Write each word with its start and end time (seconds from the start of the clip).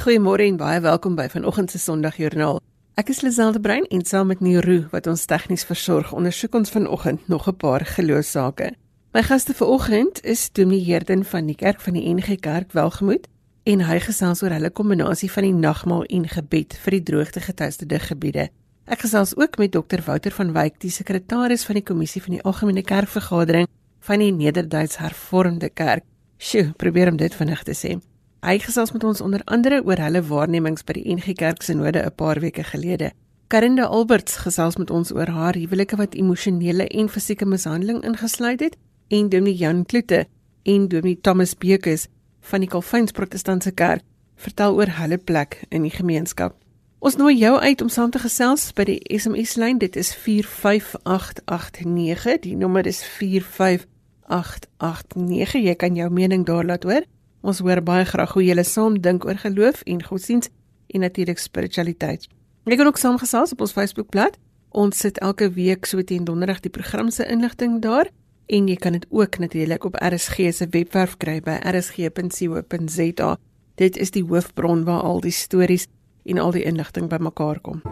Goeiemôre 0.00 0.46
en 0.48 0.56
baie 0.56 0.80
welkom 0.80 1.12
by 1.12 1.26
vanoggend 1.28 1.68
se 1.68 1.78
Sondagjoernaal. 1.78 2.62
Ek 2.96 3.10
is 3.12 3.18
Liselde 3.20 3.60
Brein 3.60 3.84
en 3.92 4.00
saam 4.08 4.30
met 4.32 4.40
Niru 4.40 4.86
wat 4.94 5.04
ons 5.10 5.26
tegnies 5.28 5.66
versorg, 5.68 6.14
ondersoek 6.16 6.56
ons 6.56 6.72
vanoggend 6.72 7.28
nog 7.28 7.48
'n 7.48 7.56
paar 7.56 7.84
geloofsaake. 7.84 8.70
My 9.12 9.22
gaste 9.22 9.52
vanoggend 9.54 10.24
is 10.24 10.48
Dominee 10.52 10.92
Herden 10.92 11.24
van 11.24 11.46
die 11.46 11.54
Kerk 11.54 11.80
van 11.80 11.92
die 11.92 12.14
NG 12.14 12.40
Kerk 12.40 12.72
Welgemoed 12.72 13.28
en 13.64 13.80
hy 13.80 13.98
gesels 14.00 14.42
oor 14.42 14.50
hulle 14.50 14.70
kombinasie 14.70 15.30
van 15.30 15.42
die 15.42 15.52
nagmaal 15.52 16.04
en 16.04 16.28
gebed 16.28 16.78
vir 16.82 16.90
die 16.90 17.02
droogte 17.02 17.40
getuisterde 17.40 17.98
gebiede. 17.98 18.48
Ek 18.86 19.00
gesels 19.00 19.36
ook 19.36 19.58
met 19.58 19.72
Dr 19.72 20.00
Wouter 20.06 20.32
van 20.32 20.52
Wyk, 20.52 20.80
die 20.80 20.90
sekretaris 20.90 21.64
van 21.64 21.74
die 21.74 21.84
kommissie 21.84 22.22
van 22.22 22.32
die 22.32 22.42
algemene 22.42 22.82
kerkvergadering 22.82 23.66
van 24.00 24.18
die 24.18 24.32
Nederduits 24.32 24.96
Hervormde 24.96 25.68
Kerk. 25.68 26.04
Sjoe, 26.38 26.72
probeer 26.76 27.10
om 27.10 27.16
dit 27.16 27.34
vinnig 27.34 27.62
te 27.62 27.74
sê. 27.74 28.09
Hy 28.40 28.58
gesels 28.58 28.92
met 28.92 29.04
ons 29.04 29.20
onder 29.20 29.42
andere 29.44 29.82
oor 29.84 30.00
hulle 30.00 30.22
waarnemings 30.24 30.84
by 30.88 30.94
die 30.96 31.12
NG 31.12 31.34
Kerk 31.36 31.60
se 31.62 31.74
node 31.76 32.00
'n 32.00 32.14
paar 32.16 32.40
weke 32.40 32.64
gelede. 32.64 33.12
Karinda 33.48 33.84
Alberts 33.84 34.36
gesels 34.36 34.76
met 34.76 34.90
ons 34.90 35.12
oor 35.12 35.28
haar 35.28 35.54
huwelike 35.54 35.96
wat 35.96 36.14
emosionele 36.14 36.88
en 36.88 37.08
fisieke 37.08 37.44
mishandeling 37.44 38.02
ingesluit 38.02 38.60
het 38.60 38.76
en 39.08 39.28
Dominee 39.28 39.56
Jan 39.56 39.86
Kloete 39.86 40.26
en 40.62 40.88
Dominee 40.88 41.20
Thomas 41.20 41.54
Bekes 41.54 42.06
van 42.40 42.60
die 42.60 42.68
Calvins 42.68 43.12
Protestantse 43.12 43.72
Kerk 43.72 44.02
vertel 44.36 44.74
oor 44.74 44.88
hulle 44.88 45.18
plek 45.18 45.64
in 45.68 45.82
die 45.82 45.90
gemeenskap. 45.90 46.54
Ons 46.98 47.16
nooi 47.16 47.36
jou 47.36 47.58
uit 47.58 47.80
om 47.80 47.88
saam 47.88 48.10
te 48.10 48.18
gesels 48.18 48.72
by 48.72 48.84
die 48.84 49.18
SMS 49.18 49.56
lyn. 49.56 49.78
Dit 49.78 49.96
is 49.96 50.14
45889. 50.14 52.40
Die 52.40 52.56
nommer 52.56 52.86
is 52.86 53.04
45889. 53.04 55.52
Jy 55.52 55.74
kan 55.74 55.94
jou 55.94 56.10
mening 56.10 56.46
daar 56.46 56.64
laat 56.64 56.82
hoor. 56.82 57.02
Ons 57.40 57.62
hoor 57.64 57.80
baie 57.82 58.04
graag 58.04 58.32
hoe 58.36 58.44
julle 58.44 58.64
saam 58.64 59.00
dink 59.00 59.24
oor 59.24 59.38
geloof 59.40 59.82
en 59.88 60.02
godsdiens 60.04 60.50
en 60.90 61.00
natuurlik 61.00 61.38
spiritualiteit. 61.38 62.28
Jy 62.68 62.76
kan 62.76 62.86
ook 62.86 62.98
saamgesels 63.00 63.52
op 63.52 63.60
ons 63.64 63.72
Facebookblad. 63.72 64.36
Ons 64.70 64.98
sit 64.98 65.18
elke 65.18 65.48
week 65.56 65.86
so 65.88 66.02
teen 66.02 66.24
donderdag 66.24 66.60
die 66.60 66.70
program 66.70 67.10
se 67.10 67.26
inligting 67.26 67.80
daar 67.82 68.10
en 68.46 68.68
jy 68.68 68.76
kan 68.76 68.92
dit 68.92 69.06
ook 69.10 69.38
natuurlik 69.38 69.84
op 69.84 69.96
RSG 69.98 70.52
se 70.52 70.66
webwerf 70.70 71.16
kry 71.16 71.40
by 71.40 71.58
rsg.co.za. 71.72 73.36
Dit 73.74 73.96
is 73.96 74.10
die 74.10 74.24
hoofbron 74.24 74.84
waar 74.84 75.02
al 75.02 75.20
die 75.20 75.34
stories 75.34 75.86
en 76.24 76.38
al 76.38 76.52
die 76.52 76.66
inligting 76.66 77.08
bymekaar 77.08 77.60
kom. 77.60 77.82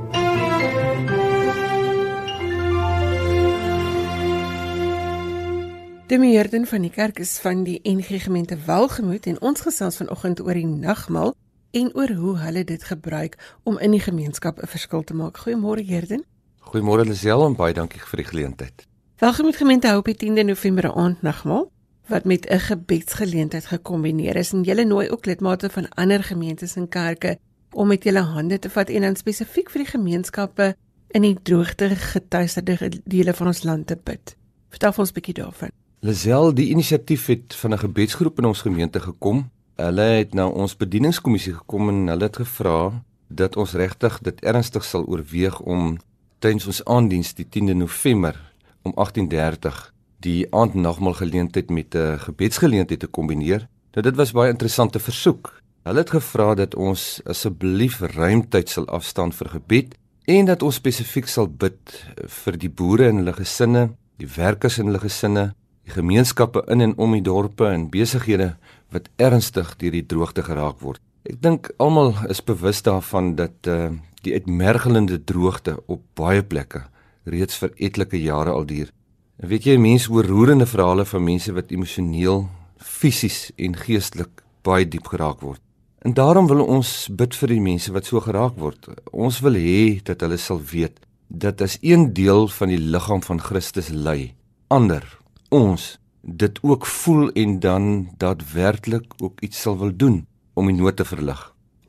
Die 6.09 6.17
meerderheid 6.17 6.69
van 6.69 6.87
die 6.87 6.91
kerk 6.91 7.19
is 7.21 7.35
van 7.45 7.67
die 7.67 7.81
NG 7.85 8.23
gemeente 8.25 8.57
Welgemoed 8.65 9.27
en 9.29 9.41
ons 9.45 9.61
gesels 9.61 9.99
vanoggend 10.01 10.41
oor 10.41 10.57
die 10.57 10.67
nagmaal 10.67 11.35
en 11.77 11.91
oor 11.93 12.13
hoe 12.17 12.37
hulle 12.41 12.63
dit 12.65 12.85
gebruik 12.91 13.35
om 13.69 13.77
in 13.79 13.93
die 13.93 14.01
gemeenskap 14.01 14.57
'n 14.63 14.71
verskil 14.73 15.03
te 15.05 15.15
maak. 15.15 15.37
Goeiemôre 15.37 15.85
Herden. 15.85 16.25
Goeiemôre 16.61 17.05
Lisel 17.05 17.45
en 17.47 17.57
baie 17.57 17.75
dankie 17.75 18.01
vir 18.01 18.17
die 18.17 18.25
geleentheid. 18.25 18.87
Welgemoed 19.19 19.57
gemeente 19.57 19.89
hou 19.89 19.99
op 19.99 20.05
die 20.05 20.17
10de 20.17 20.45
November 20.45 20.93
aand 20.95 21.23
nagmaal 21.23 21.71
wat 22.07 22.25
met 22.25 22.47
'n 22.47 22.59
gebedsgeleentheid 22.59 23.67
gekombineer 23.67 24.37
is 24.37 24.53
en 24.53 24.63
julle 24.63 24.85
nooi 24.85 25.11
ook 25.11 25.27
lidmate 25.27 25.71
van 25.71 25.89
ander 25.89 26.25
gemeentes 26.25 26.77
en 26.77 26.89
kerke 26.89 27.39
om 27.71 27.89
met 27.89 28.05
julle 28.05 28.21
hande 28.21 28.59
te 28.59 28.71
vat 28.71 28.89
en 28.89 29.01
dan 29.01 29.17
spesifiek 29.17 29.71
vir 29.71 29.83
die 29.83 29.91
gemeenskappe 29.91 30.77
in 31.11 31.23
die 31.23 31.37
droogte 31.43 31.89
getuisterde 31.89 33.03
dele 33.05 33.35
van 33.35 33.47
ons 33.47 33.63
land 33.63 33.87
te 33.87 33.99
bid. 34.05 34.37
Vertel 34.69 34.93
ons 34.97 35.11
'n 35.11 35.13
bietjie 35.13 35.35
daarvan. 35.35 35.71
Lazel, 36.01 36.53
die 36.55 36.69
inisiatief 36.71 37.27
het 37.27 37.55
van 37.55 37.73
'n 37.73 37.79
gebedsgroep 37.79 38.39
in 38.39 38.45
ons 38.45 38.61
gemeente 38.61 39.01
gekom. 39.01 39.51
Hulle 39.75 40.01
het 40.03 40.35
na 40.35 40.47
ons 40.49 40.77
bedieningskommissie 40.77 41.55
gekom 41.55 41.89
en 41.89 42.07
hulle 42.07 42.23
het 42.23 42.37
gevra 42.37 43.03
dat 43.29 43.57
ons 43.57 43.73
regtig 43.73 44.19
dit 44.21 44.41
ernstig 44.41 44.85
sal 44.85 45.05
oorweeg 45.07 45.61
om 45.61 45.99
tydens 46.39 46.67
ons 46.67 46.85
aanddiens 46.85 47.35
die 47.35 47.47
10de 47.51 47.75
November 47.75 48.53
om 48.83 48.93
18:30 48.95 49.93
die 50.21 50.47
aandnagmaal 50.55 51.13
geleentheid 51.13 51.71
met 51.71 51.95
'n 51.95 52.19
gebedsgeleentheid 52.19 53.01
te 53.01 53.07
kombineer. 53.07 53.69
Nou 53.93 54.03
dit 54.03 54.17
was 54.17 54.33
baie 54.33 54.51
interessante 54.51 54.99
versoek. 54.99 55.63
Hulle 55.83 55.99
het 55.99 56.11
gevra 56.11 56.55
dat 56.55 56.75
ons 56.75 57.21
asseblief 57.25 58.01
ruimtyd 58.01 58.69
sal 58.69 58.87
afstaan 58.87 59.33
vir 59.33 59.49
gebed 59.49 59.95
en 60.25 60.45
dat 60.45 60.63
ons 60.63 60.75
spesifiek 60.75 61.27
sal 61.27 61.49
bid 61.49 62.07
vir 62.27 62.57
die 62.57 62.71
boere 62.71 63.09
en 63.09 63.17
hulle 63.17 63.33
gesinne, 63.33 63.91
die 64.17 64.29
werkers 64.37 64.79
en 64.79 64.87
hulle 64.87 64.99
gesinne, 64.99 65.55
die 65.89 65.97
gemeenskappe 65.97 66.63
in 66.69 66.85
en 66.85 66.97
om 67.01 67.15
die 67.17 67.25
dorpe 67.25 67.71
en 67.73 67.89
besighede 67.93 68.53
wat 68.93 69.09
ernstig 69.17 69.75
deur 69.81 69.95
die 69.97 70.05
droogte 70.05 70.45
geraak 70.45 70.83
word. 70.85 71.01
Ek 71.29 71.41
dink 71.41 71.71
almal 71.81 72.15
is 72.29 72.43
bewus 72.45 72.83
daarvan 72.85 73.35
dat 73.39 73.69
uh, 73.69 73.91
die 74.25 74.35
uitmergelende 74.37 75.19
droogte 75.25 75.79
op 75.89 76.05
baie 76.19 76.45
plekke 76.45 76.85
reeds 77.29 77.59
vir 77.61 77.73
etlike 77.77 78.21
jare 78.21 78.53
al 78.53 78.67
duur. 78.69 78.93
En 79.39 79.49
weet 79.49 79.69
jy, 79.69 79.77
mense 79.79 80.11
hoor 80.11 80.27
roerende 80.27 80.67
verhale 80.67 81.05
van 81.07 81.25
mense 81.25 81.53
wat 81.55 81.73
emosioneel, 81.73 82.47
fisies 82.77 83.51
en 83.57 83.77
geestelik 83.77 84.43
baie 84.67 84.89
diep 84.89 85.09
geraak 85.13 85.45
word. 85.45 85.63
En 86.05 86.15
daarom 86.15 86.49
wil 86.51 86.65
ons 86.65 87.09
bid 87.11 87.37
vir 87.37 87.55
die 87.55 87.63
mense 87.63 87.93
wat 87.95 88.09
so 88.09 88.21
geraak 88.25 88.59
word. 88.59 88.91
Ons 89.13 89.41
wil 89.45 89.59
hê 89.59 90.01
dat 90.05 90.25
hulle 90.25 90.39
sal 90.41 90.61
weet 90.73 91.01
dat 91.29 91.61
as 91.61 91.77
een 91.85 92.13
deel 92.17 92.49
van 92.49 92.73
die 92.73 92.81
liggaam 92.81 93.21
van 93.25 93.41
Christus 93.43 93.91
ly, 93.93 94.33
ander 94.73 95.05
ons 95.49 95.99
dit 96.21 96.59
ook 96.63 96.87
voel 96.87 97.31
en 97.31 97.61
dan 97.61 98.09
daadwerklik 98.17 99.15
ook 99.23 99.41
iets 99.41 99.61
sal 99.61 99.79
wil 99.79 99.97
doen 99.97 100.27
om 100.55 100.67
die 100.67 100.77
nood 100.77 100.97
te 100.97 101.05
verlig. 101.05 101.41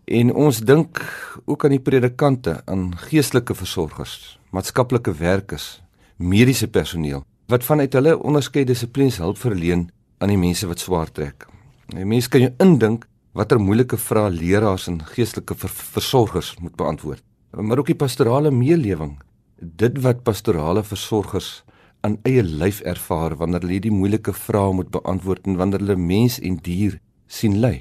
En 0.06 0.34
ons 0.34 0.59
dink 0.59 1.02
ook 1.46 1.64
aan 1.66 1.75
die 1.75 1.84
predikante, 1.84 2.62
aan 2.66 2.96
geestelike 2.97 3.53
versorgers, 3.56 4.40
maatskaplike 4.50 5.14
werkers, 5.14 5.81
mediese 6.18 6.68
personeel 6.68 7.25
wat 7.50 7.66
vanuit 7.66 7.94
hulle 7.94 8.14
onderskeie 8.18 8.66
dissiplines 8.66 9.18
hulp 9.18 9.38
verleen 9.42 9.88
aan 10.22 10.30
die 10.30 10.38
mense 10.38 10.68
wat 10.70 10.81
swaar 10.81 11.09
trek. 11.12 11.47
Die 11.90 12.06
mense 12.06 12.30
kan 12.30 12.44
jou 12.44 12.52
indink 12.62 13.08
watter 13.34 13.62
moeilike 13.62 13.97
vrae 13.97 14.30
leraars 14.34 14.88
en 14.91 15.00
geestelike 15.16 15.56
ver 15.58 15.72
versorgers 15.74 16.53
moet 16.62 16.76
beantwoord. 16.78 17.24
Maar 17.58 17.81
ook 17.81 17.90
die 17.90 17.97
pastorale 17.97 18.52
meelewing, 18.53 19.16
dit 19.58 19.97
wat 20.03 20.22
pastorale 20.24 20.84
versorgers 20.84 21.64
aan 22.01 22.17
eie 22.27 22.43
lyf 22.43 22.79
ervaar 22.87 23.35
wanneer 23.39 23.63
hulle 23.65 23.77
hierdie 23.77 23.93
moeilike 23.93 24.33
vrae 24.33 24.73
moet 24.73 24.91
beantwoord 24.93 25.47
en 25.47 25.59
wanneer 25.59 25.83
hulle 25.83 25.99
mens 25.99 26.39
en 26.39 26.57
dier 26.63 26.99
sien 27.27 27.59
ly. 27.63 27.75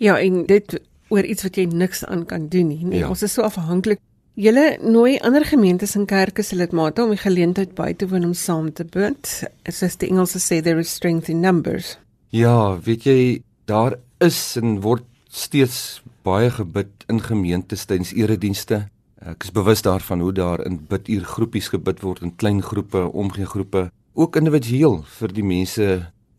Ja, 0.00 0.18
en 0.20 0.44
dit 0.48 0.76
oor 1.10 1.26
iets 1.26 1.44
wat 1.46 1.58
jy 1.58 1.66
niks 1.72 2.04
aan 2.04 2.26
kan 2.26 2.48
doen 2.48 2.70
nie. 2.70 2.84
Nee, 2.84 3.02
ja. 3.02 3.08
Ons 3.08 3.24
is 3.26 3.34
so 3.34 3.42
afhanklik. 3.42 4.00
Julle 4.40 4.78
nooi 4.80 5.18
ander 5.26 5.44
gemeentes 5.44 5.96
en 5.98 6.06
kerke 6.08 6.44
se 6.46 6.56
lidmate 6.56 7.02
om 7.02 7.10
die 7.12 7.20
geleentheid 7.20 7.74
by 7.76 7.90
te 7.98 8.06
woon 8.08 8.28
om 8.30 8.36
saam 8.38 8.70
te 8.72 8.86
bid. 8.86 9.32
Soos 9.68 9.98
die 10.00 10.08
Engelse 10.08 10.40
sê 10.40 10.60
there 10.62 10.80
is 10.80 10.92
strength 10.94 11.28
in 11.28 11.42
numbers. 11.44 11.96
Ja, 12.30 12.78
weet 12.86 13.08
jy, 13.08 13.18
daar 13.66 13.98
is 14.22 14.38
en 14.60 14.78
word 14.84 15.04
steeds 15.28 16.00
baie 16.26 16.50
gebid 16.54 17.04
in 17.10 17.20
gemeentes 17.24 17.84
tydens 17.90 18.14
eredienste. 18.14 18.84
Ek 19.20 19.44
is 19.44 19.52
bewus 19.52 19.82
daarvan 19.84 20.22
hoe 20.24 20.32
daar 20.32 20.62
in 20.64 20.78
biduur 20.88 21.26
groepies 21.28 21.66
gebid 21.68 21.98
word 22.00 22.22
in 22.24 22.36
klein 22.40 22.62
groepe, 22.64 23.02
omgee 23.12 23.44
groepe, 23.44 23.90
ook 24.16 24.36
individueel 24.40 25.02
vir 25.18 25.34
die 25.36 25.44
mense 25.44 25.88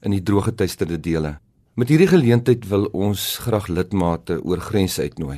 in 0.01 0.15
die 0.15 0.23
droë 0.25 0.55
tydstede 0.57 0.97
dele. 0.97 1.35
Met 1.77 1.93
hierdie 1.93 2.09
geleentheid 2.09 2.65
wil 2.71 2.87
ons 2.97 3.37
graag 3.45 3.69
lidmate 3.69 4.39
oor 4.41 4.63
grense 4.65 5.01
uitnooi. 5.01 5.37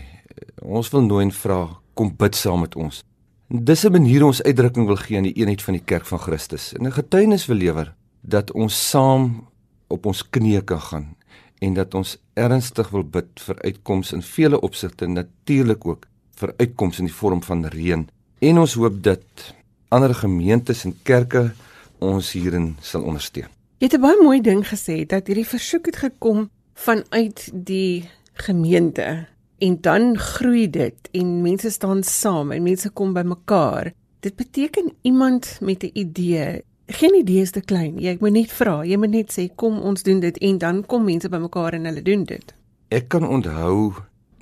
Ons 0.63 0.93
wil 0.95 1.03
nooi 1.03 1.25
en 1.25 1.35
vra 1.35 1.59
kom 1.99 2.13
bid 2.15 2.39
saam 2.39 2.63
met 2.63 2.77
ons. 2.79 3.03
Dis 3.49 3.83
'n 3.85 3.91
manier 3.91 4.23
ons 4.23 4.41
uitdrukking 4.41 4.87
wil 4.87 4.95
gee 4.95 5.17
aan 5.17 5.27
die 5.27 5.35
eenheid 5.35 5.61
van 5.61 5.73
die 5.73 5.83
kerk 5.85 6.05
van 6.05 6.19
Christus 6.19 6.73
en 6.73 6.87
'n 6.87 6.91
getuienis 6.91 7.45
wil 7.47 7.57
lewer 7.57 7.93
dat 8.21 8.51
ons 8.51 8.89
saam 8.89 9.47
op 9.89 10.05
ons 10.05 10.23
knieë 10.29 10.63
kan 10.63 10.81
gaan 10.81 11.15
en 11.59 11.73
dat 11.73 11.93
ons 11.93 12.17
ernstig 12.33 12.89
wil 12.89 13.03
bid 13.03 13.39
vir 13.39 13.61
uitkomste 13.61 14.15
in 14.15 14.21
vele 14.21 14.61
opsigte 14.61 15.07
natuurlik 15.07 15.85
ook 15.85 16.07
vir 16.43 16.53
uitkomste 16.59 17.03
in 17.03 17.09
die 17.11 17.15
vorm 17.15 17.41
van 17.43 17.65
reën 17.71 18.07
en 18.43 18.59
ons 18.59 18.75
hoop 18.79 18.99
dat 19.03 19.53
ander 19.93 20.13
gemeentes 20.17 20.83
en 20.87 20.95
kerke 21.07 21.51
ons 22.03 22.33
hierin 22.35 22.73
sal 22.83 23.05
ondersteun. 23.07 23.47
Jy 23.79 23.87
het 23.87 23.95
'n 23.97 24.01
baie 24.01 24.23
mooi 24.23 24.41
ding 24.41 24.63
gesê 24.67 25.05
dat 25.05 25.27
hierdie 25.27 25.47
versoek 25.47 25.85
het 25.85 25.95
gekom 25.95 26.49
vanuit 26.73 27.51
die 27.53 28.09
gemeente 28.33 29.27
en 29.59 29.77
dan 29.81 30.17
groei 30.17 30.69
dit 30.69 31.09
en 31.11 31.41
mense 31.41 31.69
staan 31.69 32.03
saam 32.03 32.51
en 32.51 32.63
mense 32.63 32.89
kom 32.89 33.13
bymekaar. 33.13 33.93
Dit 34.19 34.35
beteken 34.35 34.93
iemand 35.01 35.57
met 35.61 35.83
'n 35.83 35.89
idee. 35.93 36.63
Geen 36.87 37.15
idee 37.15 37.41
is 37.41 37.51
te 37.51 37.61
klein. 37.61 37.99
Jy 37.99 38.17
moet 38.19 38.31
net 38.31 38.51
vra. 38.51 38.83
Jy 38.83 38.97
moet 38.97 39.09
net 39.09 39.31
sê 39.31 39.55
kom 39.55 39.79
ons 39.79 40.03
doen 40.03 40.19
dit 40.19 40.37
en 40.37 40.57
dan 40.57 40.85
kom 40.85 41.03
mense 41.03 41.29
bymekaar 41.29 41.73
en 41.73 41.85
hulle 41.85 42.01
doen 42.01 42.23
dit. 42.23 42.53
Ek 42.87 43.07
kan 43.07 43.27
onthou 43.27 43.93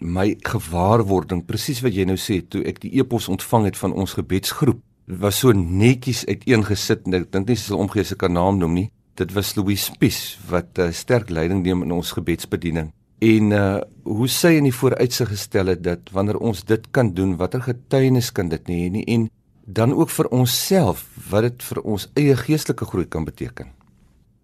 my 0.01 0.35
gewaarwording 0.45 1.45
presies 1.47 1.81
wat 1.85 1.95
jy 1.95 2.05
nou 2.09 2.17
sê 2.17 2.41
toe 2.41 2.63
ek 2.67 2.81
die 2.85 2.93
e-pos 2.99 3.29
ontvang 3.31 3.69
het 3.71 3.77
van 3.77 3.93
ons 3.93 4.17
gebedsgroep 4.19 4.81
was 5.21 5.41
so 5.43 5.53
netjies 5.53 6.25
uiteengesit 6.27 7.05
en 7.05 7.21
ek 7.21 7.29
dink 7.31 7.49
nie 7.49 7.59
sy 7.59 7.71
sal 7.71 7.83
omgee 7.85 8.05
se 8.05 8.17
kan 8.17 8.33
naam 8.33 8.61
noem 8.61 8.79
nie 8.79 8.87
dit 9.19 9.35
was 9.35 9.55
Louis 9.57 9.89
Spies 9.91 10.39
wat 10.49 10.79
uh, 10.79 10.89
sterk 10.95 11.29
leiding 11.29 11.61
neem 11.65 11.85
in 11.85 11.93
ons 11.93 12.15
gebedsbediening 12.17 12.89
En 13.21 13.51
uh 13.53 13.81
hoe 14.01 14.25
sy 14.27 14.55
in 14.57 14.65
die 14.65 14.73
vooruitsig 14.73 15.29
gestel 15.29 15.69
het 15.69 15.83
dat 15.85 16.09
wanneer 16.11 16.39
ons 16.41 16.63
dit 16.65 16.87
kan 16.91 17.11
doen, 17.13 17.35
watter 17.37 17.61
getuienis 17.61 18.31
kan 18.33 18.49
dit 18.49 18.67
nie 18.67 18.89
nie 18.89 19.03
en 19.13 19.27
dan 19.69 19.93
ook 19.93 20.09
vir 20.09 20.27
onsself 20.33 21.03
wat 21.29 21.45
dit 21.45 21.63
vir 21.63 21.81
ons 21.85 22.07
eie 22.17 22.35
geestelike 22.35 22.85
groei 22.89 23.05
kan 23.05 23.23
beteken. 23.23 23.69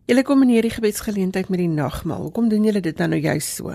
Julle 0.06 0.24
kom 0.24 0.45
in 0.45 0.54
hierdie 0.54 0.71
gebedsgeleentheid 0.71 1.50
met 1.50 1.59
die 1.59 1.71
nagmaal. 1.74 2.30
Hoekom 2.30 2.51
doen 2.54 2.69
julle 2.69 2.81
dit 2.86 2.98
dan 2.98 3.09
nou 3.09 3.19
juist 3.19 3.57
so? 3.57 3.74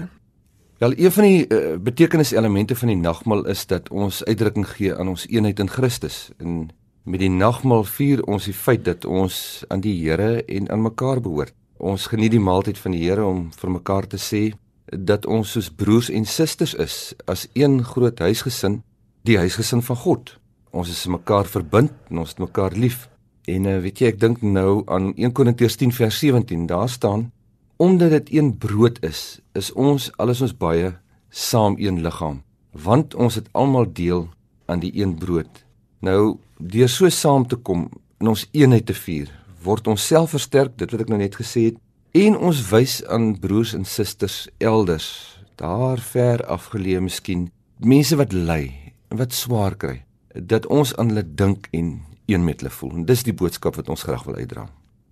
Wel, 0.82 0.93
een 0.96 1.12
van 1.12 1.23
die 1.23 1.44
uh, 1.49 1.76
betekeniselemente 1.79 2.76
van 2.76 2.88
die 2.88 2.96
nagmaal 2.96 3.44
is 3.46 3.67
dat 3.67 3.88
ons 3.88 4.25
uitdrukking 4.25 4.67
gee 4.69 4.94
aan 4.94 5.08
ons 5.08 5.26
eenheid 5.29 5.58
in 5.58 5.69
Christus. 5.70 6.31
En 6.37 6.70
met 7.02 7.20
die 7.23 7.31
nagmaal 7.31 7.84
vier 7.87 8.25
ons 8.26 8.49
die 8.50 8.55
feit 8.55 8.82
dat 8.84 9.05
ons 9.05 9.37
aan 9.69 9.81
die 9.84 9.94
Here 10.00 10.43
en 10.44 10.67
aan 10.70 10.82
mekaar 10.82 11.20
behoort. 11.23 11.55
Ons 11.79 12.08
geniet 12.11 12.34
die 12.34 12.43
maaltyd 12.43 12.81
van 12.82 12.96
die 12.96 13.05
Here 13.05 13.23
om 13.23 13.44
vir 13.55 13.70
mekaar 13.70 14.08
te 14.11 14.19
sê 14.19 14.40
dat 14.90 15.26
ons 15.26 15.52
soos 15.55 15.69
broers 15.70 16.08
en 16.11 16.26
susters 16.26 16.75
is 16.75 16.96
as 17.31 17.46
een 17.55 17.79
groot 17.84 18.19
huisgesin, 18.19 18.81
die 19.23 19.38
huisgesin 19.38 19.84
van 19.87 19.96
God. 19.96 20.32
Ons 20.75 20.90
is 20.90 21.06
mekaar 21.06 21.46
verbind 21.46 21.94
en 22.11 22.25
ons 22.25 22.34
het 22.34 22.43
mekaar 22.43 22.75
lief. 22.75 23.06
En 23.46 23.70
uh, 23.70 23.79
weet 23.87 24.02
jy, 24.02 24.11
ek 24.17 24.19
dink 24.19 24.43
nou 24.43 24.82
aan 24.90 25.12
1 25.14 25.31
Korintiërs 25.31 25.79
10 25.79 25.94
vers 25.94 26.19
17, 26.19 26.67
daar 26.67 26.90
staan 26.90 27.29
omdat 27.82 28.14
dit 28.14 28.32
een 28.38 28.52
brood 28.62 29.00
is, 29.02 29.40
is 29.58 29.73
ons 29.73 30.11
alles 30.23 30.43
ons 30.44 30.55
baie 30.55 30.93
saam 31.31 31.75
een 31.81 32.02
liggaam, 32.05 32.43
want 32.70 33.14
ons 33.14 33.34
het 33.40 33.49
almal 33.52 33.88
deel 33.93 34.29
aan 34.70 34.82
die 34.84 34.93
een 34.94 35.17
brood. 35.19 35.64
Nou 36.00 36.38
deur 36.58 36.88
so 36.88 37.11
saam 37.11 37.46
te 37.49 37.56
kom 37.56 37.88
in 38.23 38.31
ons 38.31 38.46
eenheid 38.52 38.87
te 38.87 38.94
vier, 38.94 39.32
word 39.67 39.88
ons 39.90 40.06
self 40.06 40.37
versterk, 40.37 40.76
dit 40.79 40.94
wat 40.94 41.02
ek 41.02 41.11
nou 41.11 41.19
net 41.19 41.38
gesê 41.40 41.70
het, 41.70 41.81
En 42.12 42.34
ons 42.37 42.58
wys 42.69 42.99
aan 43.08 43.31
broers 43.40 43.70
en 43.73 43.87
susters 43.88 44.43
elders, 44.61 45.06
daar 45.56 45.96
ver 45.96 46.43
afgeleë 46.44 47.00
miskien, 47.00 47.46
mense 47.81 48.19
wat 48.20 48.34
ly 48.37 48.67
en 49.08 49.17
wat 49.17 49.32
swaar 49.32 49.79
kry, 49.81 50.02
dat 50.37 50.69
ons 50.69 50.93
aan 51.00 51.08
hulle 51.08 51.25
dink 51.25 51.70
en 51.73 51.94
een 52.29 52.44
met 52.44 52.61
hulle 52.61 52.73
voel. 52.75 52.93
En 52.99 53.06
dis 53.08 53.25
die 53.25 53.32
boodskap 53.32 53.81
wat 53.81 53.88
ons 53.88 54.05
graag 54.05 54.26
wil 54.29 54.37
uitdra. 54.37 54.67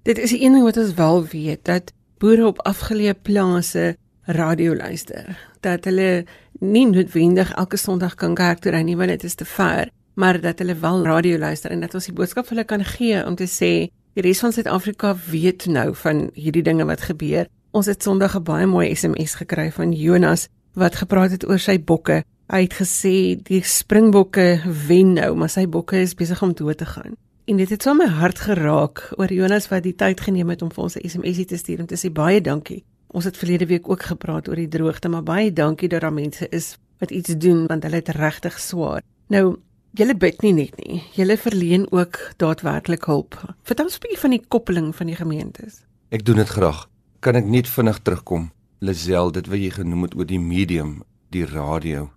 Dit 0.05 0.20
is 0.20 0.34
een 0.37 0.52
ding 0.52 0.67
wat 0.69 0.76
ons 0.76 0.93
wel 1.00 1.25
weet 1.32 1.64
dat 1.64 1.94
boere 2.20 2.46
op 2.46 2.61
afgeleë 2.69 3.17
plase 3.25 3.94
radio 4.25 4.75
luister. 4.76 5.38
Dat 5.64 5.84
hulle 5.88 6.25
nie 6.61 6.87
noodwendig 6.87 7.52
elke 7.56 7.76
Sondag 7.81 8.14
kan 8.20 8.34
kerk 8.34 8.61
toe 8.61 8.72
ry 8.72 8.82
nie 8.84 8.96
want 8.96 9.11
dit 9.11 9.25
is 9.25 9.34
te 9.34 9.44
ver, 9.49 9.88
maar 10.14 10.40
dat 10.40 10.61
hulle 10.61 10.76
wel 10.76 11.05
radio 11.05 11.38
luister 11.38 11.72
en 11.72 11.81
dat 11.81 11.94
ons 11.94 12.11
die 12.11 12.14
boodskap 12.14 12.46
vir 12.46 12.56
hulle 12.56 12.69
kan 12.69 12.84
gee 12.84 13.25
om 13.25 13.38
te 13.40 13.49
sê 13.49 13.88
Die 14.19 14.25
res 14.26 14.40
van 14.43 14.50
Suid-Afrika 14.50 15.12
weet 15.31 15.69
nou 15.70 15.93
van 15.94 16.25
hierdie 16.34 16.64
dinge 16.67 16.82
wat 16.88 17.05
gebeur. 17.06 17.46
Ons 17.70 17.87
het 17.87 18.02
Sondag 18.02 18.34
'n 18.37 18.43
baie 18.43 18.67
mooi 18.67 18.94
SMS 18.94 19.34
gekry 19.38 19.70
van 19.70 19.93
Jonas 19.93 20.49
wat 20.75 20.96
gepraat 20.96 21.31
het 21.31 21.49
oor 21.49 21.58
sy 21.58 21.78
bokke. 21.78 22.25
Hy 22.50 22.62
het 22.62 22.75
gesê 22.75 23.38
die 23.43 23.62
springbokke 23.62 24.61
wen 24.87 25.12
nou, 25.12 25.37
maar 25.37 25.49
sy 25.49 25.67
bokke 25.67 25.96
is 26.00 26.14
besig 26.14 26.43
om 26.43 26.52
dood 26.52 26.78
te 26.78 26.87
gaan. 26.87 27.14
En 27.44 27.56
dit 27.56 27.70
het 27.70 27.82
so 27.82 27.94
my 27.94 28.06
hart 28.06 28.38
geraak 28.38 29.12
oor 29.16 29.32
Jonas 29.32 29.69
wat 29.69 29.82
die 29.82 29.94
tyd 29.94 30.20
geneem 30.20 30.48
het 30.48 30.62
om 30.62 30.70
vir 30.70 30.82
ons 30.82 30.96
'n 30.96 31.08
SMSie 31.08 31.44
te 31.44 31.56
stuur 31.56 31.81
om 31.81 31.87
te 31.87 31.96
sê 31.96 32.12
baie 32.12 32.40
dankie. 32.40 32.84
Ons 33.06 33.25
het 33.25 33.37
verlede 33.37 33.66
week 33.66 33.88
ook 33.88 34.02
gepraat 34.02 34.48
oor 34.48 34.56
die 34.56 34.69
droogte, 34.69 35.08
maar 35.08 35.22
baie 35.22 35.52
dankie 35.52 35.88
dat 35.88 36.00
daar 36.00 36.12
mense 36.12 36.48
is 36.48 36.78
wat 36.98 37.10
iets 37.10 37.34
doen 37.38 37.66
want 37.66 37.82
hulle 37.82 37.96
het 37.96 38.08
regtig 38.08 38.60
swaar. 38.60 39.02
Nou, 39.26 39.58
Julle 39.98 40.14
bid 40.14 40.44
nie 40.44 40.52
net 40.54 40.76
nie. 40.78 41.00
Julle 41.16 41.34
verleen 41.37 41.88
ook 41.90 42.19
daadwerklik 42.38 43.08
hulp. 43.10 43.34
Vertel 43.66 43.88
ons 43.88 43.96
'n 43.96 44.02
bietjie 44.04 44.20
van 44.22 44.31
die 44.31 44.44
koppeling 44.48 44.94
van 44.94 45.06
die 45.06 45.16
gemeentes. 45.16 45.82
Ek 46.10 46.25
doen 46.25 46.36
dit 46.36 46.48
graag. 46.48 46.86
Kan 47.20 47.34
ek 47.34 47.44
net 47.44 47.69
vinnig 47.69 47.98
terugkom? 47.98 48.52
Lisel, 48.78 49.32
dit 49.32 49.46
wat 49.46 49.58
jy 49.58 49.70
genoem 49.70 50.02
het 50.02 50.14
oor 50.14 50.26
die 50.26 50.38
medium, 50.38 51.02
die 51.31 51.44
radio. 51.44 52.10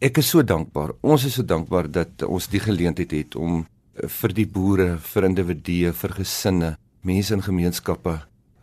Ek 0.00 0.18
is 0.18 0.28
so 0.28 0.42
dankbaar. 0.42 0.90
Ons 1.00 1.24
is 1.24 1.34
so 1.34 1.42
dankbaar 1.42 1.90
dat 1.90 2.22
ons 2.22 2.46
die 2.46 2.60
geleentheid 2.60 3.10
het 3.10 3.34
om 3.34 3.66
vir 4.06 4.32
die 4.32 4.46
boere, 4.46 4.98
vir 4.98 5.24
individue, 5.24 5.92
vir 5.92 6.10
gesinne, 6.10 6.76
mense 7.02 7.34
in 7.34 7.42
gemeenskappe 7.42 8.18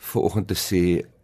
ver 0.06 0.22
oggend 0.22 0.48
te 0.48 0.58
sê 0.58 0.82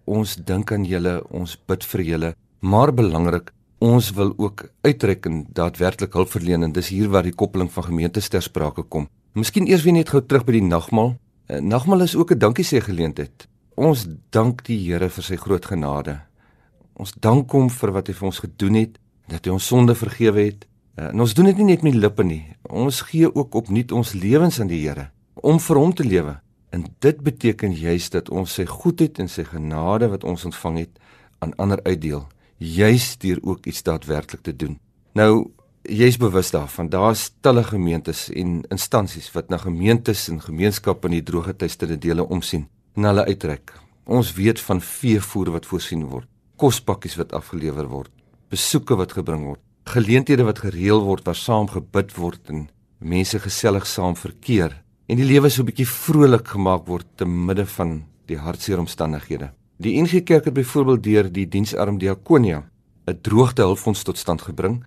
ons 0.10 0.36
dink 0.36 0.72
aan 0.74 0.86
julle, 0.88 1.20
ons 1.30 1.56
bid 1.70 1.86
vir 1.94 2.02
julle, 2.08 2.32
maar 2.62 2.92
belangrik 2.94 3.52
ons 3.82 4.12
wil 4.14 4.34
ook 4.38 4.68
uitreik 4.86 5.26
en 5.26 5.46
daadwerklik 5.58 6.14
hulp 6.14 6.30
verleen 6.30 6.68
en 6.68 6.74
dis 6.74 6.92
hier 6.94 7.10
waar 7.10 7.26
die 7.26 7.34
koppeling 7.34 7.70
van 7.74 7.88
gemeentes 7.88 8.30
ter 8.30 8.44
sprake 8.46 8.84
kom. 8.84 9.08
Miskien 9.34 9.66
eers 9.68 9.86
weer 9.86 9.96
net 9.96 10.12
gou 10.14 10.22
terug 10.22 10.46
by 10.46 10.60
die 10.60 10.68
nagmaal. 10.68 11.16
Uh, 11.50 11.62
nagmaal 11.66 12.06
is 12.06 12.16
ook 12.16 12.32
'n 12.32 12.40
dankie 12.40 12.66
sê 12.66 12.82
geleentheid. 12.82 13.48
Ons 13.76 14.06
dank 14.30 14.64
die 14.66 14.78
Here 14.78 15.10
vir 15.10 15.24
sy 15.24 15.36
groot 15.36 15.66
genade. 15.66 16.22
Ons 16.94 17.14
dank 17.14 17.52
hom 17.52 17.70
vir 17.70 17.92
wat 17.92 18.08
hy 18.08 18.14
vir 18.14 18.26
ons 18.28 18.40
gedoen 18.40 18.76
het, 18.76 19.00
dat 19.28 19.46
hy 19.46 19.52
ons 19.52 19.68
sonde 19.68 19.96
vergewe 19.96 20.42
het. 20.42 20.68
Uh, 21.00 21.08
en 21.12 21.24
ons 21.24 21.34
doen 21.34 21.48
dit 21.48 21.58
nie 21.62 21.72
net 21.72 21.86
met 21.88 21.96
lippe 21.96 22.24
nie. 22.24 22.44
Ons 22.70 23.02
gee 23.12 23.30
ook 23.30 23.56
opnuut 23.56 23.92
ons 23.92 24.14
lewens 24.14 24.60
aan 24.60 24.72
die 24.72 24.84
Here 24.84 25.10
om 25.42 25.60
vir 25.60 25.78
hom 25.80 25.94
te 25.96 26.04
lewe. 26.04 26.36
En 26.72 26.86
dit 27.04 27.24
beteken 27.24 27.74
juis 27.76 28.10
dat 28.10 28.30
ons 28.30 28.54
sy 28.54 28.66
goedheid 28.66 29.20
en 29.20 29.28
sy 29.32 29.44
genade 29.48 30.08
wat 30.12 30.24
ons 30.24 30.46
ontvang 30.48 30.78
het 30.86 31.00
aan 31.40 31.56
ander 31.58 31.82
uitdeel 31.84 32.28
juis 32.62 33.18
deur 33.18 33.40
ook 33.42 33.66
iets 33.66 33.84
daadwerklik 33.84 34.42
te 34.42 34.56
doen. 34.56 34.80
Nou 35.18 35.50
jy's 35.82 36.18
bewus 36.18 36.52
daarvan, 36.54 36.90
daar's 36.90 37.32
talle 37.42 37.64
gemeentes 37.64 38.28
en 38.30 38.62
instansies 38.70 39.32
wat 39.34 39.50
na 39.50 39.58
gemeentes 39.58 40.28
en 40.30 40.42
gemeenskappe 40.42 41.10
in 41.10 41.18
die 41.18 41.26
droë 41.26 41.56
tye 41.58 41.98
dele 41.98 42.28
omsien 42.28 42.68
en 42.96 43.10
hulle 43.10 43.26
uitreik. 43.26 43.74
Ons 44.06 44.34
weet 44.38 44.62
van 44.62 44.82
veevoer 44.82 45.52
wat 45.58 45.66
voorsien 45.66 46.06
word, 46.06 46.28
kospakkies 46.58 47.18
wat 47.18 47.34
afgelewer 47.34 47.88
word, 47.90 48.12
besoeke 48.50 48.96
wat 48.96 49.18
gebring 49.18 49.46
word, 49.46 49.62
geleenthede 49.86 50.44
wat 50.44 50.60
gereël 50.60 51.02
word 51.02 51.26
waar 51.26 51.36
saam 51.36 51.68
gebid 51.68 52.14
word 52.16 52.50
en 52.50 52.70
mense 53.00 53.40
gesellig 53.40 53.88
saam 53.88 54.16
verkeer 54.16 54.76
en 55.08 55.18
die 55.18 55.26
lewe 55.26 55.50
so 55.50 55.62
'n 55.62 55.66
bietjie 55.66 55.88
vrolik 55.88 56.48
gemaak 56.48 56.88
word 56.88 57.08
te 57.16 57.26
midde 57.26 57.66
van 57.66 58.04
die 58.28 58.38
hartseer 58.38 58.80
omstandighede. 58.80 59.52
Die 59.78 60.02
NG 60.02 60.24
Kerk 60.24 60.46
het 60.46 60.54
byvoorbeeld 60.54 61.04
deur 61.04 61.32
die 61.32 61.48
diensarm 61.48 61.98
diakonia 61.98 62.64
'n 63.08 63.20
droogtehulpfonds 63.22 64.04
tot 64.04 64.18
stand 64.18 64.42
gebring 64.42 64.84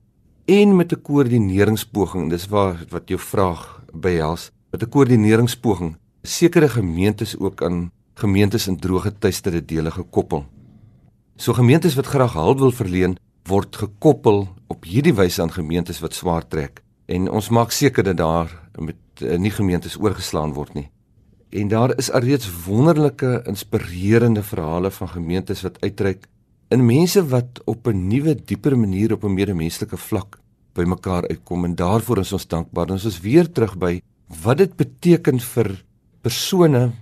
en 0.46 0.76
met 0.76 0.93
'n 0.93 1.02
koördineringspoging, 1.02 2.31
dis 2.31 2.47
waar 2.47 2.85
wat 2.88 3.08
jou 3.08 3.19
vraag 3.19 3.82
behels, 3.93 4.50
met 4.70 4.82
'n 4.82 4.88
koördineringspoging 4.88 5.97
sekere 6.23 6.69
gemeentes 6.69 7.38
ook 7.38 7.62
aan 7.62 7.90
gemeentes 8.14 8.66
in 8.66 8.76
droë 8.76 9.12
tydstede 9.19 9.64
dele 9.64 9.90
gekoppel. 9.90 10.47
So 11.37 11.52
gemeentes 11.52 11.95
wat 11.95 12.07
graag 12.07 12.33
hulp 12.33 12.59
wil 12.59 12.71
verleen, 12.71 13.16
word 13.49 13.77
gekoppel 13.77 14.47
op 14.73 14.85
hierdie 14.89 15.15
wyse 15.15 15.43
aan 15.43 15.53
gemeentes 15.53 16.01
wat 16.01 16.17
swaar 16.17 16.47
trek 16.49 16.81
en 17.07 17.29
ons 17.29 17.51
maak 17.53 17.73
seker 17.73 18.05
dat 18.07 18.17
daar 18.17 18.53
met 18.81 18.97
uh, 19.23 19.37
nie 19.39 19.53
gemeentes 19.53 19.99
oorgeslaan 20.01 20.55
word 20.57 20.75
nie. 20.75 20.89
En 21.55 21.69
daar 21.69 21.93
is 21.99 22.11
alreeds 22.11 22.49
wonderlike 22.65 23.43
inspirerende 23.47 24.43
verhale 24.43 24.91
van 24.91 25.09
gemeentes 25.09 25.63
wat 25.63 25.79
uitreik 25.85 26.27
in 26.75 26.87
mense 26.87 27.21
wat 27.31 27.61
op 27.65 27.87
'n 27.87 28.09
nuwe, 28.09 28.35
dieper 28.35 28.79
manier 28.79 29.13
op 29.13 29.25
'n 29.25 29.35
medemenslike 29.35 29.97
vlak 29.97 30.41
by 30.75 30.83
mekaar 30.83 31.29
uitkom 31.29 31.65
en 31.65 31.75
daarvoor 31.75 32.19
is 32.19 32.33
ons 32.33 32.47
dankbaar. 32.47 32.91
Ons 32.91 33.05
is 33.05 33.21
weer 33.21 33.53
terug 33.53 33.77
by 33.79 34.01
wat 34.43 34.59
dit 34.59 34.77
beteken 34.77 35.41
vir 35.41 35.85
persone 36.23 36.93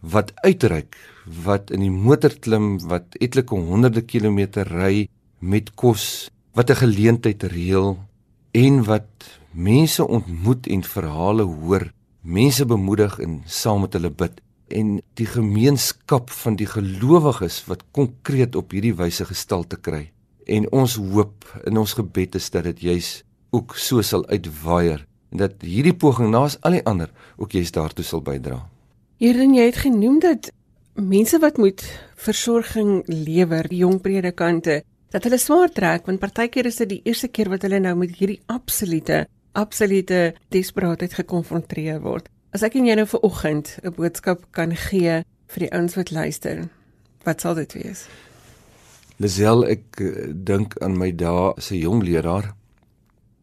wat 0.00 0.32
uitreik, 0.44 0.96
wat 1.44 1.70
in 1.70 1.80
die 1.80 1.90
motor 1.90 2.34
klim, 2.40 2.78
wat 2.88 3.16
etlike 3.20 3.54
honderde 3.54 4.02
kilometer 4.02 4.68
ry 4.68 5.08
met 5.44 5.74
kos, 5.74 6.30
wat 6.56 6.70
'n 6.70 6.80
geleentheid 6.84 7.42
reël 7.42 7.98
en 8.50 8.84
wat 8.84 9.10
mense 9.50 10.06
ontmoet 10.06 10.66
en 10.66 10.82
verhale 10.82 11.42
hoor 11.42 11.92
mense 12.20 12.64
bemoedig 12.66 13.18
en 13.18 13.42
saam 13.44 13.80
met 13.80 13.92
hulle 13.92 14.10
bid 14.10 14.40
en 14.68 15.00
die 15.14 15.26
gemeenskap 15.28 16.30
van 16.30 16.56
die 16.56 16.66
gelowiges 16.66 17.64
wat 17.68 17.84
konkreet 17.92 18.56
op 18.56 18.72
hierdie 18.72 18.94
wyse 18.96 19.24
gestalte 19.28 19.76
kry. 19.76 20.10
En 20.46 20.66
ons 20.72 20.96
hoop 20.96 21.44
in 21.64 21.76
ons 21.76 21.92
gebed 21.92 22.34
is 22.34 22.50
dat 22.50 22.64
dit 22.64 22.80
juis 22.80 23.10
ook 23.50 23.76
so 23.76 24.02
sal 24.02 24.26
uitwaier 24.26 25.04
en 25.32 25.38
dat 25.44 25.62
hierdie 25.62 25.94
poging 25.94 26.30
naas 26.30 26.56
al 26.60 26.78
die 26.78 26.84
ander 26.84 27.12
ook 27.36 27.52
juis 27.52 27.72
daartoe 27.72 28.04
sal 28.04 28.22
bydra. 28.24 28.62
Hierin 29.20 29.54
jy 29.54 29.68
het 29.68 29.82
genoem 29.84 30.18
dat 30.20 30.50
mense 30.94 31.38
wat 31.38 31.58
moet 31.58 31.84
versorging 32.16 33.02
lewer, 33.06 33.68
jong 33.74 34.00
predikante, 34.00 34.82
dat 35.14 35.28
hulle 35.28 35.38
swaar 35.38 35.70
trek 35.70 36.08
want 36.10 36.22
partykeer 36.22 36.66
is 36.66 36.80
dit 36.82 36.90
die 36.96 37.02
eerste 37.06 37.30
keer 37.30 37.52
wat 37.52 37.62
hulle 37.62 37.78
nou 37.82 37.94
met 38.00 38.16
hierdie 38.18 38.40
absolute 38.50 39.24
absolute 39.54 40.34
desperaatheid 40.50 41.14
gekonfronteer 41.14 42.00
word. 42.02 42.26
As 42.50 42.64
ek 42.66 42.74
en 42.78 42.88
jy 42.88 42.96
nou 42.98 43.06
vir 43.06 43.22
oggend 43.22 43.78
'n 43.82 43.94
boodskap 43.94 44.42
kan 44.50 44.74
gee 44.74 45.22
vir 45.22 45.60
die 45.62 45.70
ouens 45.70 45.94
wat 45.94 46.10
luister, 46.10 46.66
wat 47.22 47.40
sal 47.40 47.54
dit 47.54 47.72
wees? 47.78 48.08
Lisel, 49.22 49.62
ek 49.70 50.00
uh, 50.00 50.34
dink 50.34 50.74
aan 50.82 50.98
my 50.98 51.12
dae 51.12 51.54
as 51.54 51.70
'n 51.70 51.78
jong 51.78 52.02
leraar 52.02 52.54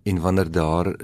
en 0.04 0.20
wanneer 0.20 0.52
daar 0.52 0.96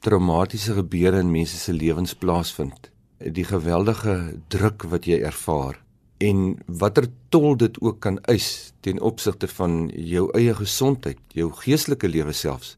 traumatiese 0.00 0.74
gebeure 0.74 1.18
in 1.18 1.30
mense 1.30 1.58
se 1.58 1.72
lewens 1.72 2.14
plaasvind, 2.14 2.90
die 3.18 3.44
geweldige 3.44 4.38
druk 4.48 4.86
wat 4.86 5.06
jy 5.06 5.18
ervaar 5.18 5.83
en 6.22 6.56
watter 6.66 7.08
tol 7.28 7.56
dit 7.58 7.80
ook 7.80 8.00
kan 8.00 8.18
eis 8.30 8.72
ten 8.80 9.00
opsigte 9.00 9.48
van 9.48 9.88
jou 9.94 10.28
eie 10.38 10.54
gesondheid, 10.54 11.18
jou 11.34 11.50
geestelike 11.64 12.08
lewe 12.08 12.32
selfs. 12.32 12.76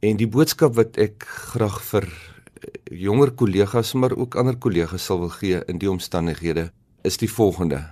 En 0.00 0.16
die 0.16 0.28
boodskap 0.30 0.76
wat 0.78 0.98
ek 1.00 1.26
graag 1.26 1.80
vir 1.90 2.06
eh, 2.06 2.70
jonger 3.04 3.34
kollegas 3.34 3.94
maar 3.94 4.14
ook 4.16 4.38
ander 4.38 4.56
kollegas 4.56 5.04
sal 5.04 5.20
wil 5.24 5.34
gee 5.34 5.60
in 5.68 5.78
die 5.82 5.90
omstandighede 5.90 6.70
is 7.04 7.18
die 7.18 7.30
volgende. 7.30 7.82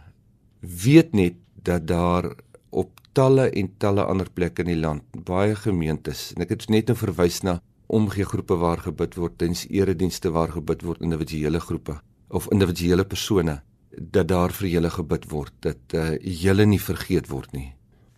Weet 0.60 1.12
net 1.12 1.36
dat 1.66 1.86
daar 1.86 2.30
op 2.70 3.00
talle 3.12 3.50
en 3.50 3.72
talle 3.78 4.04
ander 4.04 4.30
plekke 4.30 4.62
in 4.62 4.74
die 4.74 4.80
land 4.80 5.02
baie 5.26 5.56
gemeentes 5.56 6.32
en 6.34 6.46
ek 6.46 6.54
het 6.54 6.68
net 6.70 6.92
nou 6.92 6.98
verwys 6.98 7.42
na 7.42 7.60
omgee 7.86 8.26
groepe 8.26 8.56
waar 8.58 8.82
gebid 8.82 9.14
word, 9.14 9.38
tens 9.38 9.64
eredienste 9.70 10.32
waar 10.34 10.50
gebid 10.50 10.82
word, 10.82 11.02
individuele 11.02 11.60
groepe 11.62 12.00
of 12.28 12.48
individuele 12.50 13.04
persone 13.06 13.60
dat 13.96 14.28
daar 14.28 14.52
vir 14.52 14.68
julle 14.68 14.90
gebid 14.90 15.30
word 15.30 15.52
dat 15.60 15.94
uh, 15.94 16.18
julle 16.20 16.64
nie 16.66 16.80
vergeet 16.80 17.28
word 17.28 17.52
nie 17.52 17.76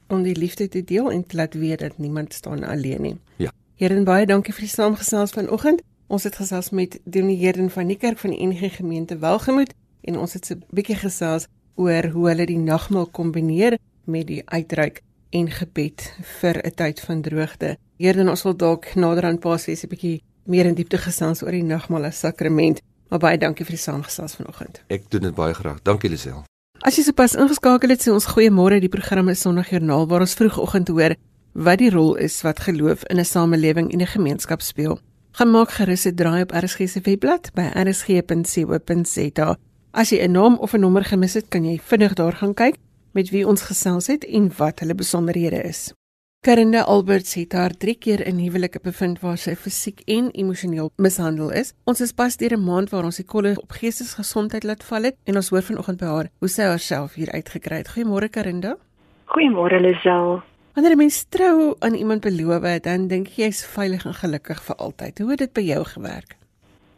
om 0.08 0.22
die 0.22 0.36
liefde 0.36 0.68
te 0.68 0.84
deel 0.84 1.10
en 1.12 1.26
te 1.26 1.36
laat 1.36 1.54
weet 1.54 1.78
dat 1.78 1.98
niemand 1.98 2.32
staan 2.32 2.64
alleen 2.64 3.02
nie. 3.02 3.16
Ja. 3.36 3.52
Here 3.76 4.02
baie 4.02 4.26
dankie 4.26 4.54
vir 4.54 4.64
die 4.66 4.72
saamgesels 4.72 5.34
vanoggend. 5.36 5.82
Ons 6.08 6.24
het 6.24 6.38
gesels 6.40 6.70
met 6.70 6.98
Dominee 7.04 7.44
Herden 7.44 7.70
van 7.70 7.86
die 7.86 7.96
kerk 7.96 8.18
van 8.18 8.32
die 8.32 8.46
NG 8.46 8.76
gemeente 8.76 9.18
Welgemoed 9.18 9.74
en 10.00 10.18
ons 10.18 10.32
het 10.32 10.50
'n 10.50 10.64
bietjie 10.70 10.96
gesels 10.96 11.46
oor 11.74 12.08
hoe 12.08 12.28
hulle 12.28 12.46
die 12.46 12.58
nagmaal 12.58 13.06
kombineer 13.06 13.78
met 14.04 14.26
die 14.26 14.42
uitreik 14.44 15.02
en 15.30 15.50
gebed 15.50 16.14
vir 16.40 16.56
'n 16.64 16.74
tyd 16.74 17.00
van 17.00 17.22
droogte. 17.22 17.76
Herden 17.98 18.28
ons 18.28 18.42
wil 18.42 18.56
dalk 18.56 18.94
nader 18.94 19.24
aan 19.24 19.38
Paasfees 19.38 19.84
'n 19.84 19.88
bietjie 19.88 20.22
meer 20.44 20.66
in 20.66 20.74
diepte 20.74 20.98
gesels 20.98 21.42
oor 21.42 21.52
die 21.52 21.62
nagmaal 21.62 22.04
as 22.04 22.18
sakrament. 22.18 22.80
Maar 23.08 23.18
baie 23.18 23.38
dankie 23.38 23.64
vir 23.64 23.76
die 23.76 23.82
saamgesels 23.82 24.34
vanoggend. 24.34 24.82
Ek 24.88 25.10
doen 25.10 25.22
dit 25.28 25.34
baie 25.34 25.54
graag. 25.54 25.82
Dankie 25.82 26.10
Lisel. 26.10 26.44
As 26.86 26.96
jy 26.96 27.02
sopas 27.02 27.34
ingeskakel 27.34 27.90
het, 27.90 28.04
sê 28.04 28.12
ons 28.12 28.26
goeiemôre. 28.26 28.80
Die 28.80 28.92
program 28.92 29.28
is 29.28 29.40
Sondagjoernaal 29.40 30.06
waar 30.08 30.20
ons 30.20 30.34
vroegoggend 30.38 30.88
hoor 30.88 31.16
wat 31.58 31.80
die 31.80 31.90
rol 31.90 32.14
is 32.22 32.36
wat 32.46 32.60
geloof 32.60 33.02
in 33.10 33.18
'n 33.18 33.24
samelewing 33.24 33.92
en 33.92 34.00
'n 34.00 34.06
gemeenskap 34.06 34.62
speel. 34.62 35.00
Gemaak 35.32 35.70
gerus 35.70 36.06
'n 36.06 36.14
draai 36.14 36.42
op 36.42 36.52
RSG 36.52 36.88
se 36.88 37.00
webblad 37.00 37.50
by 37.54 37.70
rsg.co.za. 37.74 39.56
As 39.90 40.10
jy 40.10 40.18
'n 40.22 40.32
naam 40.32 40.56
of 40.58 40.72
'n 40.72 40.80
nommer 40.80 41.04
gemis 41.04 41.34
het, 41.34 41.48
kan 41.48 41.64
jy 41.64 41.78
vinnig 41.78 42.14
daar 42.14 42.32
gaan 42.32 42.54
kyk 42.54 42.76
met 43.12 43.30
wie 43.30 43.46
ons 43.46 43.62
gesels 43.62 44.06
het 44.06 44.24
en 44.24 44.52
wat 44.56 44.80
hulle 44.80 44.94
besonderhede 44.94 45.62
is. 45.62 45.92
Karinde 46.40 46.84
Alberts 46.84 47.34
het 47.34 47.52
haar 47.52 47.72
3 47.74 47.98
keer 47.98 48.20
in 48.26 48.36
huwelike 48.38 48.78
bevind 48.78 49.18
waar 49.20 49.40
sy 49.42 49.56
fisiek 49.58 50.04
en 50.06 50.28
emosioneel 50.38 50.92
mishandel 50.96 51.50
is. 51.50 51.72
Ons 51.90 52.00
is 52.04 52.12
pas 52.14 52.36
deur 52.38 52.54
'n 52.54 52.62
maand 52.64 52.90
waar 52.90 53.04
ons 53.04 53.16
die 53.16 53.26
kolle 53.26 53.56
op 53.58 53.72
geestesgesondheid 53.74 54.62
laat 54.64 54.84
val 54.84 55.02
het 55.02 55.16
en 55.26 55.34
ons 55.34 55.48
hoor 55.50 55.62
vanoggend 55.62 55.98
by 55.98 56.06
haar 56.06 56.28
hoe 56.38 56.48
sy 56.48 56.62
haarself 56.62 57.14
hier 57.14 57.32
uitgekry 57.32 57.76
het. 57.76 57.90
Goeiemôre 57.90 58.30
Karinde. 58.30 58.78
Goeiemôre 59.26 59.80
Lisel. 59.80 60.42
Wanneer 60.74 60.92
'n 60.92 60.98
mens 60.98 61.24
trou 61.28 61.74
aan 61.80 61.94
iemand 61.94 62.20
beloof 62.20 62.80
dan 62.82 63.08
dink 63.08 63.26
jy 63.26 63.44
jy's 63.44 63.66
veilig 63.66 64.06
en 64.06 64.14
gelukkig 64.14 64.62
vir 64.62 64.76
altyd. 64.76 65.18
Hoe 65.18 65.30
het 65.30 65.38
dit 65.38 65.52
by 65.52 65.60
jou 65.60 65.84
gewerk? 65.84 66.36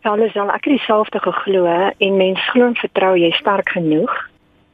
Ja, 0.02 0.14
Lisel, 0.14 0.48
ek 0.48 0.64
het 0.64 0.76
dieselfde 0.76 1.18
geglo 1.18 1.64
en 1.98 2.16
mens 2.16 2.50
glo 2.50 2.66
en 2.66 2.74
vertrou 2.74 3.16
jy 3.16 3.30
sterk 3.30 3.68
genoeg 3.68 4.29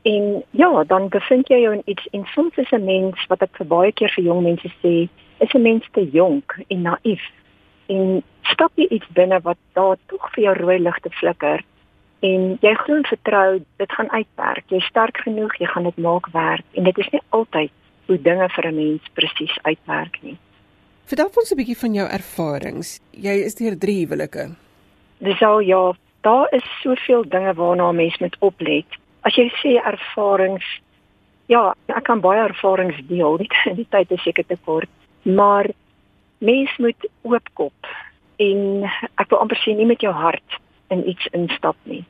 En 0.07 0.43
ja, 0.51 0.85
dan 0.85 1.09
bevind 1.09 1.49
jy 1.51 1.57
jou 1.65 1.73
in 1.75 1.83
iets 1.91 2.07
en 2.15 2.23
soms 2.31 2.57
is 2.63 2.71
'n 2.71 2.85
mens 2.85 3.27
wat 3.27 3.43
ek 3.43 3.57
vir 3.59 3.67
baie 3.67 3.93
keer 3.93 4.13
vir 4.15 4.25
jong 4.25 4.43
mense 4.43 4.69
sê, 4.83 5.09
is 5.39 5.55
'n 5.55 5.63
mens 5.63 5.89
te 5.93 6.05
jonk 6.11 6.59
en 6.69 6.83
naïef. 6.83 7.25
En 7.87 8.23
stap 8.43 8.71
jy 8.75 8.87
iets 8.87 9.09
binne 9.09 9.41
wat 9.41 9.57
daar 9.73 9.97
tog 10.07 10.31
vir 10.35 10.45
jou 10.45 10.55
rooi 10.55 10.79
ligte 10.79 11.11
flikker 11.11 11.65
en 12.21 12.59
jy 12.61 12.75
glo 12.75 12.97
en 12.97 13.05
vertrou 13.05 13.61
dit 13.77 13.93
gaan 13.93 14.11
uitwerk. 14.11 14.65
Jy 14.69 14.81
sterk 14.81 15.17
genoeg, 15.17 15.59
jy 15.59 15.67
gaan 15.67 15.83
dit 15.83 15.97
maak 15.97 16.27
werk 16.33 16.65
en 16.73 16.85
dit 16.85 16.99
is 16.99 17.11
nie 17.11 17.23
altyd 17.29 17.71
hoe 18.07 18.23
dinge 18.23 18.49
vir 18.49 18.67
'n 18.67 18.75
mens 18.75 19.03
presies 19.13 19.59
uitwerk 19.63 20.23
nie. 20.23 20.39
Vertel 21.05 21.31
ons 21.37 21.53
'n 21.53 21.57
bietjie 21.57 21.79
van 21.79 21.95
jou 21.95 22.09
ervarings. 22.09 23.01
Jy 23.11 23.37
is 23.45 23.55
deur 23.55 23.79
drie 23.79 24.07
huwelike. 24.07 24.55
Dis 25.19 25.43
al 25.43 25.61
ja, 25.61 25.93
daar 26.21 26.47
is 26.53 26.65
soveel 26.83 27.29
dinge 27.29 27.55
waarna 27.55 27.91
'n 27.91 27.97
mens 27.97 28.19
moet 28.19 28.37
oplet 28.39 28.87
as 29.27 29.35
jy 29.35 29.51
sê 29.61 29.77
ervarings 29.83 30.67
ja, 31.51 31.75
ek 31.87 32.05
kan 32.09 32.23
baie 32.23 32.43
ervarings 32.43 32.99
deel, 33.11 33.39
nie 33.43 33.51
die 33.81 33.89
tyd 33.91 34.13
is 34.15 34.23
seker 34.27 34.47
te 34.47 34.59
kort, 34.67 34.91
maar 35.23 35.69
mens 36.39 36.73
moet 36.83 37.09
oopkop 37.27 37.91
en 38.43 38.85
ek 39.17 39.31
wil 39.31 39.41
amper 39.41 39.59
sê 39.63 39.75
nie 39.77 39.89
met 39.89 40.03
jou 40.05 40.13
hart 40.13 40.59
in 40.93 41.07
iets 41.09 41.27
instap 41.35 41.79
nie. 41.85 42.05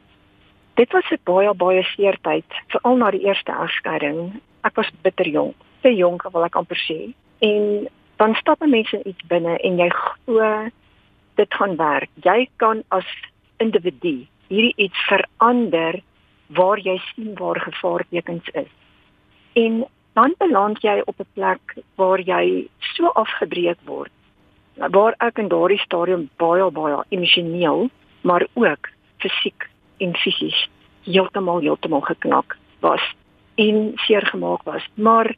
Dit 0.76 0.92
was 0.92 1.08
'n 1.12 1.20
baie 1.24 1.52
baie 1.54 1.84
seer 1.94 2.16
tyd, 2.22 2.44
veral 2.68 2.96
na 2.96 3.10
die 3.10 3.24
eerste 3.24 3.52
egskeiding. 3.52 4.40
Ek 4.64 4.76
was 4.76 4.90
bitter 5.02 5.28
jonk, 5.28 5.56
te 5.82 5.94
jonk 5.94 6.26
wil 6.32 6.44
ek 6.44 6.56
amper 6.56 6.76
sê. 6.76 7.14
En 7.40 7.88
dan 8.16 8.34
stap 8.34 8.60
'n 8.62 8.70
mens 8.70 8.92
in 8.92 9.08
iets 9.08 9.24
binne 9.28 9.58
en 9.58 9.78
jy 9.78 9.88
glo 9.88 10.68
dit 11.36 11.54
gaan 11.54 11.76
werk. 11.76 12.10
Jy 12.24 12.48
kan 12.56 12.82
as 12.88 13.06
individu 13.56 14.26
hierdie 14.48 14.74
iets 14.76 14.98
verander 15.08 16.02
waar 16.46 16.78
jy 16.78 16.98
sien 17.14 17.34
waar 17.34 17.60
gevaartekens 17.60 18.48
is. 18.52 18.72
En 19.52 19.86
dan 20.12 20.34
beland 20.38 20.82
jy 20.82 21.02
op 21.04 21.20
'n 21.20 21.28
plek 21.32 21.76
waar 21.94 22.20
jy 22.20 22.68
so 22.78 23.06
afgebreek 23.06 23.78
word. 23.84 24.12
Waar 24.74 25.14
ek 25.18 25.38
in 25.38 25.48
daardie 25.48 25.78
stadium 25.78 26.30
baie 26.36 26.70
baie 26.70 27.04
emosioneel, 27.08 27.90
maar 28.20 28.46
ook 28.54 28.88
fisiek 29.18 29.68
en 29.96 30.14
fisies 30.14 30.68
heeltemal 31.02 31.60
heeltemal 31.60 32.00
geknak 32.00 32.56
was 32.80 33.14
en 33.54 33.92
seer 33.94 34.26
gemaak 34.26 34.62
was. 34.62 34.88
Maar 34.94 35.36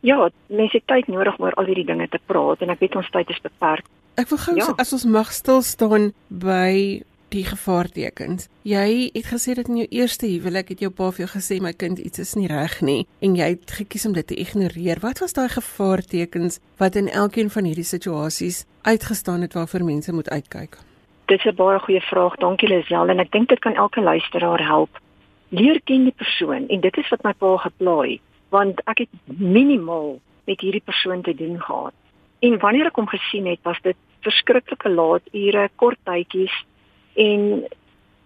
ja, 0.00 0.30
mense 0.46 0.76
het 0.76 0.86
tyd 0.86 1.06
nodig 1.06 1.38
om 1.38 1.44
oor 1.44 1.52
al 1.52 1.64
hierdie 1.64 1.86
dinge 1.88 2.08
te 2.08 2.20
praat 2.26 2.60
en 2.60 2.72
ek 2.74 2.78
weet 2.84 2.96
ons 2.96 3.10
tyd 3.10 3.30
is 3.30 3.40
beperk. 3.40 3.86
Ek 4.20 4.28
wil 4.30 4.38
gou 4.38 4.56
ja. 4.56 4.68
as 4.78 4.92
ons 4.92 5.04
mag 5.04 5.32
stil 5.32 5.62
staan 5.62 6.12
by 6.28 7.02
die 7.34 7.44
gevaartekens. 7.44 8.48
Jy 8.62 9.10
het 9.14 9.26
gesê 9.26 9.54
dat 9.58 9.68
in 9.68 9.80
jou 9.82 9.86
eerste 9.90 10.28
huwelik 10.30 10.70
het 10.72 10.82
jou 10.84 10.90
pa 10.94 11.10
vir 11.10 11.24
jou 11.24 11.30
gesê 11.34 11.60
my 11.62 11.72
kind 11.74 11.98
iets 11.98 12.22
is 12.22 12.34
nie 12.38 12.48
reg 12.50 12.78
nie 12.86 13.06
en 13.24 13.34
jy 13.38 13.48
het 13.56 13.74
gekies 13.80 14.06
om 14.06 14.14
dit 14.14 14.26
te 14.26 14.38
ignoreer. 14.38 15.02
Wat 15.02 15.20
was 15.22 15.34
daai 15.36 15.48
gevaartekens 15.52 16.60
wat 16.82 16.98
in 17.00 17.10
elkeen 17.10 17.50
van 17.50 17.66
hierdie 17.68 17.86
situasies 17.88 18.64
uitgestaan 18.82 19.46
het 19.46 19.56
waarvoor 19.58 19.84
mense 19.84 20.12
moet 20.12 20.30
uitkyk? 20.30 20.78
Dit 21.26 21.38
is 21.38 21.46
'n 21.52 21.56
baie 21.56 21.78
goeie 21.78 22.00
vraag. 22.00 22.36
Dankie 22.36 22.68
Lisel 22.68 23.08
en 23.08 23.18
ek 23.18 23.32
dink 23.32 23.48
dit 23.48 23.58
kan 23.58 23.74
elke 23.74 24.00
luisteraar 24.00 24.66
help. 24.66 25.00
Leer 25.48 25.80
ken 25.84 26.04
die 26.04 26.16
persoon 26.16 26.68
en 26.68 26.80
dit 26.80 26.96
is 26.96 27.08
wat 27.08 27.22
my 27.22 27.32
pa 27.32 27.56
geplaai 27.56 28.20
want 28.50 28.80
ek 28.86 28.98
het 28.98 29.38
minimaal 29.38 30.20
met 30.46 30.60
hierdie 30.60 30.84
persoon 30.84 31.22
te 31.22 31.34
doen 31.34 31.60
gehad. 31.60 31.92
En 32.38 32.58
wanneer 32.58 32.86
ek 32.86 32.96
hom 32.96 33.08
gesien 33.08 33.46
het, 33.46 33.58
was 33.62 33.80
dit 33.82 33.96
verskriklike 34.20 34.90
laat 34.90 35.22
ure, 35.32 35.68
kort 35.76 35.98
tydjies 36.04 36.54
en 37.14 37.64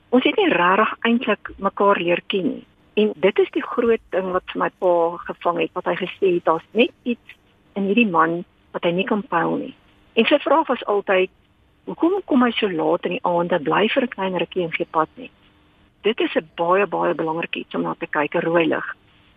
ons 0.08 0.24
het 0.24 0.36
nie 0.36 0.48
regtig 0.52 0.94
eintlik 1.04 1.50
mekaar 1.56 2.00
leer 2.00 2.22
ken 2.26 2.48
nie. 2.52 2.66
En 2.98 3.12
dit 3.14 3.38
is 3.38 3.50
die 3.54 3.62
groot 3.62 4.02
ding 4.10 4.30
wat 4.34 4.46
vir 4.52 4.62
my 4.64 4.70
pa 4.82 4.94
gevang 5.28 5.60
het 5.62 5.74
wat 5.78 5.90
hy 5.90 5.96
gesê 6.00 6.32
het 6.36 6.44
daar's 6.44 6.66
net 6.72 6.90
iets 7.02 7.36
in 7.78 7.86
hierdie 7.90 8.08
man 8.10 8.44
wat 8.74 8.84
hy 8.84 8.92
nie 8.96 9.06
kan 9.06 9.22
pyl 9.22 9.56
nie. 9.60 9.74
En 10.18 10.26
sy 10.26 10.38
vraag 10.42 10.66
was 10.66 10.84
altyd 10.90 11.30
hoekom 11.86 12.18
kom 12.26 12.42
hy 12.42 12.50
so 12.56 12.70
laat 12.70 13.06
in 13.06 13.16
die 13.16 13.26
aande 13.28 13.60
bly 13.64 13.86
vir 13.88 14.04
'n 14.04 14.14
klein 14.16 14.38
rukkie 14.42 14.64
en 14.64 14.72
gee 14.72 14.88
pad 14.90 15.08
nie. 15.16 15.30
Dit 16.02 16.20
is 16.20 16.34
'n 16.36 16.50
baie 16.56 16.86
baie 16.86 17.14
belangrike 17.14 17.60
iets 17.60 17.74
om 17.74 17.82
na 17.82 17.94
te 17.94 18.06
kyk, 18.06 18.34
'n 18.34 18.46
rooi 18.48 18.66
lig. 18.66 18.96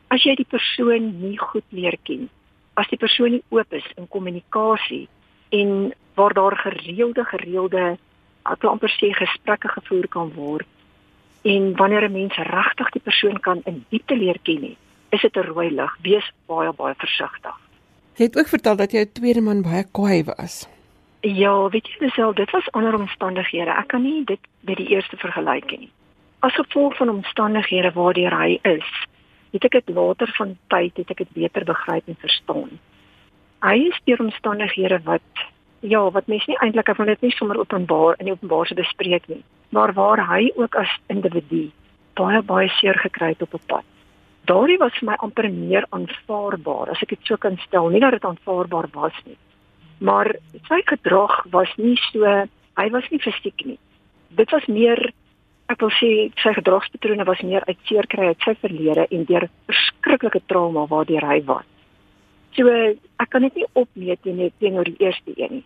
As 0.09 0.23
jy 0.23 0.35
die 0.35 0.51
persoon 0.55 1.21
nie 1.21 1.37
goed 1.37 1.63
leer 1.69 1.97
ken, 2.03 2.29
as 2.75 2.87
die 2.87 2.97
persoon 2.97 3.31
nie 3.31 3.43
oop 3.49 3.73
is 3.73 3.85
in 3.97 4.07
kommunikasie 4.07 5.07
en 5.49 5.93
waar 6.15 6.33
daar 6.33 6.57
gereelde 6.57 7.23
gereelde 7.25 7.97
ek 8.45 8.61
wil 8.61 8.71
amper 8.71 8.89
sê 8.89 9.11
gesprekke 9.13 9.67
gevoer 9.67 10.07
kan 10.07 10.31
word. 10.35 10.67
En 11.43 11.75
wanneer 11.75 12.09
'n 12.09 12.11
mens 12.11 12.35
regtig 12.35 12.89
die 12.89 13.01
persoon 13.01 13.39
kan 13.39 13.61
in 13.65 13.85
diepte 13.89 14.15
leer 14.17 14.37
ken, 14.43 14.61
nie, 14.61 14.77
is 15.09 15.21
dit 15.21 15.35
'n 15.35 15.47
rooi 15.53 15.69
lig. 15.69 15.97
Wees 16.01 16.31
baie 16.47 16.73
baie 16.73 16.95
versigtig. 16.97 17.55
Jy 18.15 18.25
het 18.25 18.37
ook 18.37 18.47
vertel 18.47 18.75
dat 18.75 18.91
jou 18.91 19.05
tweede 19.05 19.41
man 19.41 19.61
baie 19.61 19.83
kwaai 19.91 20.23
was. 20.23 20.67
Ja, 21.21 21.69
weet 21.69 21.87
jy 21.87 21.99
dis 21.99 22.35
dit 22.35 22.51
was 22.51 22.71
ander 22.71 22.93
omstandighede. 22.93 23.69
Ek 23.69 23.87
kan 23.87 24.01
nie 24.01 24.23
dit 24.25 24.39
met 24.59 24.77
die 24.77 24.87
eerste 24.89 25.17
vergelyk 25.17 25.69
nie. 25.79 25.89
As 26.39 26.53
gevolg 26.53 26.97
van 26.97 27.09
omstandighede 27.09 27.91
waardeur 27.93 28.33
hy 28.33 28.59
is, 28.63 28.89
het 29.51 29.63
ek 29.63 29.71
dit 29.71 29.89
later 29.95 30.31
van 30.37 30.57
tyd 30.67 30.97
het 30.97 31.09
ek 31.09 31.17
dit 31.17 31.33
beter 31.33 31.65
begryp 31.67 32.07
en 32.07 32.17
verstaan. 32.19 32.79
Hy 33.61 33.75
is 33.91 33.99
deur 34.05 34.23
omstandighede 34.23 35.01
wat 35.05 35.45
ja, 35.81 36.01
wat 36.11 36.27
mense 36.27 36.49
nie 36.49 36.59
eintlik 36.61 36.95
van 36.95 37.09
dit 37.09 37.21
nie 37.21 37.31
sommer 37.35 37.59
openbaar 37.59 38.19
in 38.19 38.29
die 38.29 38.33
openbaar 38.33 38.67
se 38.67 38.77
bespreek 38.77 39.27
nie. 39.27 39.43
Maar 39.69 39.93
waar 39.93 40.21
hy 40.27 40.51
ook 40.55 40.75
as 40.75 40.91
individu 41.07 41.69
baie 42.19 42.41
baie 42.41 42.69
seer 42.77 42.97
gekry 42.99 43.33
het 43.33 43.41
op 43.41 43.53
'n 43.53 43.65
pad. 43.67 43.85
Daardie 44.45 44.77
was 44.77 44.97
vir 44.99 45.09
my 45.09 45.15
amper 45.17 45.49
meer 45.49 45.85
aanvaarbaar 45.89 46.89
as 46.89 47.01
ek 47.01 47.09
dit 47.09 47.19
so 47.23 47.37
kan 47.37 47.57
stel, 47.57 47.89
nie 47.89 47.99
dat 47.99 48.11
dit 48.11 48.25
aanvaarbaar 48.25 48.87
was 48.93 49.13
nie. 49.25 49.37
Maar 49.99 50.35
sy 50.67 50.81
gedrag 50.85 51.45
was 51.51 51.69
nie 51.77 51.97
so, 52.11 52.25
hy 52.75 52.89
was 52.89 53.09
nie 53.09 53.19
fisiek 53.19 53.65
nie. 53.65 53.79
Dit 54.29 54.49
was 54.51 54.65
meer 54.65 55.13
ek 55.69 55.79
wil 55.79 55.89
sê 55.89 56.31
sy 56.35 56.53
gedragspatrone 56.53 57.23
was 57.23 57.41
meer 57.41 57.63
uit 57.67 57.77
seerkry 57.87 58.27
uit 58.27 58.41
sy 58.45 58.55
verlede 58.59 59.07
en 59.11 59.25
deur 59.25 59.47
verskriklike 59.69 60.41
trauma 60.47 60.85
waardeur 60.87 61.27
hy 61.27 61.41
was. 61.45 61.65
So 62.57 62.67
ek 62.67 63.29
kan 63.31 63.45
dit 63.47 63.61
nie 63.61 63.67
opmeet 63.73 64.25
nie 64.25 64.51
teenoor 64.59 64.89
die 64.89 64.99
eerste 64.99 65.33
een 65.35 65.59
nie. 65.59 65.65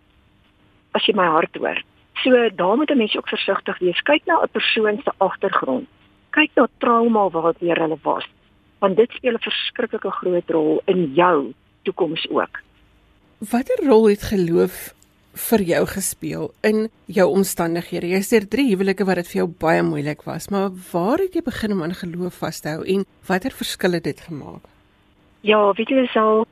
As 0.94 1.06
jy 1.08 1.15
my 1.18 1.25
hart 1.25 1.58
hoor. 1.58 1.82
So 2.24 2.32
daar 2.56 2.77
moet 2.77 2.92
'n 2.92 2.98
mens 2.98 3.15
ook 3.18 3.27
versigtig 3.27 3.80
wees. 3.80 4.01
Kyk 4.01 4.25
na 4.25 4.42
'n 4.42 4.50
persoon 4.51 5.01
se 5.04 5.12
agtergrond. 5.18 5.88
Kyk 6.32 6.51
na 6.56 6.68
trauma 6.77 7.30
waardeur 7.30 7.80
hulle 7.80 7.98
was. 8.01 8.25
Want 8.80 8.98
dit 8.98 9.12
speel 9.12 9.34
'n 9.34 9.39
verskriklike 9.50 10.12
groot 10.12 10.50
rol 10.50 10.82
in 10.86 11.13
jou 11.13 11.54
toekoms 11.84 12.30
ook. 12.30 12.62
Watter 13.39 13.86
rol 13.86 14.08
het 14.10 14.24
geloof 14.24 14.94
vir 15.34 15.62
jou 15.62 15.86
gespeel 15.86 16.54
in 16.62 16.89
jou 17.06 17.27
omstandighede? 17.30 18.08
Jy 18.08 18.22
sê 18.22 18.48
drie 18.48 18.70
huwelike 18.75 19.06
wat 19.06 19.15
dit 19.15 19.27
vir 19.27 19.42
jou 19.42 19.48
baie 19.60 19.84
moeilik 19.84 20.24
was, 20.24 20.50
maar 20.50 20.70
waar 20.92 21.18
het 21.18 21.34
jy 21.34 21.42
begin 21.42 21.72
om 21.72 21.84
aan 21.84 21.94
geloof 21.94 22.34
vas 22.34 22.60
te 22.60 22.70
hou 22.70 22.86
en 22.86 23.06
watter 23.27 23.51
verskil 23.51 23.92
het 23.92 24.04
dit 24.04 24.22
gemaak? 24.22 24.63
Ja, 25.42 25.74
weet 25.74 25.89
jy 25.89 26.06
sal 26.06 26.46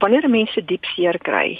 wanneer 0.00 0.28
mense 0.30 0.64
diep 0.64 0.84
seer 0.94 1.18
kry. 1.18 1.58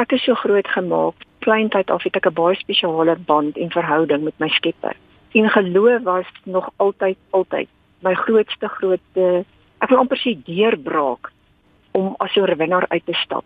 Ek 0.00 0.12
is 0.16 0.24
so 0.24 0.34
groot 0.34 0.68
gemaak 0.68 1.24
kleintyd 1.44 1.90
af 1.92 2.04
het 2.04 2.16
ek 2.16 2.26
'n 2.26 2.36
baie 2.40 2.56
spesiale 2.56 3.16
band 3.16 3.56
en 3.56 3.70
verhouding 3.70 4.22
met 4.24 4.38
my 4.38 4.48
Skepper. 4.48 4.96
En 5.32 5.50
geloof 5.50 6.02
was 6.02 6.28
nog 6.44 6.70
altyd 6.76 7.18
altyd 7.30 7.68
my 8.00 8.14
grootste 8.14 8.68
grootste 8.68 9.44
ek 9.80 9.88
wil 9.88 9.98
amper 9.98 10.18
sê 10.18 10.36
deurbraak 10.44 11.32
om 11.92 12.14
as 12.18 12.36
'n 12.36 12.40
oorwinnaar 12.40 12.86
uit 12.88 13.06
te 13.06 13.12
stap. 13.12 13.44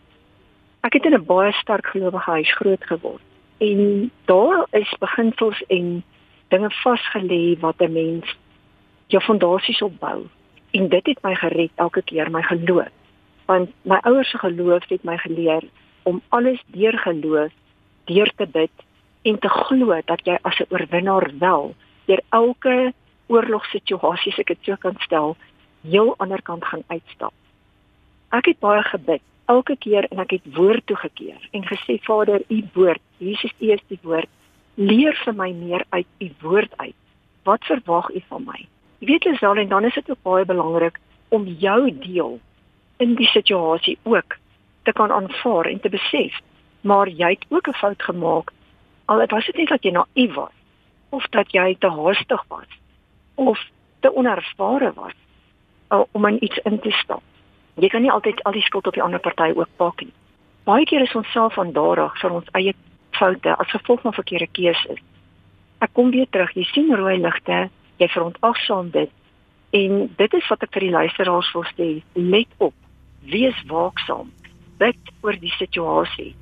Ek 0.82 0.92
het 0.92 1.04
in 1.04 1.14
'n 1.14 1.24
baie 1.24 1.52
sterk 1.52 1.86
gelowige 1.86 2.30
huis 2.30 2.52
groot 2.54 2.84
geword 2.84 3.22
en 3.58 4.10
daar 4.24 4.66
is 4.70 4.94
beginsels 4.98 5.62
en 5.66 6.04
dinge 6.48 6.70
vasgelê 6.70 7.58
wat 7.60 7.80
'n 7.80 7.92
mens 7.92 8.36
jou 9.06 9.22
fondasies 9.22 9.82
opbou. 9.82 10.26
En 10.70 10.88
dit 10.88 11.06
het 11.06 11.22
my 11.22 11.34
gered 11.34 11.70
elke 11.74 12.02
keer 12.02 12.30
my 12.30 12.42
geloof. 12.42 12.97
Want 13.48 13.72
my 13.88 13.98
ouers 14.04 14.30
se 14.30 14.38
geloof 14.38 14.88
het 14.88 15.04
my 15.08 15.16
geleer 15.24 15.64
om 16.02 16.20
alles 16.28 16.60
deur 16.66 16.98
geloof 16.98 17.52
deur 18.04 18.32
te 18.36 18.46
bid 18.46 18.84
en 19.22 19.38
te 19.38 19.48
glo 19.48 20.00
dat 20.04 20.24
jy 20.24 20.38
as 20.42 20.60
'n 20.60 20.70
oorwinnaar 20.70 21.30
wel 21.38 21.74
deur 22.06 22.22
elke 22.28 22.92
oorlogssituasie 23.26 24.32
as 24.32 24.38
ek 24.38 24.46
dit 24.46 24.58
so 24.62 24.76
kan 24.76 24.96
stel, 25.04 25.36
heel 25.84 26.14
ander 26.18 26.42
kant 26.42 26.64
gaan 26.64 26.84
uitstap. 26.88 27.32
Ek 28.32 28.46
het 28.50 28.58
baie 28.60 28.82
gebid 28.82 29.22
elke 29.48 29.76
keer 29.76 30.08
en 30.12 30.18
ek 30.24 30.30
het 30.30 30.48
woord 30.56 30.86
toegekeer 30.86 31.48
en 31.56 31.64
gesê 31.64 31.98
Vader, 32.04 32.42
u 32.48 32.62
woord, 32.74 33.00
Jesus 33.16 33.52
U 33.58 33.70
is 33.72 33.84
die 33.88 34.00
woord, 34.02 34.28
leer 34.74 35.16
vir 35.24 35.34
my 35.34 35.52
meer 35.52 35.84
uit 35.90 36.06
u 36.18 36.28
woord 36.40 36.72
uit. 36.76 36.96
Wat 37.44 37.64
verwag 37.64 38.10
u 38.10 38.20
van 38.28 38.44
my? 38.44 38.66
Jy 38.98 39.06
weet 39.06 39.24
Lisel 39.24 39.56
en 39.56 39.68
dan 39.68 39.84
is 39.84 39.94
dit 39.94 40.10
ook 40.10 40.22
baie 40.22 40.44
belangrik 40.44 40.98
om 41.28 41.46
jou 41.46 41.90
deel 42.04 42.38
in 42.98 43.14
die 43.14 43.26
situasie 43.26 43.98
ook 44.02 44.36
te 44.82 44.92
kan 44.92 45.12
aanvaar 45.12 45.66
en 45.66 45.80
te 45.80 45.88
besef 45.88 46.38
maar 46.80 47.08
jy 47.08 47.28
het 47.28 47.44
ook 47.48 47.68
'n 47.68 47.72
fout 47.72 48.02
gemaak. 48.02 48.50
Al 49.04 49.26
was 49.26 49.46
dit 49.46 49.56
net 49.56 49.68
dat 49.68 49.82
jy 49.82 49.90
naïef 49.90 50.34
was 50.34 50.52
of 51.08 51.26
dat 51.28 51.52
jy 51.52 51.76
te 51.78 51.90
haastig 51.90 52.44
was 52.48 52.68
of 53.34 53.70
te 54.00 54.14
onervare 54.14 54.92
was 54.92 55.14
om 56.12 56.26
in 56.26 56.44
iets 56.44 56.58
in 56.58 56.80
te 56.80 56.90
stap. 56.90 57.22
Jy 57.74 57.88
kan 57.88 58.02
nie 58.02 58.10
altyd 58.10 58.42
al 58.42 58.52
die 58.52 58.62
skuld 58.62 58.86
op 58.86 58.94
die 58.94 59.02
ander 59.02 59.20
party 59.20 59.52
ook 59.54 59.68
pak 59.76 60.00
nie. 60.00 60.12
Baie 60.64 60.84
keer 60.84 61.00
is 61.00 61.14
ons 61.14 61.30
self 61.30 61.58
aandadig 61.58 62.20
vir 62.20 62.30
ons 62.30 62.48
eie 62.52 62.74
foute 63.10 63.56
as 63.56 63.70
gevolg 63.70 64.00
van 64.00 64.12
verkeerde 64.12 64.48
keuses. 64.52 65.00
Ek 65.78 65.90
kom 65.92 66.10
weer 66.10 66.26
terug, 66.30 66.52
jy 66.52 66.64
sien 66.64 66.94
rooi 66.94 67.18
ligte, 67.18 67.70
jy 67.96 68.08
verontagsaam 68.08 68.90
dit 68.90 69.10
en 69.70 70.14
dit 70.16 70.34
is 70.34 70.48
wat 70.48 70.62
ek 70.62 70.72
vir 70.72 70.80
die 70.80 70.90
luisteraars 70.90 71.52
wil 71.52 71.64
sê, 71.64 72.02
let 72.14 72.48
op, 72.56 72.74
wees 73.30 73.56
waaksaam, 73.70 74.32
bid 74.78 75.14
oor 75.22 75.36
die 75.38 75.52
situasie 75.58 76.34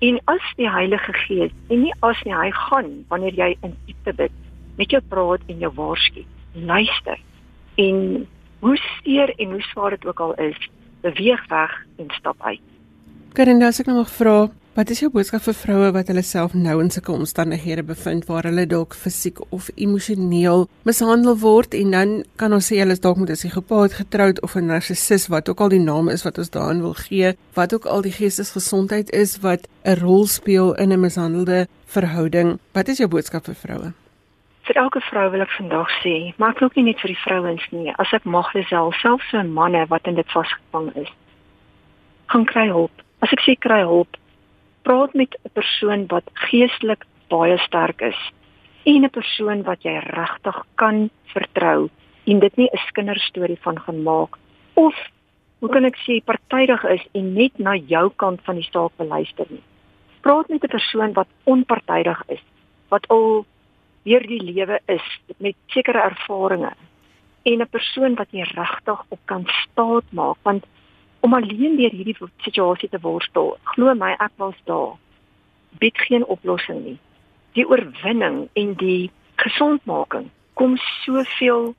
En 0.00 0.16
as 0.32 0.44
die 0.56 0.68
Heilige 0.70 1.12
Gees 1.12 1.52
en 1.68 1.82
nie 1.84 1.92
as 2.00 2.20
nie 2.24 2.32
hy 2.32 2.48
gaan 2.56 2.88
wanneer 3.12 3.34
jy 3.36 3.50
in 3.66 3.74
diepte 3.84 4.14
bid 4.16 4.36
met 4.78 4.92
jou 4.94 5.00
praat 5.12 5.42
en 5.52 5.58
jou 5.60 5.68
waarsku. 5.76 6.22
Luister. 6.56 7.20
En 7.76 7.98
hoe 8.64 8.76
seer 8.80 9.34
en 9.36 9.52
hoe 9.52 9.60
swaar 9.68 9.92
dit 9.92 10.06
ook 10.08 10.22
al 10.24 10.32
is, 10.40 10.56
beweeg 11.04 11.42
weg 11.52 11.74
en 12.00 12.08
stap 12.16 12.40
uit. 12.40 12.64
Karinda, 13.36 13.68
as 13.68 13.82
ek 13.82 13.90
nou 13.92 13.98
mag 13.98 14.08
vra, 14.14 14.48
Wat 14.70 14.86
is 14.94 15.00
jou 15.02 15.08
boodskap 15.10 15.42
vir 15.42 15.54
vroue 15.58 15.86
wat 15.96 16.10
hulle 16.12 16.22
self 16.22 16.52
nou 16.54 16.76
in 16.78 16.92
sulke 16.94 17.10
omstandighede 17.10 17.82
bevind 17.88 18.28
waar 18.28 18.46
hulle 18.46 18.68
dalk 18.70 18.92
fisiek 18.94 19.40
of 19.50 19.66
emosioneel 19.74 20.68
mishandel 20.86 21.34
word 21.42 21.74
en 21.74 21.90
dan 21.96 22.12
kan 22.38 22.54
ons 22.54 22.68
sê 22.70 22.78
hulle 22.78 22.94
is 22.94 23.02
dalk 23.02 23.18
met 23.18 23.32
'n 23.34 23.40
psigopaat 23.40 23.98
getroud 23.98 24.38
of 24.46 24.54
'n 24.54 24.70
narcissus 24.70 25.26
wat 25.26 25.48
ook 25.50 25.60
al 25.60 25.74
die 25.74 25.82
naam 25.82 26.08
is 26.08 26.22
wat 26.22 26.38
ons 26.38 26.50
daarin 26.50 26.82
wil 26.82 26.94
gee, 26.94 27.34
wat 27.54 27.74
ook 27.74 27.84
al 27.84 28.02
die 28.02 28.14
geestesgesondheid 28.14 29.10
is 29.10 29.40
wat 29.42 29.66
'n 29.84 29.98
rol 29.98 30.26
speel 30.26 30.74
in 30.74 30.92
'n 30.92 31.00
mishandelde 31.00 31.66
verhouding. 31.86 32.58
Wat 32.72 32.88
is 32.88 32.98
jou 32.98 33.08
boodskap 33.08 33.44
vir 33.44 33.54
vroue? 33.54 33.92
Vir 34.62 34.76
elke 34.76 35.00
vrou 35.00 35.30
wil 35.30 35.40
ek 35.40 35.50
vandag 35.58 35.90
sê, 36.04 36.32
maar 36.38 36.50
ek 36.50 36.60
loop 36.60 36.74
nie 36.76 36.84
net 36.84 37.00
vir 37.00 37.08
die 37.08 37.22
vrouens 37.26 37.66
nie, 37.72 37.92
as 37.98 38.12
ek 38.12 38.24
mag 38.24 38.46
self 38.68 38.94
selfs 38.94 39.30
so 39.30 39.38
'n 39.38 39.52
manne 39.52 39.86
wat 39.88 40.06
in 40.06 40.14
dit 40.14 40.30
vasgevang 40.30 40.96
is. 40.96 41.10
Gaan 42.26 42.44
kry 42.44 42.68
hulp. 42.68 42.92
As 43.20 43.32
ek 43.32 43.40
sê 43.40 43.58
kry 43.58 43.80
hulp, 43.80 44.16
praat 44.82 45.14
met 45.14 45.36
'n 45.44 45.52
persoon 45.52 46.06
wat 46.06 46.24
geestelik 46.32 47.04
baie 47.28 47.58
sterk 47.58 48.00
is 48.00 48.20
en 48.84 49.04
'n 49.04 49.10
persoon 49.10 49.62
wat 49.62 49.82
jy 49.82 49.98
regtig 49.98 50.64
kan 50.74 51.10
vertrou 51.24 51.88
en 52.24 52.38
dit 52.38 52.56
nie 52.56 52.70
'n 52.72 52.92
kinderstorie 52.92 53.58
van 53.60 53.78
gemaak 53.80 54.38
of 54.74 54.94
hoe 55.58 55.68
kan 55.68 55.84
ek 55.84 55.96
sê 56.06 56.24
partydig 56.24 56.84
is 56.84 57.04
en 57.12 57.32
net 57.32 57.58
na 57.58 57.74
jou 57.76 58.10
kant 58.16 58.40
van 58.44 58.54
die 58.54 58.68
saak 58.72 58.92
beluister 58.96 59.46
nie. 59.50 59.62
Praat 60.20 60.48
met 60.48 60.64
'n 60.64 60.68
persoon 60.76 61.12
wat 61.12 61.28
onpartydig 61.44 62.22
is, 62.28 62.42
wat 62.88 63.08
al 63.08 63.44
deur 64.04 64.26
die 64.26 64.42
lewe 64.42 64.80
is 64.86 65.20
met 65.36 65.56
sekere 65.66 66.00
ervarings 66.00 66.76
en 67.42 67.60
'n 67.60 67.68
persoon 67.68 68.14
wat 68.14 68.28
jy 68.30 68.42
regtig 68.42 69.00
op 69.08 69.20
kan 69.24 69.44
staat 69.46 70.04
maak 70.10 70.36
want 70.42 70.64
om 71.20 71.34
alleen 71.34 71.76
deur 71.76 71.92
hierdie 71.92 72.16
situasie 72.44 72.88
te 72.88 73.00
worstel. 73.00 73.56
Glo 73.74 73.94
my, 73.94 74.14
ek 74.18 74.32
was 74.36 74.56
daar. 74.64 74.96
Bied 75.78 75.98
geen 76.08 76.24
oplossing 76.24 76.84
nie. 76.84 76.98
Die 77.54 77.66
oorwinning 77.68 78.48
en 78.58 78.74
die 78.80 79.10
gesondmaking 79.40 80.30
kom 80.54 80.76
soveel 81.04 81.74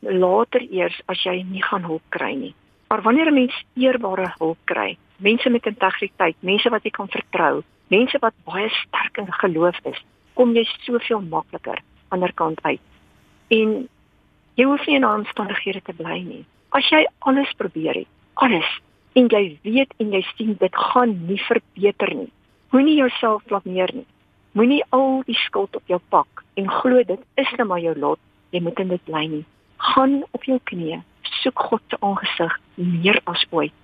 later 0.00 0.62
eers 0.70 0.96
as 1.08 1.22
jy 1.24 1.42
nie 1.48 1.62
gaan 1.62 1.86
hulp 1.86 2.02
kry 2.14 2.34
nie. 2.34 2.54
Maar 2.88 3.02
wanneer 3.02 3.30
'n 3.30 3.34
mens 3.34 3.64
eerbare 3.74 4.34
hulp 4.38 4.58
kry, 4.64 4.96
mense 5.16 5.50
met 5.50 5.66
integriteit, 5.66 6.36
mense 6.40 6.70
wat 6.70 6.82
jy 6.82 6.90
kan 6.90 7.08
vertrou, 7.08 7.62
mense 7.88 8.18
wat 8.20 8.34
baie 8.44 8.68
sterk 8.68 9.16
in 9.18 9.32
geloof 9.32 9.78
is, 9.84 10.04
kom 10.34 10.54
jy 10.54 10.64
soveel 10.84 11.20
makliker 11.20 11.78
aan 11.78 11.82
die 11.82 12.08
ander 12.08 12.32
kant 12.32 12.62
uit. 12.62 12.80
En 13.48 13.88
jy 14.54 14.64
hoef 14.64 14.86
nie 14.86 14.96
in 14.96 15.04
aanstandighede 15.04 15.82
te 15.82 15.92
bly 15.92 16.18
nie. 16.22 16.44
As 16.70 16.88
jy 16.90 17.06
alles 17.18 17.52
probeer 17.56 17.94
het, 17.94 18.13
alles 18.34 18.68
en 19.14 19.28
jy 19.30 19.58
weet 19.62 19.92
en 20.02 20.12
jy 20.14 20.22
sien 20.34 20.56
dit 20.58 20.76
gaan 20.90 21.14
nie 21.28 21.38
verbeter 21.46 22.14
nie. 22.14 22.30
Moenie 22.74 22.96
jouself 22.98 23.44
blameer 23.50 23.92
nie. 23.94 24.06
Moenie 24.58 24.82
al 24.90 25.22
die 25.28 25.38
skuld 25.38 25.76
op 25.78 25.86
jou 25.90 26.00
pak 26.10 26.42
en 26.58 26.70
glo 26.70 27.02
dit 27.06 27.20
is 27.38 27.52
net 27.58 27.68
maar 27.70 27.82
jou 27.82 27.94
lot. 27.98 28.20
Jy 28.50 28.62
moet 28.62 28.80
in 28.82 28.90
dit 28.94 29.04
bly 29.06 29.24
nie. 29.30 29.44
Gaan 29.94 30.22
op 30.32 30.44
jou 30.46 30.58
knieë, 30.70 31.00
soek 31.42 31.64
God 31.68 31.82
se 31.90 31.98
aangesig 32.00 32.58
meer 32.78 33.20
as 33.30 33.46
ooit. 33.50 33.74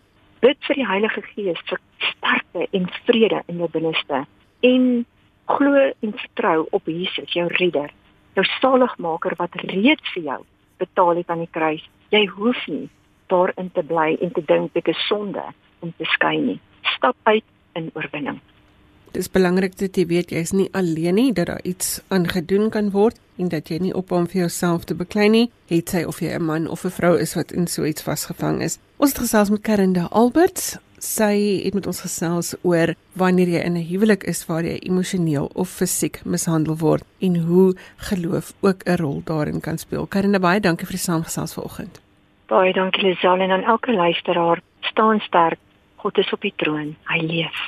Bid 0.41 0.59
vir 0.67 0.79
die 0.79 0.87
Heilige 0.89 1.23
Gees 1.33 1.59
vir 1.69 1.81
sterkte 2.11 2.67
en 2.77 2.87
vrede 3.07 3.43
in 3.53 3.59
jou 3.63 3.69
binneste 3.71 4.25
en 4.67 4.87
glo 5.51 5.83
en 5.91 6.15
vertrou 6.23 6.67
op 6.71 6.87
Jesus, 6.87 7.35
jou 7.35 7.47
redder, 7.59 7.91
jou 8.39 8.47
saligmaker 8.61 9.35
wat 9.39 9.59
reeds 9.67 10.15
vir 10.15 10.23
jou 10.23 10.41
betaal 10.81 11.21
het 11.21 11.31
aan 11.31 11.45
die 11.45 11.53
kruis. 11.53 11.83
Jy 12.15 12.25
hoef 12.39 12.63
nie 12.71 12.89
daarin 13.31 13.71
te 13.73 13.83
bly 13.83 14.17
en 14.21 14.33
te 14.33 14.45
dink 14.47 14.75
dit 14.75 14.89
is 14.89 15.07
sonde 15.09 15.43
om 15.81 15.93
te 15.97 16.05
skei 16.05 16.37
nie. 16.41 16.61
Stap 16.97 17.17
uit 17.23 17.45
in 17.79 17.91
oorwinning. 17.95 18.41
Dit 19.11 19.25
is 19.25 19.31
belangrik 19.31 19.73
dat 19.79 19.97
jy 19.99 20.05
weet 20.07 20.31
jy 20.31 20.39
is 20.45 20.53
nie 20.55 20.69
alleen 20.71 21.17
nie 21.19 21.33
dat 21.35 21.49
daar 21.51 21.65
iets 21.67 21.97
aangedoen 22.15 22.69
kan 22.71 22.93
word 22.95 23.17
en 23.43 23.49
dat 23.51 23.73
jy 23.73 23.81
nie 23.83 23.95
op 23.97 24.13
hom 24.15 24.29
vir 24.31 24.45
jouself 24.45 24.85
te 24.87 24.95
beklei 24.95 25.27
nie, 25.33 25.49
het 25.67 25.91
sy 25.91 26.05
of 26.07 26.21
jy 26.23 26.31
'n 26.37 26.47
man 26.47 26.69
of 26.69 26.85
'n 26.85 26.95
vrou 26.95 27.19
is 27.19 27.35
wat 27.35 27.51
in 27.53 27.67
so 27.67 27.85
iets 27.85 28.03
vasgevang 28.03 28.63
is. 28.63 28.79
Ons 28.99 29.11
het 29.11 29.19
gesels 29.19 29.51
met 29.51 29.63
Karinda 29.63 30.07
Alberts. 30.11 30.79
Sy 30.99 31.63
het 31.65 31.75
met 31.75 31.87
ons 31.87 32.01
gesels 32.01 32.55
oor 32.63 32.95
wanneer 33.17 33.49
jy 33.49 33.61
in 33.65 33.77
'n 33.77 33.89
huwelik 33.89 34.23
is 34.25 34.47
waar 34.47 34.63
jy 34.63 34.79
emosioneel 34.79 35.51
of 35.55 35.69
fisiek 35.69 36.25
mishandel 36.25 36.77
word 36.77 37.03
en 37.19 37.37
hoe 37.37 37.75
geloof 37.97 38.53
ook 38.61 38.85
'n 38.85 38.97
rol 38.97 39.23
daarin 39.25 39.61
kan 39.61 39.79
speel. 39.79 40.07
Karinda, 40.07 40.39
baie 40.39 40.61
dankie 40.61 40.87
vir 40.87 40.97
die 40.97 41.05
saamgesels 41.05 41.55
vanoggend. 41.55 42.01
Baie 42.51 42.73
dankie 42.75 43.05
Lisel 43.05 43.39
en 43.45 43.51
aan 43.51 43.63
elke 43.63 43.93
luisteraar. 43.93 44.61
Staan 44.81 45.21
sterk. 45.21 45.59
God 45.97 46.19
is 46.19 46.33
op 46.33 46.41
die 46.43 46.55
troon. 46.57 46.97
Hy 47.07 47.21
leef. 47.23 47.59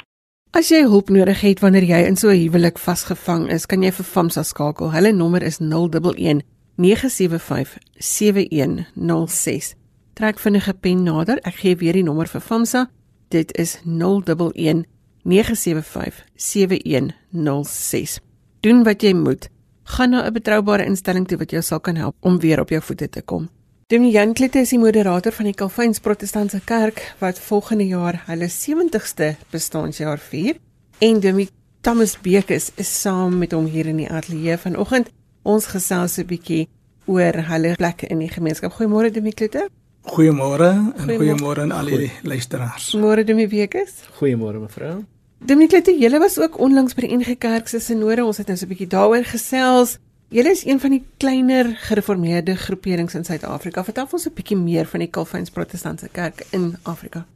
As 0.59 0.73
jy 0.73 0.83
hulp 0.83 1.09
nodig 1.15 1.41
het 1.47 1.61
wanneer 1.63 1.87
jy 1.87 2.01
in 2.09 2.17
so 2.17 2.29
'n 2.29 2.41
huwelik 2.41 2.79
vasgevang 2.79 3.47
is, 3.51 3.67
kan 3.67 3.83
jy 3.83 3.93
vir 3.93 4.05
FAMSA 4.05 4.43
skakel. 4.43 4.91
Hulle 4.91 5.13
nommer 5.13 5.43
is 5.43 5.59
011 5.61 6.43
975 6.77 7.79
7106. 7.99 9.75
Trek 10.15 10.39
vinnige 10.39 10.75
pen 10.75 11.03
nader. 11.03 11.39
Ek 11.45 11.55
gee 11.55 11.77
weer 11.77 11.93
die 11.93 12.03
nommer 12.03 12.27
vir 12.27 12.41
FAMSA. 12.41 12.91
Dit 13.29 13.57
is 13.59 13.81
011 13.85 14.85
975 15.23 16.25
7106. 16.35 18.21
Doen 18.61 18.83
wat 18.83 19.03
jy 19.03 19.15
moet. 19.15 19.49
Gaan 19.85 20.11
na 20.11 20.27
'n 20.27 20.33
betroubare 20.33 20.85
instelling 20.85 21.27
toe 21.29 21.39
wat 21.39 21.51
jou 21.51 21.63
sal 21.63 21.81
kan 21.81 21.97
help 21.97 22.17
om 22.21 22.39
weer 22.41 22.61
op 22.61 22.69
jou 22.69 22.83
voete 22.83 23.09
te 23.09 23.23
kom. 23.23 23.49
Dominee 23.87 24.13
Jan 24.13 24.33
Klette 24.33 24.61
is 24.63 24.71
die 24.73 24.79
moderator 24.79 25.33
van 25.35 25.49
die 25.49 25.55
Calvins 25.59 26.01
Protestantse 26.01 26.61
Kerk 26.65 27.01
wat 27.21 27.41
volgende 27.43 27.85
jaar 27.87 28.23
hulle 28.29 28.49
70ste 28.49 29.33
bestaanjaar 29.51 30.21
vier. 30.23 30.57
En 30.99 31.21
Dominee 31.21 31.51
Thomas 31.81 32.15
Bekes 32.21 32.71
is 32.81 32.93
saam 33.01 33.39
met 33.39 33.53
hom 33.53 33.67
hier 33.67 33.89
in 33.91 33.99
die 34.01 34.09
ateljee 34.09 34.57
vanoggend. 34.65 35.11
Ons 35.43 35.67
gesels 35.67 36.19
'n 36.19 36.27
bietjie 36.27 36.69
oor 37.07 37.35
hulle 37.51 37.75
plekke 37.77 38.07
in 38.07 38.19
die 38.19 38.31
gemeenskap. 38.31 38.73
Goeiemôre 38.73 39.11
Dominee 39.11 39.35
Klette. 39.35 39.69
Goeiemôre 40.03 40.71
en 40.97 41.09
goeiemôre 41.09 41.61
aan 41.61 41.73
al 41.73 41.87
die 41.87 42.13
luisteraars. 42.23 42.95
Môre 42.95 43.25
Dominee 43.25 43.49
Bekes. 43.49 43.93
Goeiemôre 44.21 44.61
mevrou. 44.61 45.05
Dominee 45.39 45.69
Klette, 45.69 45.99
julle 45.99 46.19
was 46.19 46.39
ook 46.39 46.59
onlangs 46.59 46.95
by 46.95 47.01
die 47.01 47.17
NG 47.17 47.39
Kerk 47.39 47.69
se 47.69 47.81
sinode. 47.81 48.25
Ons 48.25 48.39
het 48.39 48.47
nou 48.47 48.57
so 48.57 48.65
'n 48.65 48.69
bietjie 48.69 48.87
daaroor 48.89 49.25
gesels. 49.25 49.99
Julle 50.33 50.51
is 50.51 50.65
een 50.65 50.81
van 50.81 50.91
die 50.91 51.03
kleiner 51.17 51.77
gereformeerde 51.77 52.55
groeperings 52.57 53.15
in 53.15 53.25
Suid-Afrika. 53.25 53.85
Vertel 53.85 54.07
ons 54.11 54.27
'n 54.27 54.33
bietjie 54.35 54.57
meer 54.57 54.87
van 54.87 55.01
die 55.01 55.11
Calvins 55.11 55.51
Protestantse 55.51 56.09
Kerk 56.09 56.47
in 56.51 56.77
Afrika. 56.83 57.27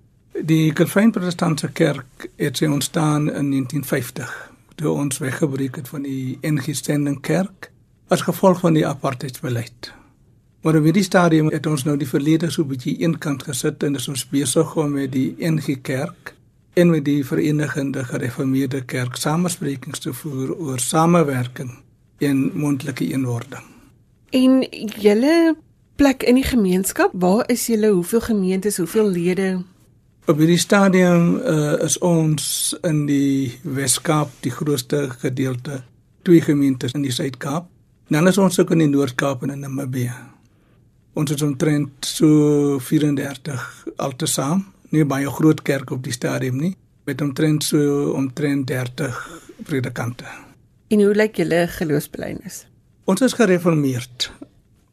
Die 0.45 0.73
Calvin 0.73 1.11
Protestantse 1.11 1.69
Kerk 1.73 2.29
het 2.37 2.63
ontstaan 2.63 3.21
in 3.21 3.51
1950 3.51 4.53
toe 4.75 4.91
ons 4.91 5.19
weggebreek 5.19 5.77
het 5.77 5.89
van 5.89 6.03
die 6.03 6.39
NG 6.41 6.75
Standing 6.75 7.21
Kerk 7.21 7.71
as 8.09 8.21
gevolg 8.21 8.61
van 8.61 8.73
die 8.73 8.87
apartheidsbeleid. 8.87 9.93
Maar 10.61 10.75
in 10.75 10.83
hierdie 10.83 11.03
stadium 11.03 11.51
het 11.51 11.67
ons 11.67 11.85
nou 11.85 11.97
die 11.97 12.09
verlede 12.09 12.51
so 12.51 12.63
'n 12.63 12.69
bietjie 12.69 12.99
eenkant 12.99 13.43
gesit 13.43 13.83
en 13.83 13.95
is 13.95 14.09
ons 14.09 14.29
besig 14.29 14.77
om 14.77 14.93
met 14.93 15.13
die 15.13 15.35
NG 15.39 15.81
Kerk 15.83 16.35
en 16.73 16.91
met 16.91 17.05
die 17.05 17.25
Verenigde 17.25 18.05
Gereformeerde 18.05 18.85
Kerk 18.85 19.17
samesprekings 19.17 19.99
te 19.99 20.13
voer 20.13 20.55
oor 20.55 20.79
samewerking 20.79 21.85
en 22.19 22.51
mondelike 22.55 23.07
eenwording. 23.13 23.63
En 24.31 24.61
julle 25.01 25.57
plek 25.97 26.23
in 26.23 26.35
die 26.35 26.45
gemeenskap, 26.45 27.15
waar 27.15 27.45
is 27.51 27.67
julle? 27.67 27.91
Hoeveel 27.91 28.21
gemeentes, 28.21 28.77
hoeveel 28.77 29.09
lede? 29.11 29.49
Op 30.27 30.41
hierdie 30.43 30.59
stadium 30.59 31.37
uh, 31.37 31.77
is 31.87 31.99
ons 32.03 32.75
in 32.83 33.05
die 33.07 33.59
Wes-Kaap 33.63 34.33
die 34.43 34.51
grootste 34.51 35.07
gedeelte, 35.23 35.85
twee 36.27 36.43
gemeentes 36.43 36.97
in 36.99 37.05
die 37.07 37.15
Suid-Kaap. 37.15 37.69
Dan 38.11 38.27
is 38.27 38.39
ons 38.39 38.59
ook 38.59 38.73
in 38.75 38.83
die 38.83 38.91
Noord-Kaap 38.91 39.45
en 39.47 39.55
in 39.55 39.63
Namibië. 39.63 40.15
Ons 41.17 41.31
het 41.31 41.43
omtrent 41.47 42.07
so 42.07 42.81
34 42.83 43.69
altesaam, 44.03 44.67
nie 44.91 45.07
baie 45.07 45.31
groot 45.31 45.63
kerk 45.63 45.95
op 45.95 46.03
die 46.05 46.15
stadium 46.15 46.59
nie, 46.61 46.75
met 47.07 47.23
omtrent 47.23 47.65
so 47.65 48.11
omtrent 48.19 48.67
30 48.67 49.23
predikante. 49.65 50.46
En 50.89 51.03
hoe 51.03 51.15
lyk 51.15 51.37
julle 51.37 51.67
geloofsbelijdenis? 51.69 52.67
Ons 53.05 53.21
is 53.21 53.33
gereformeerd. 53.35 54.31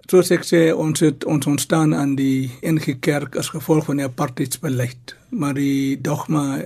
Soos 0.10 0.32
ek 0.34 0.46
sê, 0.46 0.62
ons 0.74 1.00
het 1.06 1.26
ons 1.30 1.46
ontstaan 1.50 1.94
aan 1.96 2.16
die 2.18 2.50
NG 2.66 2.98
Kerk 3.00 3.38
as 3.38 3.52
gevolg 3.54 3.86
van 3.90 4.02
die 4.02 4.08
apartheidsbeleid, 4.08 5.14
maar 5.30 5.54
die 5.58 6.02
dogma 6.02 6.64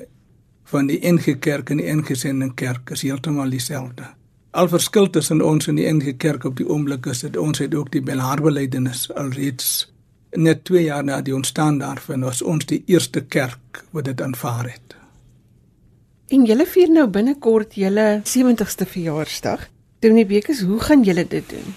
van 0.72 0.88
die 0.88 1.00
NG 1.04 1.38
Kerk 1.44 1.72
en 1.72 1.82
die 1.84 1.92
NG 1.92 2.16
Sending 2.16 2.56
Kerk 2.56 2.96
is 2.96 3.04
heeltemal 3.04 3.52
dieselfde. 3.52 4.08
Al 4.52 4.72
verskil 4.72 5.12
tussen 5.12 5.44
ons 5.44 5.68
en 5.68 5.80
die 5.80 5.88
NG 5.92 6.16
Kerk 6.18 6.48
op 6.48 6.58
die 6.60 6.68
oomblik 6.68 7.08
is 7.12 7.26
dit 7.28 7.38
ons 7.38 7.60
het 7.60 7.76
ook 7.76 7.92
die 7.94 8.04
Belhaarbelijdenis 8.04 9.10
alreeds 9.16 9.90
net 10.36 10.64
2 10.68 10.84
jaar 10.88 11.04
na 11.04 11.22
die 11.22 11.36
ontstaan 11.36 11.80
daarvan 11.84 12.24
was 12.28 12.42
ons 12.42 12.66
die 12.66 12.84
eerste 12.86 13.22
kerk 13.22 13.84
wat 13.92 14.08
dit 14.08 14.22
aanvaar 14.22 14.72
het. 14.72 14.97
En 16.28 16.44
julle 16.44 16.66
vier 16.68 16.90
nou 16.92 17.06
binnekort 17.08 17.78
julle 17.80 18.20
70ste 18.28 18.84
verjaarsdag. 18.84 19.62
Dominee 20.04 20.28
Bekes, 20.28 20.60
hoe 20.68 20.80
gaan 20.84 21.06
julle 21.08 21.24
dit 21.24 21.46
doen? 21.50 21.70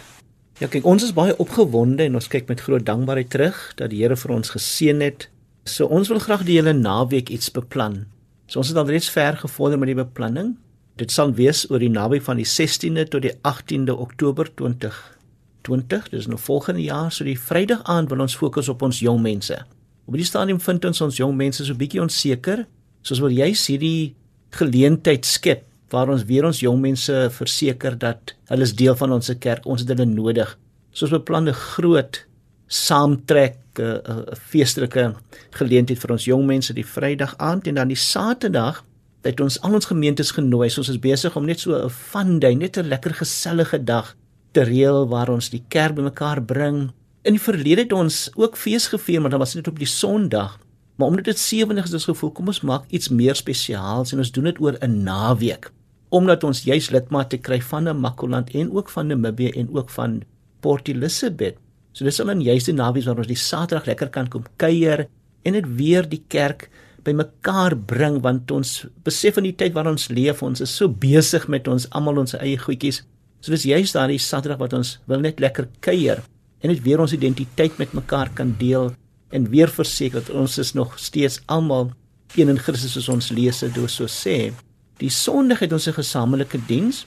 Ja, 0.59 0.67
kyk, 0.67 0.83
ons 0.91 1.05
is 1.07 1.13
baie 1.15 1.37
opgewonde 1.39 2.03
en 2.03 2.19
ons 2.19 2.27
kyk 2.27 2.51
met 2.51 2.65
groot 2.67 2.83
dankbaarheid 2.83 3.31
terug 3.31 3.61
dat 3.79 3.93
die 3.93 4.01
Here 4.03 4.17
vir 4.19 4.35
ons 4.35 4.51
geseën 4.51 5.05
het. 5.07 5.29
So 5.71 5.87
ons 5.87 6.11
wil 6.11 6.19
graag 6.19 6.43
die 6.49 6.59
hele 6.59 6.75
naweek 6.75 7.31
iets 7.31 7.53
beplan. 7.55 8.03
So 8.51 8.59
ons 8.59 8.75
het 8.75 8.83
al 8.83 8.91
reeds 8.91 9.13
ver 9.15 9.39
gevorder 9.39 9.79
met 9.79 9.93
die 9.93 9.99
beplanning. 10.03 10.57
Dit 10.99 11.15
sal 11.15 11.31
wees 11.39 11.63
oor 11.71 11.79
die 11.79 11.93
naweek 11.93 12.27
van 12.27 12.43
die 12.43 12.49
16de 12.49 13.07
tot 13.07 13.23
die 13.23 13.37
18de 13.47 13.95
Oktober 13.95 14.51
2020. 14.59 16.11
Dis 16.11 16.27
nou 16.27 16.43
volgende 16.43 16.83
jaar, 16.83 17.15
so 17.15 17.23
die 17.23 17.39
Vrydag 17.39 17.87
aand 17.87 18.11
wil 18.11 18.27
ons 18.27 18.35
fokus 18.35 18.69
op 18.69 18.83
ons 18.83 18.99
jong 18.99 19.23
mense. 19.23 19.63
Op 20.11 20.19
die 20.19 20.27
stadium 20.27 20.59
vind 20.59 20.91
ons 20.91 21.07
ons 21.07 21.23
jong 21.23 21.39
mense 21.39 21.63
so 21.63 21.79
bietjie 21.79 22.03
onseker. 22.03 22.67
Soos 23.07 23.23
wil 23.23 23.31
jy 23.31 23.55
sien 23.55 23.79
die 23.79 24.17
geleentheid 24.51 25.25
skep 25.25 25.65
waar 25.91 26.11
ons 26.13 26.25
weer 26.29 26.47
ons 26.47 26.61
jong 26.63 26.81
mense 26.81 27.15
verseker 27.35 27.97
dat 27.99 28.35
hulle 28.51 28.63
is 28.63 28.75
deel 28.79 28.95
van 28.95 29.13
ons 29.13 29.31
kerk, 29.43 29.67
ons 29.67 29.83
het 29.83 29.89
hulle 29.91 30.07
nodig. 30.07 30.59
Soos 30.93 31.11
beplan 31.11 31.49
'n 31.49 31.55
groot 31.55 32.27
saamtrek 32.69 33.59
'n 33.79 33.83
uh, 33.83 33.99
uh, 34.09 34.35
feestelike 34.35 35.15
geleentheid 35.51 35.99
vir 35.99 36.13
ons 36.13 36.25
jong 36.25 36.47
mense 36.47 36.73
die 36.75 36.87
Vrydag 36.87 37.35
aand 37.39 37.67
en 37.67 37.75
dan 37.75 37.89
die 37.89 37.97
Saterdag 37.97 38.85
het 39.23 39.41
ons 39.41 39.61
al 39.61 39.75
ons 39.75 39.91
gemeentes 39.91 40.31
genooi. 40.31 40.71
Ons 40.79 40.89
is 40.89 40.99
besig 40.99 41.37
om 41.37 41.47
net 41.47 41.61
so 41.61 41.75
'n 41.75 41.91
fun 41.91 42.39
day, 42.39 42.55
net 42.55 42.79
'n 42.79 42.89
lekker 42.89 43.15
gesellige 43.15 43.85
dag 43.85 44.17
te 44.53 44.63
reël 44.63 45.09
waar 45.09 45.29
ons 45.29 45.51
die 45.51 45.65
kerk 45.69 45.95
bymekaar 45.95 46.43
bring. 46.43 46.93
In 47.23 47.37
die 47.37 47.43
verlede 47.43 47.83
het 47.83 47.93
ons 47.93 48.31
ook 48.35 48.57
fees 48.57 48.89
gevier, 48.89 49.21
maar 49.21 49.31
dan 49.31 49.39
was 49.39 49.53
dit 49.53 49.69
op 49.69 49.79
die 49.79 49.87
Sondag. 49.87 50.59
Maar 51.01 51.09
omdat 51.09 51.25
dit 51.25 51.39
70 51.39 51.93
is, 51.93 52.05
gevoel, 52.05 52.31
kom 52.37 52.51
ons 52.53 52.61
maak 52.61 52.91
iets 52.93 53.09
meer 53.09 53.39
spesiaals 53.39 54.11
en 54.13 54.21
ons 54.21 54.33
doen 54.37 54.51
dit 54.51 54.59
oor 54.61 54.77
'n 54.85 55.03
naweek. 55.03 55.71
Omdat 56.13 56.45
ons 56.45 56.63
juis 56.63 56.91
lidmate 56.91 57.39
kry 57.39 57.61
van 57.63 57.83
Namakoland 57.83 58.51
en 58.51 58.73
ook 58.73 58.91
van 58.91 59.07
Namibië 59.07 59.49
en 59.49 59.69
ook 59.73 59.91
van 59.91 60.23
Port 60.61 60.89
Elizabeth. 60.89 61.57
So 61.93 62.05
dis 62.05 62.21
al 62.21 62.31
'n 62.31 62.41
juiste 62.41 62.73
naweek 62.73 63.05
waar 63.05 63.17
ons 63.17 63.27
die 63.27 63.37
Saterdag 63.37 63.87
lekker 63.87 64.09
kan 64.09 64.29
kom 64.29 64.45
kuier 64.57 65.09
en 65.43 65.53
dit 65.53 65.77
weer 65.77 66.09
die 66.09 66.23
kerk 66.29 66.69
bymekaar 67.03 67.77
bring 67.77 68.21
want 68.21 68.51
ons 68.51 68.87
besef 69.03 69.37
in 69.37 69.45
die 69.45 69.57
tyd 69.57 69.73
waarin 69.73 69.93
ons 69.93 70.09
leef, 70.09 70.43
ons 70.43 70.61
is 70.61 70.77
so 70.77 70.89
besig 70.89 71.49
met 71.49 71.69
ons 71.69 71.91
almal 71.91 72.19
ons 72.19 72.35
eie 72.35 72.59
goedjies. 72.59 73.03
So 73.41 73.51
dis 73.51 73.63
juist 73.63 73.93
daardie 73.93 74.19
Saterdag 74.19 74.59
wat 74.59 74.73
ons 74.73 74.99
wil 75.07 75.21
net 75.21 75.41
lekker 75.41 75.69
kuier 75.81 76.23
en 76.61 76.69
net 76.69 76.83
weer 76.83 77.01
ons 77.01 77.13
identiteit 77.13 77.79
met 77.79 77.93
mekaar 77.93 78.29
kan 78.35 78.55
deel 78.59 78.93
en 79.31 79.49
weer 79.51 79.71
verseker 79.71 80.21
dat 80.21 80.35
ons 80.35 80.59
is 80.59 80.73
nog 80.73 80.99
steeds 80.99 81.41
almal 81.47 81.93
een 82.35 82.49
in 82.49 82.59
Christus 82.59 82.93
soos 82.93 83.09
ons 83.09 83.31
lees 83.35 83.59
dit 83.59 83.79
so 83.91 84.07
sê. 84.07 84.53
Die 85.01 85.11
Sondag 85.11 85.63
het 85.65 85.73
ons 85.73 85.89
'n 85.89 85.93
gesamentlike 85.93 86.61
diens 86.67 87.07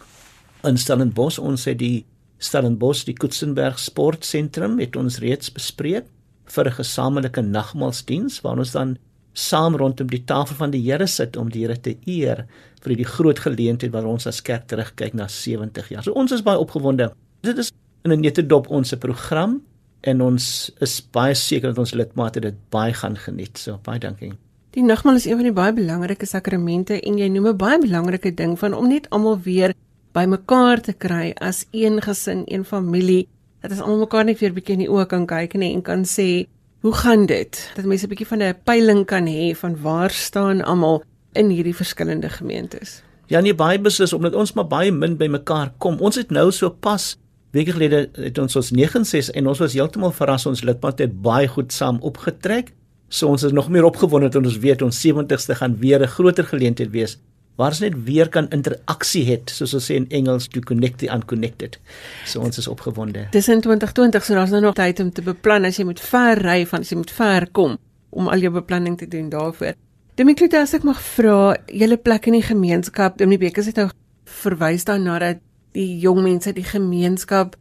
in 0.63 0.77
Stellenbosch. 0.77 1.39
Ons 1.39 1.65
het 1.65 1.77
die 1.77 2.05
Stellenbosch 2.37 3.05
die 3.05 3.13
Kutsenberg 3.13 3.79
Sportsentrum 3.79 4.79
het 4.79 4.95
ons 4.95 5.19
reeds 5.19 5.51
bespreek 5.51 6.05
vir 6.45 6.65
'n 6.65 6.71
gesamentlike 6.71 7.41
nagmaalsdiens 7.41 8.41
waar 8.41 8.57
ons 8.57 8.71
dan 8.71 8.97
saam 9.33 9.75
rondom 9.75 10.07
die 10.07 10.23
tafel 10.23 10.55
van 10.55 10.71
die 10.71 10.81
Here 10.81 11.07
sit 11.07 11.37
om 11.37 11.49
die 11.49 11.65
Here 11.65 11.79
te 11.79 11.97
eer 12.05 12.45
vir 12.81 12.95
die 12.95 13.05
groot 13.05 13.39
geleentheid 13.39 13.91
waar 13.91 14.05
ons 14.05 14.27
as 14.27 14.41
kerk 14.41 14.67
terugkyk 14.67 15.13
na 15.13 15.27
70 15.27 15.89
jaar. 15.89 16.03
So 16.03 16.11
ons 16.11 16.31
is 16.31 16.43
baie 16.43 16.57
opgewonde. 16.57 17.11
Dit 17.41 17.57
is 17.57 17.71
in 18.03 18.11
'n 18.11 18.19
nette 18.19 18.45
dop 18.47 18.67
ons 18.69 18.93
program 18.93 19.61
en 20.03 20.21
ons 20.21 20.45
is 20.83 20.95
baie 21.15 21.35
seker 21.35 21.71
dat 21.71 21.79
ons 21.83 21.93
lidmate 21.95 22.41
dit 22.43 22.55
baie 22.73 22.93
gaan 22.93 23.15
geniet. 23.17 23.57
So 23.57 23.79
baie 23.83 24.01
dankie. 24.03 24.33
Die 24.73 24.83
nagmaal 24.83 25.19
is 25.19 25.27
een 25.29 25.37
van 25.39 25.47
die 25.47 25.55
baie 25.55 25.73
belangrike 25.73 26.25
sakramente 26.25 26.97
en 26.99 27.17
jy 27.21 27.27
noem 27.29 27.47
'n 27.53 27.57
baie 27.57 27.79
belangrike 27.79 28.33
ding 28.33 28.57
van 28.59 28.73
om 28.73 28.87
net 28.87 29.09
almal 29.09 29.39
weer 29.39 29.73
bymekaar 30.13 30.81
te 30.81 30.93
kry 30.93 31.33
as 31.39 31.65
een 31.71 32.01
gesin, 32.01 32.43
een 32.45 32.65
familie. 32.65 33.27
Dat 33.61 33.71
ons 33.71 33.81
almal 33.81 33.99
mekaar 33.99 34.25
net 34.25 34.39
weer 34.39 34.53
bietjie 34.53 34.73
in 34.73 34.85
die 34.85 34.89
oë 34.89 35.05
kan 35.05 35.25
kyk 35.25 35.53
nee, 35.53 35.73
en 35.73 35.81
kan 35.81 36.03
sê, 36.05 36.47
"Hoe 36.81 36.93
gaan 36.93 37.25
dit?" 37.25 37.71
Dat 37.75 37.85
mense 37.85 38.05
'n 38.05 38.09
bietjie 38.09 38.27
van 38.27 38.41
'n 38.41 38.55
peiling 38.63 39.05
kan 39.05 39.25
hê 39.27 39.55
van 39.55 39.81
waar 39.81 40.11
staan 40.11 40.61
almal 40.61 41.03
in 41.33 41.49
hierdie 41.49 41.75
verskillende 41.75 42.29
gemeentes. 42.29 43.03
Ja, 43.27 43.39
nie 43.39 43.53
baie 43.53 43.79
beslis 43.79 44.13
omdat 44.13 44.35
ons 44.35 44.53
maar 44.53 44.67
baie 44.67 44.91
min 44.91 45.17
bymekaar 45.17 45.73
kom. 45.77 45.99
Ons 45.99 46.15
het 46.15 46.31
nou 46.31 46.51
so 46.51 46.69
pas 46.69 47.17
weke 47.53 47.75
gelede 47.75 48.07
het 48.17 48.37
ons 48.41 48.55
ons 48.59 48.71
96 48.73 49.33
en 49.37 49.47
ons 49.47 49.59
was 49.61 49.75
heeltemal 49.77 50.13
verras 50.15 50.45
ons 50.49 50.63
lidmate 50.65 51.05
het 51.05 51.19
baie 51.21 51.47
goed 51.47 51.73
saam 51.73 51.99
opgetrek. 52.01 52.73
So 53.13 53.29
ons 53.29 53.43
is 53.45 53.53
nog 53.53 53.69
meer 53.69 53.85
opgewonde 53.85 54.31
dat 54.33 54.41
ons 54.41 54.57
weet 54.57 54.81
ons 54.81 55.01
70ste 55.05 55.55
gaan 55.59 55.77
weer 55.77 56.01
'n 56.01 56.07
groter 56.07 56.45
geleentheid 56.49 56.91
wees 56.91 57.19
waar 57.55 57.69
ons 57.69 57.79
net 57.83 57.93
weer 58.07 58.29
kan 58.29 58.49
interaksie 58.49 59.23
het 59.27 59.51
soos 59.53 59.73
ons 59.77 59.85
sê 59.85 59.97
in 59.99 60.07
Engels 60.09 60.47
to 60.47 60.59
connect 60.59 60.97
the 60.97 61.09
unconnected. 61.13 61.77
So 62.25 62.41
ons 62.41 62.57
is 62.57 62.67
opgewonde. 62.67 63.27
Dis 63.31 63.47
in 63.47 63.61
2020 63.61 64.25
so 64.25 64.33
daar's 64.33 64.49
nou 64.49 64.61
nog 64.61 64.75
tyd 64.75 64.99
om 64.99 65.11
te 65.11 65.21
beplan 65.21 65.65
as 65.65 65.77
jy 65.77 65.85
moet 65.85 65.99
ver 65.99 66.41
ry 66.41 66.65
van 66.65 66.79
as 66.79 66.89
jy 66.89 66.97
moet 66.97 67.11
ver 67.11 67.47
kom 67.51 67.77
om 68.09 68.27
al 68.27 68.39
jou 68.39 68.51
beplanning 68.53 68.97
te 68.97 69.07
doen 69.07 69.29
daarvoor. 69.29 69.73
Demiklute 70.15 70.59
as 70.61 70.73
ek 70.73 70.83
mag 70.85 70.99
vra, 71.01 71.55
julle 71.73 71.97
plek 71.97 72.27
in 72.29 72.33
die 72.37 72.45
gemeenskap, 72.45 73.17
Dominee 73.17 73.41
Bekes 73.47 73.65
het 73.71 73.79
nou 73.81 73.87
verwys 74.29 74.85
daarna 74.85 75.17
dat 75.19 75.39
die 75.73 75.99
jong 75.99 76.21
mense 76.23 76.53
die 76.53 76.65
gemeenskap 76.67 77.55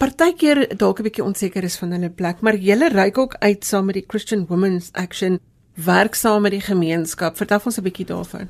partykeer 0.00 0.76
dalk 0.80 1.00
'n 1.00 1.02
bietjie 1.02 1.24
onseker 1.24 1.64
is 1.64 1.76
van 1.76 1.92
hulle 1.92 2.10
plek, 2.10 2.40
maar 2.40 2.56
julle 2.56 2.88
reik 2.88 3.18
ook 3.18 3.34
uit 3.38 3.64
saam 3.64 3.84
met 3.84 3.94
die 3.94 4.04
Christian 4.06 4.46
Women's 4.48 4.88
Action 4.92 5.38
werk 5.74 6.14
saam 6.14 6.42
met 6.42 6.52
die 6.52 6.60
gemeenskap. 6.60 7.36
Vertel 7.36 7.60
ons 7.64 7.78
'n 7.78 7.82
bietjie 7.82 8.06
daarvan. 8.06 8.48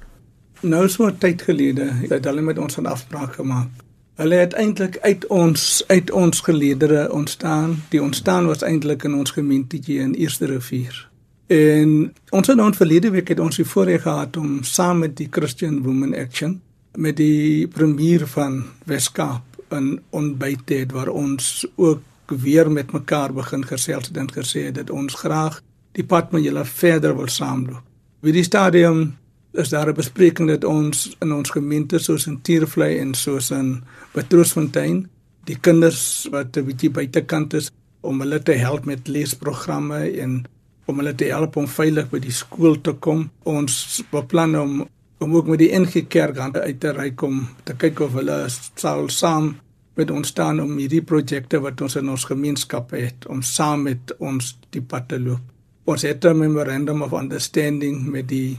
Nou 0.61 0.89
so 0.89 1.07
'n 1.07 1.19
tyd 1.19 1.43
gelede 1.43 1.91
het 2.09 2.25
hulle 2.25 2.41
met 2.41 2.59
ons 2.59 2.77
'n 2.77 2.87
afspraak 2.87 3.35
gemaak. 3.35 3.69
Hulle 4.15 4.35
het 4.35 4.53
eintlik 4.53 4.99
uit 4.99 5.27
ons 5.27 5.85
uit 5.87 6.11
ons 6.11 6.41
geleedere 6.41 7.13
ontstaan. 7.13 7.83
Die 7.89 8.03
ontstaan 8.03 8.47
was 8.47 8.63
eintlik 8.63 9.03
in 9.03 9.15
ons 9.15 9.31
gemeentetjie 9.31 9.99
in 9.99 10.15
Eerste 10.15 10.47
Rivier. 10.47 11.09
En 11.47 12.13
ons 12.31 12.47
het 12.47 12.57
nou 12.57 12.75
verlede 12.75 13.11
week 13.11 13.29
het 13.29 13.41
ons 13.41 13.57
die 13.57 13.65
voorreg 13.65 14.03
gehad 14.03 14.37
om 14.37 14.63
saam 14.63 14.99
met 14.99 15.17
die 15.17 15.29
Christian 15.31 15.83
Women 15.83 16.15
Action 16.15 16.61
met 16.97 17.17
die 17.17 17.69
premier 17.69 18.27
van 18.27 18.65
Weskaap 18.85 19.43
'n 19.71 20.01
ontbyt 20.11 20.69
het 20.69 20.93
waar 20.93 21.09
ons 21.09 21.67
ook 21.77 22.03
weer 22.27 22.71
met 22.71 22.93
mekaar 22.93 23.33
begin 23.33 23.67
gesels 23.67 24.07
het 24.07 24.17
en 24.17 24.33
gesê 24.33 24.65
het 24.65 24.75
dat 24.75 24.91
ons 24.91 25.15
graag 25.15 25.63
die 25.93 26.05
pad 26.05 26.33
met 26.33 26.43
julle 26.43 26.65
verder 26.65 27.17
wil 27.17 27.29
saamloop. 27.29 27.83
By 28.21 28.31
die 28.31 28.43
stadium 28.43 29.17
is 29.53 29.69
daar 29.69 29.89
'n 29.89 29.95
bespreking 29.95 30.49
dat 30.49 30.65
ons 30.65 31.17
in 31.21 31.33
ons 31.33 31.51
gemeente 31.51 31.99
soos 31.99 32.27
in 32.27 32.43
Tiervlei 32.43 32.99
en 32.99 33.15
soos 33.15 33.51
in 33.51 33.83
Betroosfontein 34.13 35.09
die 35.45 35.59
kinders 35.61 36.29
wat 36.31 36.57
'n 36.57 36.65
bietjie 36.65 36.91
buitekant 36.91 37.55
is 37.55 37.71
om 38.01 38.21
hulle 38.21 38.43
te 38.43 38.53
help 38.53 38.85
met 38.85 39.09
leesprogramme 39.09 40.21
en 40.21 40.45
om 40.85 40.99
hulle 40.99 41.15
te 41.15 41.25
help 41.25 41.57
om 41.57 41.69
veilig 41.69 42.11
by 42.11 42.19
die 42.19 42.35
skool 42.35 42.81
te 42.81 42.93
kom. 42.93 43.31
Ons 43.43 44.03
beplan 44.11 44.59
om 44.59 44.89
om 45.21 45.35
ook 45.37 45.47
met 45.53 45.61
die 45.61 45.73
NG 45.79 46.07
Kerk 46.09 46.39
aan 46.39 46.55
uit 46.57 46.81
te 46.81 46.93
ry 46.97 47.11
kom 47.13 47.43
te 47.69 47.75
kyk 47.77 48.01
of 48.07 48.17
hulle 48.17 48.39
sal 48.49 49.09
saam 49.13 49.53
met 50.01 50.11
ons 50.11 50.29
staan 50.33 50.63
om 50.63 50.79
hierdie 50.81 51.03
projekte 51.05 51.61
wat 51.61 51.81
ons 51.85 51.99
in 52.01 52.09
ons 52.09 52.25
gemeenskap 52.25 52.95
het 52.97 53.27
om 53.29 53.43
saam 53.45 53.85
met 53.91 54.15
ons 54.19 54.55
die 54.73 54.81
pad 54.81 55.11
te 55.13 55.19
loop. 55.21 55.43
Ons 55.85 56.03
het 56.09 56.25
'n 56.25 56.39
memorandum 56.39 57.03
of 57.03 57.13
understanding 57.13 58.07
met 58.09 58.29
die 58.29 58.59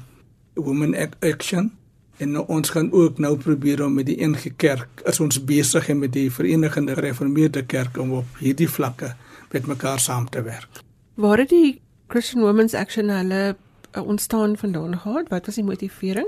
Women 0.53 0.95
Action 1.21 1.71
en 2.17 2.37
ons 2.37 2.69
gaan 2.69 2.91
ook 2.91 3.17
nou 3.17 3.37
probeer 3.37 3.85
om 3.85 3.93
met 3.93 4.05
die 4.05 4.21
NG 4.27 4.53
Kerk 4.55 5.01
as 5.05 5.19
ons 5.19 5.43
besig 5.43 5.89
is 5.89 5.95
met 5.95 6.13
die 6.13 6.31
Verenigde 6.31 6.93
Gereformeerde 6.95 7.65
Kerk 7.65 7.97
om 7.97 8.11
op 8.11 8.25
hierdie 8.39 8.69
vlakke 8.69 9.15
met 9.51 9.65
mekaar 9.65 9.99
saam 9.99 10.29
te 10.29 10.41
werk. 10.41 10.83
Waar 11.15 11.37
het 11.37 11.49
die 11.49 11.81
Christian 12.07 12.43
Women's 12.43 12.73
Action 12.73 13.09
hulle 13.09 13.55
uh, 13.97 14.07
ontstaan 14.07 14.57
vandaan 14.57 14.99
gehad? 14.99 15.29
Wat 15.29 15.45
was 15.45 15.55
die 15.55 15.63
motivering? 15.63 16.27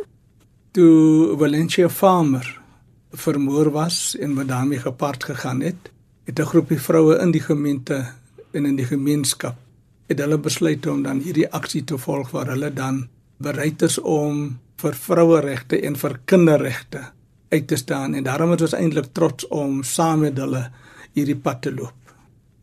Toe 0.73 1.37
Valencia 1.37 1.89
Farmer 1.89 2.61
vermoor 3.11 3.69
was 3.71 4.15
en 4.17 4.33
wat 4.33 4.47
daarmee 4.47 4.79
gepaard 4.81 5.23
gegaan 5.23 5.61
het, 5.61 5.91
het 6.25 6.39
'n 6.39 6.49
groepie 6.49 6.81
vroue 6.81 7.19
in 7.19 7.31
die 7.31 7.41
gemeente 7.41 8.11
en 8.51 8.65
in 8.65 8.75
die 8.75 8.85
gemeenskap 8.85 9.55
het 10.07 10.19
hulle 10.19 10.37
besluit 10.37 10.87
om 10.87 11.03
dan 11.03 11.19
hierdie 11.19 11.49
aksie 11.51 11.83
te 11.83 11.97
volg 11.97 12.31
waar 12.31 12.47
hulle 12.47 12.73
dan 12.73 13.07
bereid 13.37 13.81
is 13.81 13.99
om 13.99 14.59
vir 14.75 14.93
vroueregte 14.93 15.79
en 15.81 15.95
vir 15.95 16.19
kinderregte 16.25 17.01
uit 17.49 17.67
te 17.67 17.75
staan 17.75 18.13
en 18.13 18.23
daarom 18.23 18.53
is 18.53 18.61
ons 18.61 18.73
eintlik 18.73 19.05
trots 19.11 19.47
om 19.47 19.83
saam 19.83 20.19
met 20.19 20.37
hulle 20.37 20.71
hierdie 21.13 21.37
pad 21.37 21.61
te 21.61 21.73
loop. 21.73 21.93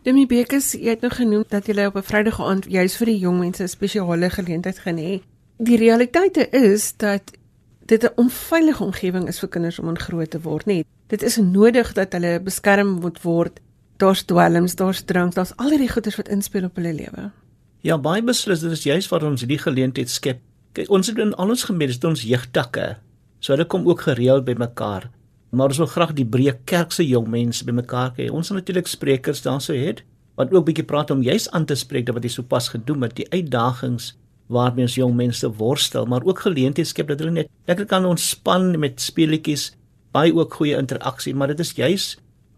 Demi 0.03 0.27
Bekes, 0.27 0.73
jy 0.73 0.89
het 0.89 1.01
nou 1.01 1.13
genoem 1.13 1.45
dat 1.49 1.67
jy 1.67 1.87
op 1.87 1.97
'n 1.97 2.03
Vrydag 2.03 2.41
aand 2.41 2.65
juis 2.65 2.97
vir 2.97 3.07
die 3.07 3.19
jong 3.19 3.39
mense 3.39 3.63
'n 3.63 3.69
spesiale 3.69 4.31
geleentheid 4.31 4.79
gaan 4.79 4.99
hê. 4.99 5.23
Die 5.59 5.77
realiteit 5.77 6.37
is 6.53 6.95
dat 6.97 7.39
dit 7.91 8.03
'n 8.05 8.13
onveilige 8.15 8.85
omgewing 8.85 9.29
is 9.29 9.39
vir 9.39 9.49
kinders 9.49 9.79
om 9.79 9.99
groot 9.99 10.31
te 10.31 10.41
word, 10.41 10.67
nee. 10.67 10.85
Dit 11.07 11.23
is 11.23 11.37
nodig 11.37 11.93
dat 11.93 12.13
hulle 12.13 12.41
beskerm 12.41 13.01
moet 13.01 13.23
word. 13.23 13.61
Daar's 13.97 14.23
dwelms, 14.23 14.75
daar's 14.75 15.03
drank, 15.03 15.35
daar's 15.35 15.57
al 15.57 15.71
hierdie 15.71 15.91
goeders 15.91 16.17
wat 16.17 16.29
inspel 16.29 16.65
op 16.65 16.77
hulle 16.77 16.93
lewe. 16.93 17.31
Ja, 17.81 17.99
baie 17.99 18.23
beslis, 18.23 18.61
dit 18.61 18.71
is 18.71 18.83
juis 18.83 19.09
waar 19.09 19.25
ons 19.25 19.41
hierdie 19.41 19.59
geleentheid 19.59 20.09
skep. 20.09 20.39
Kyk, 20.73 20.91
ons 20.91 21.07
het 21.07 21.19
in 21.19 21.35
al 21.35 21.49
ons 21.49 21.65
gemeentes 21.65 22.05
ons 22.05 22.23
jeugtakke. 22.23 22.97
So 23.41 23.53
hulle 23.53 23.67
kom 23.67 23.89
ook 23.89 24.01
gereeld 24.01 24.45
by 24.45 24.55
mekaar. 24.59 25.11
Maar 25.51 25.67
ons 25.67 25.79
wil 25.79 25.87
graag 25.87 26.13
die 26.13 26.27
breë 26.27 26.55
kerk 26.65 26.93
se 26.93 27.07
jong 27.07 27.29
mense 27.29 27.65
by 27.65 27.73
mekaar 27.73 28.13
hê. 28.17 28.31
Ons 28.31 28.49
wil 28.49 28.61
natuurlik 28.61 28.87
sprekers 28.87 29.43
daarso 29.43 29.73
hê 29.73 29.97
wat 30.37 30.53
ook 30.55 30.65
bietjie 30.65 30.85
praat 30.85 31.11
om 31.11 31.23
juis 31.23 31.51
aan 31.51 31.67
te 31.67 31.75
spreek 31.75 32.09
wat 32.15 32.23
jy 32.23 32.31
sopas 32.31 32.69
gedoen 32.69 33.03
het, 33.03 33.17
die 33.17 33.29
uitdagings 33.33 34.15
waarmee 34.51 34.89
ons 34.89 34.99
jong 34.99 35.15
mense 35.17 35.47
worstel, 35.61 36.09
maar 36.11 36.27
ook 36.27 36.43
geleenthede 36.47 36.89
skep 36.89 37.11
dat 37.13 37.23
hulle 37.23 37.37
net 37.37 37.51
lekker 37.71 37.87
kan 37.91 38.09
ontspan 38.09 38.73
met 38.83 39.01
speletjies, 39.03 39.71
baie 40.15 40.35
ook 40.35 40.59
goeie 40.59 40.79
interaksie, 40.79 41.35
maar 41.35 41.53
dit 41.53 41.63
is 41.63 41.73
juis 41.79 42.11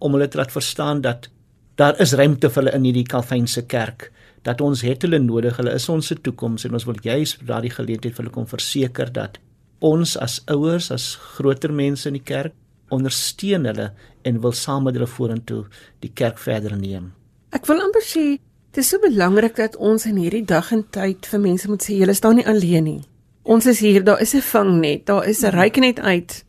om 0.03 0.17
hulle 0.17 0.29
te 0.29 0.41
laat 0.41 0.53
verstaan 0.53 1.03
dat 1.05 1.29
daar 1.77 1.99
is 2.01 2.15
ruimte 2.17 2.49
vir 2.49 2.63
hulle 2.63 2.75
in 2.79 2.89
hierdie 2.89 3.07
Kalvynse 3.09 3.67
kerk, 3.69 4.09
dat 4.43 4.61
ons 4.65 4.83
het 4.87 5.05
hulle 5.05 5.21
nodig, 5.23 5.57
hulle 5.61 5.75
is 5.77 5.89
ons 5.93 6.09
se 6.09 6.17
toekoms 6.17 6.65
en 6.67 6.77
ons 6.79 6.87
wil 6.89 6.99
juis 7.05 7.37
daardie 7.47 7.73
geleentheid 7.73 8.17
vir 8.17 8.25
hulle 8.25 8.35
kom 8.35 8.49
verseker 8.49 9.13
dat 9.13 9.39
ons 9.83 10.17
as 10.17 10.41
ouers, 10.51 10.91
as 10.95 11.15
groter 11.37 11.73
mense 11.75 12.09
in 12.09 12.17
die 12.19 12.25
kerk 12.25 12.57
ondersteun 12.93 13.67
hulle 13.69 13.91
en 14.29 14.41
wil 14.45 14.55
saam 14.57 14.87
met 14.87 14.97
hulle 14.99 15.09
vorentoe 15.09 15.65
die 16.05 16.13
kerk 16.15 16.41
verder 16.41 16.77
neem. 16.79 17.13
Ek 17.53 17.67
wil 17.69 17.81
amper 17.85 18.05
sê 18.05 18.27
Dit 18.73 18.85
is 18.85 18.89
so 18.89 18.99
belangrik 18.99 19.57
dat 19.57 19.75
ons 19.77 20.07
in 20.09 20.17
hierdie 20.17 20.47
dag 20.49 20.71
en 20.73 20.87
tyd 20.97 21.27
vir 21.29 21.41
mense 21.45 21.69
moet 21.69 21.83
sê 21.85 21.93
julle 21.99 22.15
staan 22.17 22.39
nie 22.41 22.47
alleen 22.49 22.87
nie. 22.89 23.03
Ons 23.45 23.67
is 23.69 23.83
hier, 23.85 24.01
daar 24.01 24.21
is 24.25 24.33
'n 24.35 24.41
vangnet, 24.41 25.05
daar 25.07 25.29
is 25.29 25.43
'n 25.43 25.53
reikenet 25.53 26.01
uit. 26.01 26.45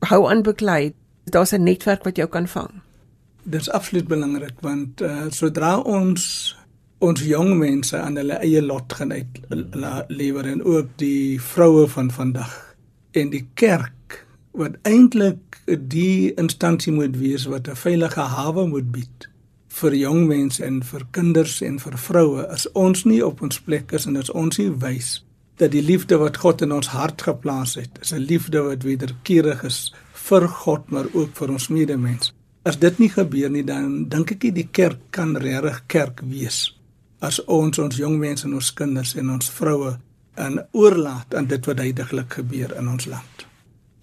Hou 0.00 0.30
aan 0.30 0.42
beklei. 0.42 0.94
Daar's 1.24 1.52
'n 1.52 1.62
netwerk 1.62 2.04
wat 2.04 2.16
jou 2.16 2.28
kan 2.28 2.48
vang. 2.48 2.70
Dit 3.42 3.60
is 3.60 3.70
absoluut 3.70 4.08
belangrik 4.08 4.60
want 4.60 5.00
uh, 5.00 5.24
sodra 5.28 5.78
ons 5.78 6.56
ons 6.98 7.20
jong 7.20 7.58
mense 7.58 7.96
aan 7.96 8.16
hulle 8.16 8.38
eie 8.40 8.62
lot 8.62 8.92
gaan 8.92 9.12
uit 9.12 9.40
lewer 10.08 10.46
en 10.46 10.64
ook 10.64 10.86
die 10.96 11.40
vroue 11.40 11.88
van 11.88 12.10
vandag 12.10 12.76
en 13.10 13.30
die 13.30 13.48
kerk 13.54 14.26
wat 14.50 14.76
eintlik 14.82 15.60
die 15.78 16.34
instansie 16.34 16.92
moet 16.92 17.16
wees 17.16 17.44
wat 17.44 17.68
'n 17.68 17.76
veilige 17.76 18.20
hawe 18.20 18.66
moet 18.66 18.90
bied 18.90 19.28
vir 19.78 19.94
jong 19.94 20.26
mense 20.26 20.64
en 20.64 20.82
vir 20.82 21.06
kinders 21.16 21.60
en 21.62 21.78
vir 21.82 21.96
vroue 21.98 22.46
as 22.54 22.66
ons 22.74 23.04
nie 23.04 23.20
op 23.24 23.42
ons 23.42 23.60
plek 23.66 23.92
is 23.98 24.06
en 24.10 24.16
as 24.20 24.30
ons 24.30 24.58
nie 24.58 24.70
wys 24.84 25.18
dat 25.58 25.72
die 25.74 25.82
liefde 25.82 26.18
wat 26.20 26.38
God 26.38 26.62
in 26.62 26.72
ons 26.72 26.90
hart 26.94 27.22
geplaas 27.26 27.74
het 27.80 27.98
is 28.02 28.12
'n 28.12 28.26
liefde 28.30 28.62
wat 28.62 28.82
wederkerig 28.82 29.64
is 29.64 29.92
vir 30.28 30.48
God 30.48 30.90
maar 30.90 31.06
ook 31.12 31.30
vir 31.34 31.50
ons 31.50 31.68
medemens. 31.68 32.32
As 32.64 32.76
dit 32.76 32.98
nie 32.98 33.08
gebeur 33.08 33.50
nie 33.50 33.64
dan 33.64 34.08
dink 34.08 34.32
ek 34.32 34.42
nie 34.42 34.52
die 34.52 34.68
kerk 34.72 34.98
kan 35.10 35.36
regtig 35.36 35.82
kerk 35.86 36.20
wees 36.22 36.74
as 37.20 37.40
ons 37.46 37.78
ons 37.78 37.96
jong 37.96 38.18
mense 38.18 38.46
en 38.46 38.54
ons 38.54 38.74
kinders 38.74 39.14
en 39.14 39.30
ons 39.30 39.50
vroue 39.50 39.96
en 40.34 40.60
oorlaat 40.72 41.34
aan 41.34 41.46
dit 41.46 41.66
wat 41.66 41.78
heidaglik 41.78 42.32
gebeur 42.32 42.76
in 42.78 42.88
ons 42.88 43.06
land. 43.06 43.46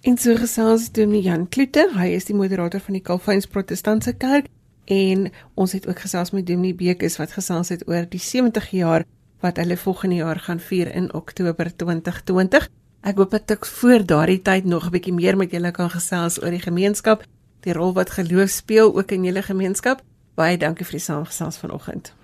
En 0.02 0.18
so 0.18 0.36
gesels 0.36 0.90
Dominee 0.92 1.22
Jan 1.22 1.48
Kloete, 1.48 1.88
hy 1.96 2.12
is 2.14 2.28
die 2.28 2.36
moderator 2.36 2.80
van 2.80 2.92
die 2.92 3.02
Calvins 3.02 3.46
Protestantse 3.46 4.12
Kerk 4.12 4.46
en 4.86 5.28
ons 5.54 5.72
het 5.72 5.86
ook 5.88 6.00
gesels 6.00 6.30
met 6.30 6.46
Dominee 6.46 6.74
Bekes 6.74 7.18
wat 7.20 7.34
gesels 7.34 7.68
het 7.74 7.84
oor 7.88 8.06
die 8.08 8.22
70 8.22 8.70
jaar 8.70 9.04
wat 9.44 9.56
hulle 9.60 9.76
volgende 9.76 10.14
jaar 10.22 10.40
gaan 10.40 10.60
vier 10.60 10.94
in 10.94 11.12
Oktober 11.14 11.70
2020. 11.76 12.68
Ek 13.06 13.18
hoop 13.20 13.30
dat 13.30 13.50
ek 13.50 13.66
voor 13.66 14.06
daardie 14.06 14.42
tyd 14.42 14.64
nog 14.64 14.86
'n 14.86 14.90
bietjie 14.90 15.14
meer 15.14 15.36
met 15.36 15.50
julle 15.50 15.70
kan 15.70 15.90
gesels 15.90 16.42
oor 16.42 16.50
die 16.50 16.62
gemeenskap, 16.62 17.24
die 17.60 17.72
rol 17.72 17.92
wat 17.92 18.10
geloof 18.10 18.50
speel 18.50 18.96
ook 18.96 19.10
in 19.10 19.24
julle 19.24 19.42
gemeenskap. 19.42 20.02
Baie 20.34 20.56
dankie 20.58 20.84
vir 20.84 20.98
die 20.98 21.04
saamgesels 21.04 21.56
vanoggend. 21.56 22.14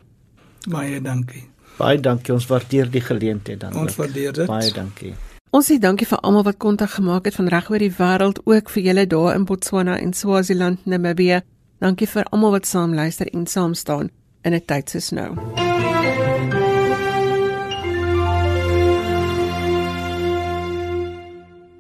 Baie 0.69 1.01
dankie. 1.01 1.49
Baie 1.79 2.01
dankie. 2.01 2.35
Ons 2.35 2.47
waardeer 2.47 2.91
die 2.91 3.01
geleentheid 3.01 3.61
dan. 3.61 3.77
Ons 3.77 3.97
waardeer 3.97 4.33
dit. 4.33 4.47
Baie 4.47 4.73
dankie. 4.73 5.15
Ons 5.51 5.69
sê 5.69 5.79
dankie 5.79 6.07
vir 6.07 6.21
almal 6.25 6.45
wat 6.47 6.57
kontak 6.57 6.91
gemaak 6.91 7.25
het 7.25 7.35
van 7.35 7.49
reg 7.49 7.71
oor 7.71 7.79
die 7.79 7.93
wêreld, 7.93 8.39
ook 8.45 8.71
vir 8.71 8.83
julle 8.83 9.07
daar 9.07 9.35
in 9.35 9.45
Botswana 9.45 9.99
en 9.99 10.13
Swaziland, 10.13 10.87
Namibië. 10.87 11.43
Dankie 11.83 12.07
vir 12.07 12.29
almal 12.31 12.53
wat 12.55 12.67
saam 12.71 12.93
luister 12.95 13.27
en 13.35 13.43
saam 13.51 13.73
staan 13.75 14.11
in 14.47 14.55
'n 14.55 14.65
tyd 14.71 14.91
soos 14.91 15.11
nou. 15.11 15.35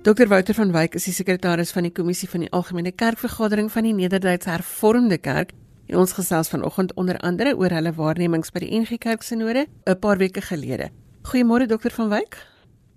Dr 0.02 0.26
Wouter 0.26 0.54
van 0.54 0.72
Wyk 0.72 0.94
is 0.94 1.04
die 1.04 1.14
sekretaris 1.14 1.72
van 1.72 1.82
die 1.82 1.92
kommissie 1.92 2.28
van 2.28 2.40
die 2.40 2.50
algemene 2.50 2.90
kerkvergadering 2.90 3.70
van 3.72 3.82
die 3.82 3.92
Nederduitse 3.92 4.50
Hervormde 4.50 5.18
Kerk 5.18 5.50
en 5.86 5.96
ons 5.96 6.12
gesels 6.12 6.48
vanoggend 6.48 6.94
onder 6.94 7.18
andere 7.18 7.56
oor 7.56 7.70
hulle 7.70 7.92
waarnemings 7.92 8.50
by 8.50 8.58
die 8.58 8.80
NG 8.80 8.98
Kerk 8.98 9.22
sinode 9.22 9.66
'n 9.86 9.98
paar 10.00 10.18
weke 10.18 10.40
gelede. 10.40 10.90
Goeiemôre 11.22 11.66
Dr 11.66 11.90
van 11.90 12.08
Wyk. 12.08 12.36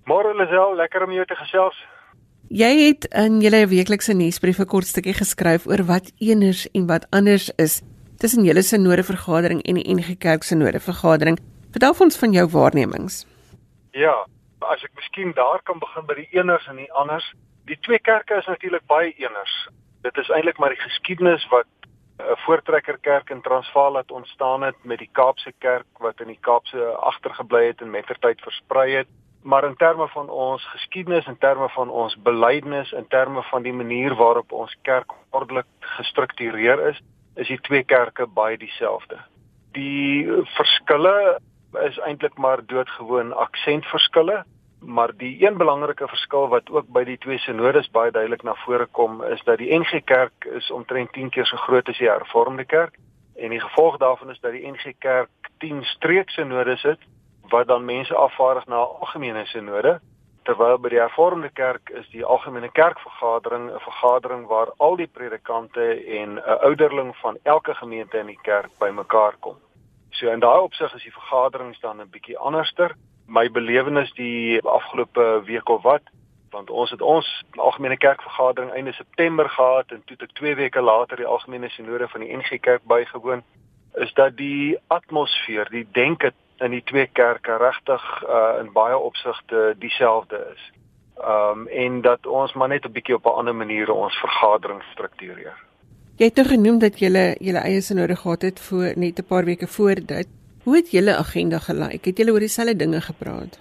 Môre 0.05 0.33
Lisel, 0.33 0.75
lekker 0.75 1.03
om 1.03 1.11
jou 1.11 1.25
te 1.25 1.35
gesels. 1.35 1.75
Jy 2.55 2.69
het 2.79 3.05
in 3.19 3.41
julle 3.43 3.65
weeklikse 3.67 4.13
nuusbrief 4.15 4.59
'n 4.63 4.71
kort 4.71 4.87
stukkie 4.87 5.13
geskryf 5.13 5.65
oor 5.67 5.81
wat 5.91 6.11
eners 6.23 6.61
en 6.71 6.87
wat 6.87 7.07
anders 7.11 7.49
is 7.57 7.81
tussen 8.17 8.45
julle 8.45 8.61
sinode 8.61 9.03
vergadering 9.03 9.61
en 9.63 9.75
die 9.75 9.95
NG 9.95 10.15
Kerk 10.17 10.43
sinode 10.43 10.79
vergadering. 10.79 11.37
Vertel 11.71 11.93
ons 11.99 12.17
van 12.17 12.31
jou 12.31 12.47
waarnemings. 12.47 13.25
Ja, 13.91 14.25
as 14.59 14.83
ek 14.83 14.95
miskien 14.95 15.33
daar 15.33 15.59
kan 15.63 15.79
begin 15.79 16.05
by 16.05 16.15
die 16.15 16.29
eners 16.31 16.67
en 16.67 16.75
die 16.75 16.93
anders. 16.93 17.33
Die 17.65 17.79
twee 17.81 17.99
kerke 17.99 18.37
is 18.37 18.45
natuurlik 18.45 18.87
baie 18.87 19.11
eners. 19.17 19.67
Dit 20.01 20.17
is 20.17 20.29
eintlik 20.29 20.57
maar 20.57 20.69
die 20.69 20.87
geskiedenis 20.87 21.47
wat 21.49 21.67
'n 22.19 22.39
voortrekkerkerk 22.45 23.29
in 23.29 23.41
Transvaal 23.41 23.91
laat 23.91 24.11
ontstaan 24.11 24.61
het 24.61 24.75
met 24.83 24.99
die 24.99 25.09
Kaapse 25.11 25.51
kerk 25.59 25.87
wat 25.99 26.21
in 26.21 26.27
die 26.27 26.39
Kaapse 26.41 26.79
agtergebly 26.87 27.65
het 27.67 27.81
en 27.81 27.89
mettertyd 27.89 28.41
versprei 28.41 28.91
het. 28.95 29.07
Maar 29.45 29.67
in 29.67 29.75
terme 29.77 30.08
van 30.10 30.29
ons 30.29 30.63
geskiedenis, 30.71 31.27
in 31.29 31.38
terme 31.38 31.69
van 31.69 31.89
ons 31.89 32.15
belydenis, 32.25 32.91
in 32.91 33.05
terme 33.08 33.43
van 33.51 33.62
die 33.63 33.73
manier 33.73 34.15
waarop 34.17 34.51
ons 34.51 34.73
kerk 34.81 35.13
ordelik 35.29 35.69
gestruktureer 35.79 36.81
is, 36.89 37.01
is 37.36 37.47
die 37.47 37.60
twee 37.62 37.84
kerke 37.84 38.25
baie 38.25 38.58
dieselfde. 38.58 39.19
Die 39.77 40.25
verskille 40.55 41.38
is 41.84 41.99
eintlik 42.08 42.38
maar 42.41 42.65
doodgewoon 42.65 43.34
aksentverskille 43.34 44.43
maar 44.86 45.12
die 45.17 45.47
een 45.47 45.58
belangrike 45.58 46.08
verskil 46.08 46.47
wat 46.47 46.69
ook 46.69 46.88
by 46.93 47.03
die 47.03 47.17
twee 47.17 47.38
sinodes 47.41 47.89
baie 47.91 48.12
duidelik 48.12 48.43
na 48.43 48.53
vore 48.65 48.86
kom 48.91 49.23
is 49.23 49.41
dat 49.47 49.58
die 49.58 49.71
NG 49.73 50.03
Kerk 50.05 50.45
is 50.58 50.71
omtrent 50.71 51.12
10 51.13 51.29
keer 51.29 51.45
so 51.45 51.58
groot 51.58 51.89
as 51.89 51.97
die 51.97 52.10
Hervormde 52.10 52.65
Kerk 52.65 52.97
en 53.36 53.49
die 53.49 53.62
gevolg 53.62 53.97
daarvan 53.97 54.29
is 54.31 54.39
dat 54.39 54.53
die 54.53 54.65
NG 54.71 54.93
Kerk 54.99 55.51
10 55.63 55.84
streeksinodes 55.95 56.84
het 56.84 57.01
wat 57.49 57.67
dan 57.67 57.86
mense 57.86 58.15
afvaardig 58.15 58.65
na 58.65 58.81
'n 58.81 58.95
algemene 58.99 59.45
sinode 59.45 59.99
terwyl 60.43 60.77
by 60.77 60.89
die 60.89 60.99
Hervormde 60.99 61.49
Kerk 61.49 61.89
is 61.89 62.08
die 62.10 62.25
algemene 62.25 62.69
kerkvergadering 62.71 63.71
'n 63.71 63.79
vergadering 63.79 64.47
waar 64.47 64.69
al 64.77 64.95
die 64.95 65.08
predikante 65.08 65.86
en 66.19 66.36
'n 66.36 66.60
ouderling 66.62 67.15
van 67.17 67.38
elke 67.43 67.73
gemeente 67.73 68.17
in 68.17 68.27
die 68.27 68.39
kerk 68.41 68.69
bymekaar 68.79 69.36
kom. 69.39 69.58
So 70.10 70.29
in 70.29 70.39
daai 70.39 70.60
opsig 70.60 70.93
is 70.95 71.03
die 71.03 71.17
vergaderings 71.19 71.79
dan 71.79 72.01
'n 72.01 72.10
bietjie 72.10 72.38
anderster 72.38 72.95
my 73.27 73.51
belewenis 73.51 74.13
die 74.13 74.62
afgelope 74.62 75.41
week 75.45 75.69
of 75.69 75.81
wat 75.81 76.01
want 76.51 76.69
ons 76.69 76.91
het 76.91 77.01
ons 77.01 77.43
algemene 77.51 77.97
kerkvergadering 77.97 78.71
einde 78.71 78.93
September 78.93 79.49
gehad 79.49 79.91
en 79.91 80.01
toe 80.05 80.17
ek 80.19 80.34
2 80.34 80.55
weke 80.55 80.81
later 80.81 81.17
die 81.17 81.25
algemene 81.27 81.69
sinode 81.69 82.08
van 82.08 82.21
die 82.21 82.38
NG 82.38 82.60
Kerk 82.62 82.84
bygewoon 82.84 83.43
is 83.95 84.13
dat 84.13 84.38
die 84.38 84.77
atmosfeer, 84.88 85.69
die 85.71 85.88
denke 85.91 86.34
in 86.59 86.71
die 86.71 86.83
twee 86.83 87.07
kerke 87.07 87.57
regtig 87.57 88.23
uh, 88.23 88.59
in 88.59 88.71
baie 88.71 88.97
opsigte 88.97 89.75
dieselfde 89.79 90.47
is. 90.53 90.71
Um 91.15 91.67
en 91.67 92.01
dat 92.01 92.25
ons 92.27 92.53
maar 92.53 92.67
net 92.67 92.85
'n 92.85 92.91
bietjie 92.91 93.15
op 93.15 93.25
'n 93.25 93.37
ander 93.39 93.55
manier 93.55 93.91
ons 93.91 94.15
vergadering 94.15 94.83
struktureer. 94.91 95.55
Jy 96.17 96.25
het 96.25 96.47
genoem 96.47 96.79
dat 96.79 96.99
jy 96.99 97.35
julle 97.39 97.59
eie 97.59 97.81
sinode 97.81 98.15
gehad 98.15 98.41
het 98.41 98.59
voor 98.59 98.93
net 98.95 99.19
'n 99.19 99.27
paar 99.27 99.45
weke 99.45 99.67
voor 99.67 99.95
dit. 99.95 100.27
Hoe 100.63 100.75
het 100.75 100.91
julle 100.91 101.15
agenda 101.15 101.59
gelyk? 101.59 102.05
Het 102.05 102.17
julle 102.17 102.31
oor 102.31 102.39
dieselfde 102.39 102.75
dinge 102.75 103.01
gepraat? 103.01 103.59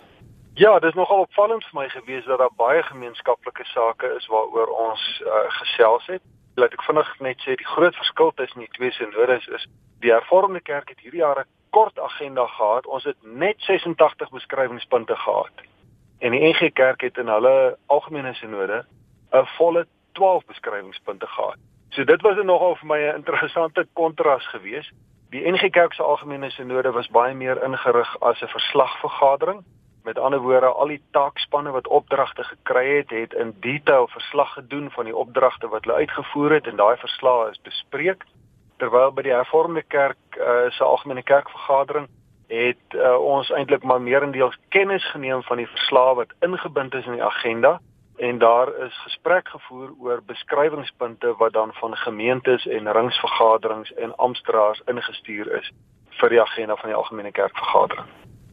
Ja, 0.54 0.78
dit 0.78 0.88
is 0.88 0.94
nogal 0.94 1.18
opvallend 1.18 1.64
vir 1.64 1.80
my 1.80 1.88
gewees 1.88 2.24
dat 2.24 2.38
daar 2.38 2.54
baie 2.57 2.83
gemeenskaplike 2.83 3.64
sake 3.64 4.07
is 4.16 4.26
waaroor 4.26 4.66
ons 4.66 5.22
uh, 5.26 5.33
gesels 5.48 6.07
het. 6.07 6.22
Laat 6.54 6.72
ek 6.72 6.83
vinnig 6.83 7.11
net 7.20 7.40
sê 7.42 7.57
die 7.59 7.66
groot 7.66 7.96
verskil 7.96 8.30
tussen 8.35 8.61
die 8.61 8.70
twee 8.70 8.90
sinodes 8.90 9.46
is 9.46 9.66
die 10.00 10.12
Hervormde 10.12 10.61
Kerk 10.61 10.88
het 10.88 11.00
hierdie 11.00 11.20
jaar 11.20 11.40
'n 11.40 11.50
kort 11.75 11.99
agenda 11.99 12.47
gehad. 12.47 12.87
Ons 12.87 13.05
het 13.05 13.17
net 13.23 13.57
86 13.67 14.31
beskrywingspunte 14.31 15.17
gehad. 15.17 15.65
En 16.19 16.31
die 16.31 16.41
NG 16.41 16.73
Kerk 16.73 17.01
het 17.01 17.19
in 17.19 17.29
hulle 17.29 17.77
algemene 17.87 18.35
sinode 18.35 18.85
'n 19.33 19.47
volle 19.57 19.87
12 20.13 20.45
beskrywingspunte 20.47 21.27
gehad. 21.27 21.59
So 21.89 22.05
dit 22.05 22.23
was 22.23 22.37
nogal 22.45 22.77
vir 22.77 22.87
my 22.87 22.99
'n 22.99 23.15
interessante 23.15 23.87
kontras 23.93 24.47
geweest. 24.47 24.93
Die 25.31 25.51
NG 25.51 25.71
Kerk 25.71 25.93
se 25.95 26.03
algemene 26.03 26.51
sinode 26.51 26.93
was 26.93 27.09
baie 27.09 27.35
meer 27.35 27.63
ingerig 27.63 28.21
as 28.21 28.43
'n 28.43 28.47
verslagvergadering. 28.49 29.65
Met 30.05 30.19
ander 30.19 30.41
woorde, 30.41 30.67
al 30.67 30.87
die 30.87 31.03
taakspanne 31.11 31.71
wat 31.71 31.89
opdragte 31.89 32.45
gekry 32.45 32.97
het, 32.97 33.11
het 33.11 33.33
in 33.33 33.57
detail 33.61 34.09
verslag 34.09 34.53
gedoen 34.53 34.91
van 34.91 35.05
die 35.05 35.17
opdragte 35.17 35.69
wat 35.69 35.85
hulle 35.85 35.97
uitgevoer 35.97 36.51
het 36.51 36.67
en 36.67 36.77
daai 36.77 36.97
verslae 36.97 37.51
is 37.51 37.61
bespreek. 37.63 38.25
Terwyl 38.85 39.14
by 39.16 39.23
die 39.25 39.33
Hervormde 39.33 39.81
Kerk 39.88 40.37
uh, 40.37 40.68
se 40.77 40.85
algemene 40.85 41.23
kerkvergadering 41.25 42.05
het 42.53 42.97
uh, 42.99 43.14
ons 43.16 43.49
eintlik 43.57 43.83
maar 43.88 44.03
meerendeels 44.05 44.59
kennis 44.77 45.07
geneem 45.14 45.40
van 45.49 45.62
die 45.62 45.68
verslae 45.70 46.18
wat 46.18 46.35
ingebind 46.44 46.94
is 46.94 47.07
in 47.09 47.16
die 47.16 47.25
agenda 47.25 47.79
en 48.20 48.38
daar 48.38 48.68
is 48.85 48.99
gesprek 49.07 49.49
gevoer 49.49 49.94
oor 50.05 50.20
beskrywingspunte 50.27 51.33
wat 51.40 51.57
dan 51.57 51.73
van 51.81 51.97
gemeentes 51.97 52.66
en 52.66 52.92
ringsvergaderings 52.92 53.94
en 53.94 54.12
amptenare 54.16 54.85
ingestuur 54.92 55.49
is 55.62 55.73
vir 56.20 56.37
die 56.37 56.40
agenda 56.42 56.77
van 56.77 56.92
die 56.92 56.99
algemene 56.99 57.33
kerkvergadering. 57.33 58.07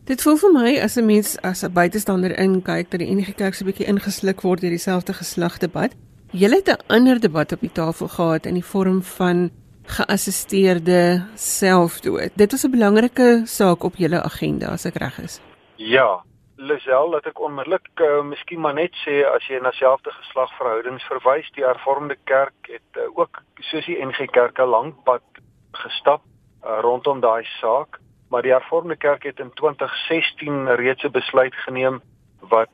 Dit 0.08 0.24
voel 0.24 0.40
vir 0.46 0.54
my 0.56 0.78
as 0.80 0.96
'n 0.96 1.06
mens 1.06 1.42
as 1.42 1.64
'n 1.64 1.74
buitestander 1.74 2.40
inkyk 2.40 2.92
dat 2.92 3.04
die 3.04 3.12
enige 3.12 3.34
kerk 3.34 3.54
so 3.54 3.66
'n 3.66 3.72
bietjie 3.72 3.92
ingesluk 3.92 4.42
word 4.42 4.62
deur 4.62 4.78
dieselfde 4.80 5.14
geslagdebat. 5.14 5.92
Julle 6.32 6.56
het 6.56 6.70
'n 6.70 6.84
ander 6.88 7.20
debat 7.20 7.52
op 7.52 7.60
die 7.60 7.72
tafel 7.72 8.08
gehad 8.08 8.46
in 8.46 8.54
die 8.54 8.66
vorm 8.66 9.02
van 9.02 9.52
geassisteerde 9.98 11.26
selfdood. 11.36 12.32
Dit 12.36 12.52
was 12.52 12.64
'n 12.66 12.72
belangrike 12.72 13.42
saak 13.46 13.84
op 13.84 13.96
julle 13.96 14.24
agenda 14.24 14.68
as 14.72 14.86
ek 14.86 14.96
reg 14.96 15.20
is. 15.20 15.42
Ja, 15.76 16.24
Lisel 16.56 17.10
dat 17.10 17.26
ek 17.26 17.40
onmiddellik 17.42 17.90
uh, 17.96 18.22
miskien 18.22 18.60
maar 18.60 18.74
net 18.74 18.94
sê 19.04 19.26
as 19.26 19.48
jy 19.50 19.60
na 19.60 19.72
selfde 19.72 20.12
geslagverhoudings 20.12 21.04
verwys, 21.10 21.50
die 21.58 21.66
Hervormde 21.66 22.18
Kerk 22.24 22.70
het 22.70 23.00
uh, 23.02 23.08
ook 23.18 23.42
soos 23.60 23.86
die 23.86 23.98
NG 24.06 24.30
Kerk 24.32 24.60
'n 24.60 24.70
lang 24.70 24.94
pad 25.04 25.26
gestap 25.72 26.22
uh, 26.22 26.80
rondom 26.82 27.20
daai 27.20 27.44
saak, 27.60 28.00
maar 28.30 28.42
die 28.42 28.54
Hervormde 28.54 28.96
Kerk 28.96 29.24
het 29.24 29.40
in 29.40 29.52
2016 29.54 30.76
reeds 30.76 31.04
'n 31.04 31.12
besluit 31.12 31.56
geneem 31.66 32.02
wat 32.40 32.70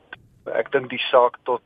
ek 0.52 0.72
dink 0.72 0.90
die 0.90 1.04
saak 1.10 1.38
tot 1.44 1.64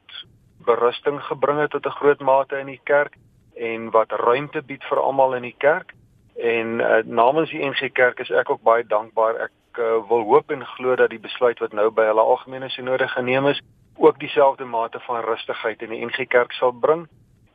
berusting 0.65 1.21
gebring 1.27 1.59
het 1.59 1.71
tot 1.71 1.87
'n 1.87 1.99
groot 1.99 2.21
mate 2.21 2.59
in 2.59 2.67
die 2.67 2.81
kerk 2.85 3.17
en 3.63 3.91
wat 3.95 4.13
ruimte 4.13 4.63
bied 4.67 4.85
vir 4.91 5.01
almal 5.01 5.35
in 5.39 5.47
die 5.47 5.59
kerk. 5.59 5.95
En 6.37 6.81
uh, 6.81 7.03
namens 7.05 7.51
die 7.51 7.65
NG 7.65 7.93
Kerk 7.93 8.19
is 8.19 8.31
ek 8.31 8.51
ook 8.51 8.63
baie 8.63 8.85
dankbaar. 8.89 9.37
Ek 9.49 9.79
uh, 9.79 9.99
wil 10.09 10.25
hoop 10.31 10.51
en 10.51 10.65
glo 10.77 10.97
dat 10.97 11.13
die 11.13 11.21
besluit 11.21 11.61
wat 11.61 11.77
nou 11.77 11.91
by 11.95 12.09
hulle 12.09 12.25
algemene 12.25 12.71
sinode 12.73 13.09
geneem 13.09 13.47
is, 13.53 13.61
ook 13.97 14.19
dieselfde 14.21 14.65
mate 14.65 15.01
van 15.07 15.25
rustigheid 15.25 15.83
in 15.83 15.93
die 15.93 16.01
NG 16.07 16.27
Kerk 16.29 16.53
sal 16.57 16.73
bring. 16.73 17.07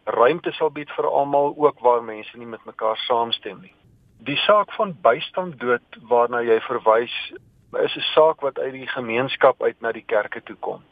Ruimte 0.05 0.53
sal 0.55 0.71
bied 0.71 0.91
vir 0.95 1.09
almal 1.09 1.55
ook 1.57 1.81
waar 1.83 2.03
mense 2.03 2.37
nie 2.37 2.47
met 2.47 2.63
mekaar 2.65 2.97
saamstem 3.07 3.59
nie. 3.61 3.73
Die 4.29 4.37
saak 4.45 4.71
van 4.77 4.95
bystand 5.01 5.59
dood 5.59 5.99
waarna 6.09 6.41
jy 6.45 6.59
verwys, 6.69 7.15
is 7.83 7.97
'n 7.97 8.07
saak 8.13 8.41
wat 8.41 8.59
uit 8.59 8.73
die 8.73 8.87
gemeenskap 8.87 9.63
uit 9.63 9.81
na 9.81 9.91
die 9.91 10.05
kerke 10.05 10.41
toe 10.43 10.55
kom. 10.55 10.83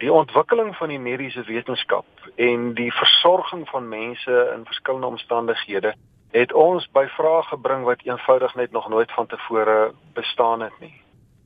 Die 0.00 0.12
ontwikkeling 0.12 0.76
van 0.76 0.88
die 0.88 0.98
mediese 0.98 1.42
wetenskap 1.44 2.06
en 2.40 2.70
die 2.74 2.92
versorging 2.92 3.66
van 3.68 3.88
mense 3.88 4.36
in 4.54 4.64
verskillende 4.64 5.06
omstandighede 5.06 5.92
het 6.32 6.52
ons 6.56 6.86
by 6.94 7.04
vrae 7.16 7.42
gebring 7.50 7.84
wat 7.84 8.04
eenvoudig 8.06 8.54
net 8.56 8.72
nog 8.72 8.88
nooit 8.88 9.12
van 9.12 9.26
tevore 9.26 9.92
bestaan 10.16 10.62
het 10.64 10.78
nie. 10.80 10.94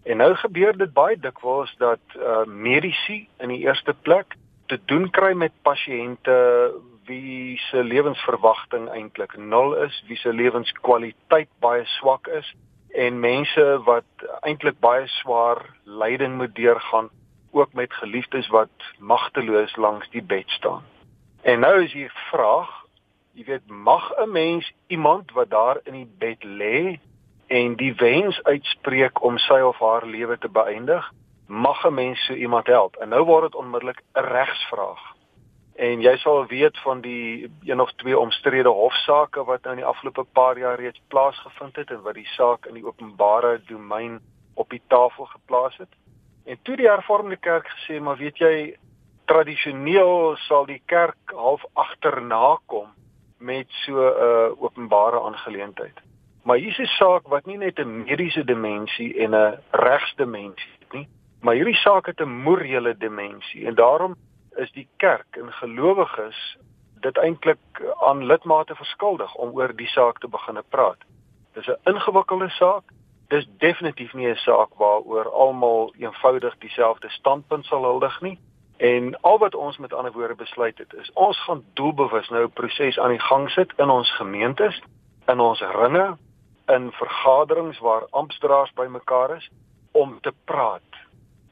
En 0.04 0.16
nou 0.22 0.34
gebeur 0.34 0.76
dit 0.76 0.92
baie 0.92 1.16
dikwels 1.18 1.72
dat 1.82 2.14
uh 2.14 2.44
medisy 2.46 3.24
in 3.42 3.50
die 3.50 3.64
eerste 3.64 3.94
plek 4.06 4.36
te 4.70 4.78
doen 4.84 5.10
kry 5.10 5.32
met 5.32 5.56
pasiënte 5.66 6.36
wie 7.08 7.58
se 7.70 7.82
lewensverwagting 7.82 8.86
eintlik 8.88 9.34
nul 9.36 9.74
is, 9.82 9.98
wie 10.06 10.16
se 10.16 10.32
lewenskwaliteit 10.32 11.50
baie 11.58 11.82
swak 11.98 12.30
is 12.38 12.54
en 12.94 13.20
mense 13.20 13.66
wat 13.84 14.28
eintlik 14.46 14.78
baie 14.80 15.08
swaar 15.18 15.66
lyding 15.84 16.38
moet 16.38 16.54
deurgaan 16.54 17.10
ook 17.54 17.72
met 17.72 17.92
geliefdes 17.92 18.48
wat 18.48 18.70
magteloos 18.98 19.76
langs 19.76 20.10
die 20.10 20.22
bed 20.22 20.48
staan. 20.50 20.82
En 21.42 21.60
nou 21.60 21.82
is 21.82 21.92
hier 21.92 22.12
vraag 22.30 22.84
jy 23.34 23.44
weet 23.44 23.66
mag 23.68 24.12
'n 24.16 24.30
mens 24.30 24.72
iemand 24.86 25.32
wat 25.32 25.50
daar 25.50 25.80
in 25.82 25.92
die 25.92 26.12
bed 26.18 26.44
lê 26.44 26.98
en 27.46 27.76
die 27.76 27.94
wens 27.94 28.42
uitspreek 28.42 29.22
om 29.22 29.38
sy 29.38 29.60
of 29.60 29.78
haar 29.78 30.06
lewe 30.06 30.38
te 30.38 30.48
beëindig 30.48 31.12
mag 31.46 31.84
'n 31.84 31.94
mens 31.94 32.24
so 32.24 32.32
iemand 32.32 32.66
help? 32.66 32.96
En 32.96 33.08
nou 33.08 33.24
word 33.24 33.42
dit 33.42 33.54
onmiddellik 33.54 34.02
'n 34.14 34.20
regsvraag 34.20 35.14
en 35.74 36.00
jy 36.00 36.16
sal 36.16 36.46
weet 36.46 36.78
van 36.78 37.00
die 37.00 37.50
een 37.64 37.80
of 37.80 37.92
twee 37.92 38.18
omstrede 38.18 38.68
hofsaake 38.68 39.44
wat 39.44 39.62
nou 39.62 39.74
in 39.74 39.82
die 39.82 39.90
afgelope 39.90 40.24
paar 40.32 40.58
jaar 40.58 40.78
reeds 40.78 41.00
plaasgevind 41.08 41.76
het 41.76 41.90
en 41.90 42.02
wat 42.02 42.14
die 42.14 42.28
saak 42.36 42.66
in 42.66 42.74
die 42.74 42.86
openbare 42.86 43.60
domein 43.66 44.20
op 44.54 44.70
die 44.70 44.82
tafel 44.86 45.24
geplaas 45.24 45.76
het 45.76 45.88
en 46.44 46.58
toe 46.62 46.76
die 46.76 46.88
hervormde 46.88 47.36
kerk 47.36 47.68
gesê 47.68 48.00
maar 48.00 48.16
weet 48.16 48.38
jy 48.38 48.76
tradisioneel 49.24 50.36
sal 50.48 50.66
die 50.66 50.82
kerk 50.86 51.32
half 51.32 51.64
agterna 51.72 52.58
kom 52.66 52.88
met 53.38 53.68
so 53.84 53.92
'n 53.92 54.16
uh, 54.26 54.62
openbare 54.62 55.20
aangeleentheid. 55.20 56.00
Maar 56.42 56.56
hier 56.56 56.68
is 56.68 56.78
'n 56.78 56.96
saak 56.96 57.28
wat 57.28 57.46
nie 57.46 57.56
net 57.56 57.78
'n 57.78 58.04
mediese 58.04 58.44
dimensie 58.44 59.14
en 59.18 59.34
'n 59.34 59.58
regsdimensie 59.70 60.72
het 60.78 60.92
nie, 60.92 61.08
maar 61.40 61.54
hierdie 61.54 61.82
saak 61.86 62.06
het 62.06 62.20
'n 62.20 62.42
morele 62.42 62.96
dimensie 62.96 63.66
en 63.66 63.74
daarom 63.74 64.14
is 64.56 64.72
die 64.72 64.88
kerk 64.96 65.36
en 65.36 65.52
gelowiges 65.52 66.56
dit 67.00 67.16
eintlik 67.18 67.94
aan 68.00 68.26
lidmate 68.26 68.74
verskuldig 68.74 69.34
om 69.34 69.54
oor 69.54 69.76
die 69.76 69.88
saak 69.88 70.18
te 70.18 70.28
begine 70.28 70.62
praat. 70.68 70.98
Dis 71.52 71.66
'n 71.66 71.90
ingewikkelde 71.90 72.48
saak 72.48 72.82
Dis 73.28 73.46
definitief 73.58 74.12
nie 74.12 74.28
'n 74.28 74.36
saak 74.36 74.74
waaroor 74.76 75.28
almal 75.30 75.94
eenvoudig 75.98 76.58
dieselfde 76.58 77.08
standpunt 77.08 77.64
sal 77.64 77.82
huldig 77.82 78.20
nie. 78.20 78.38
En 78.76 79.20
al 79.20 79.38
wat 79.38 79.54
ons 79.54 79.78
met 79.78 79.92
ander 79.92 80.12
woorde 80.12 80.34
besluit 80.34 80.78
het 80.78 80.92
is 80.94 81.12
ons 81.12 81.44
gaan 81.44 81.64
doelbewus 81.74 82.28
nou 82.28 82.44
'n 82.44 82.52
proses 82.52 82.98
aan 82.98 83.10
die 83.10 83.26
gang 83.30 83.50
sit 83.50 83.72
in 83.76 83.90
ons 83.90 84.16
gemeentes, 84.16 84.82
in 85.26 85.40
ons 85.40 85.60
ringe, 85.60 86.16
in 86.66 86.92
vergaderings 86.92 87.78
waar 87.78 88.06
amptdraers 88.10 88.72
bymekaar 88.72 89.36
is 89.36 89.50
om 89.92 90.20
te 90.20 90.32
praat. 90.44 90.82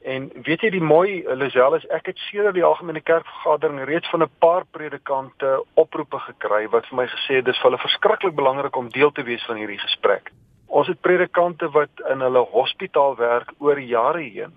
En 0.01 0.31
weet 0.43 0.61
jy 0.61 0.69
die 0.69 0.83
mooi 0.83 1.23
Lisel 1.35 1.75
is 1.75 1.85
ek 1.87 2.05
het 2.05 2.17
sedert 2.17 2.53
die 2.53 2.63
algemene 2.63 3.01
kerkvergadering 3.01 3.85
reeds 3.87 4.09
van 4.09 4.23
'n 4.23 4.31
paar 4.39 4.65
predikante 4.65 5.65
oproepe 5.73 6.19
gekry 6.19 6.67
wat 6.69 6.85
vir 6.85 6.95
my 6.95 7.07
gesê 7.07 7.35
het 7.39 7.45
dis 7.45 7.57
vir 7.57 7.69
hulle 7.69 7.85
verskriklik 7.87 8.35
belangrik 8.35 8.75
om 8.75 8.89
deel 8.89 9.11
te 9.11 9.23
wees 9.23 9.45
van 9.45 9.55
hierdie 9.55 9.79
gesprek. 9.79 10.31
Ons 10.73 10.87
het 10.89 11.01
predikante 11.05 11.67
wat 11.69 12.01
in 12.09 12.23
hulle 12.25 12.41
hospitaal 12.49 13.15
werk 13.15 13.51
oor 13.61 13.79
jare 13.79 14.23
heen 14.25 14.53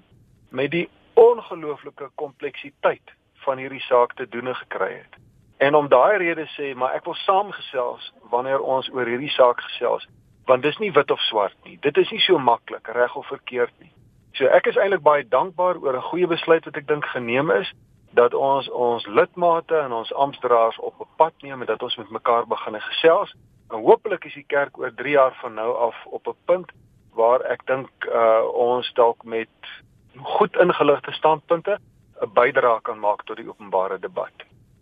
met 0.49 0.71
die 0.73 0.87
ongelooflike 1.21 2.09
kompleksiteit 2.15 3.13
van 3.45 3.61
hierdie 3.61 3.83
saak 3.85 4.15
te 4.17 4.25
doen 4.29 4.55
gekry 4.55 4.93
het. 4.95 5.19
En 5.61 5.75
om 5.75 5.89
daai 5.89 6.17
rede 6.17 6.47
sê, 6.55 6.73
maar 6.75 6.95
ek 6.97 7.05
wil 7.05 7.19
saamgesels 7.21 8.13
wanneer 8.33 8.65
ons 8.65 8.89
oor 8.93 9.09
hierdie 9.09 9.33
saak 9.35 9.61
gesels, 9.61 10.07
want 10.49 10.65
dis 10.65 10.79
nie 10.81 10.93
wit 10.97 11.13
of 11.13 11.21
swart 11.29 11.57
nie. 11.65 11.77
Dit 11.85 12.01
is 12.01 12.11
nie 12.13 12.21
so 12.25 12.39
maklik 12.39 12.89
reg 12.97 13.17
of 13.17 13.29
verkeerd 13.29 13.73
nie. 13.85 13.93
So 14.41 14.49
ek 14.53 14.71
is 14.73 14.81
eintlik 14.81 15.05
baie 15.05 15.25
dankbaar 15.29 15.81
oor 15.85 15.97
'n 15.97 16.09
goeie 16.13 16.29
besluit 16.33 16.65
wat 16.65 16.77
ek 16.77 16.89
dink 16.89 17.05
geneem 17.13 17.51
is 17.51 17.73
dat 18.13 18.35
ons 18.35 18.69
ons 18.71 19.07
lidmate 19.07 19.77
en 19.77 19.93
ons 19.93 20.15
amptdraers 20.15 20.79
op 20.79 21.01
'n 21.01 21.09
pad 21.17 21.33
neem 21.43 21.61
en 21.61 21.67
dat 21.67 21.83
ons 21.83 21.97
met 21.97 22.11
mekaar 22.11 22.47
begine 22.47 22.81
gesels. 22.81 23.35
En 23.71 23.83
hopelik 23.83 24.25
is 24.25 24.35
die 24.35 24.47
kerk 24.47 24.79
oor 24.79 24.95
3 24.95 25.11
jaar 25.11 25.35
van 25.41 25.55
nou 25.55 25.77
af 25.77 26.05
op 26.05 26.27
'n 26.27 26.37
punt 26.45 26.73
waar 27.15 27.41
ek 27.41 27.67
dink 27.67 27.91
uh 28.05 28.43
ons 28.55 28.93
dalk 28.93 29.25
met 29.25 29.49
goed 30.17 30.57
ingeligte 30.57 31.13
standpunte 31.13 31.79
'n 32.21 32.33
bydrae 32.33 32.81
kan 32.83 32.99
maak 32.99 33.25
tot 33.25 33.37
die 33.37 33.49
openbare 33.49 33.99
debat. 33.99 34.33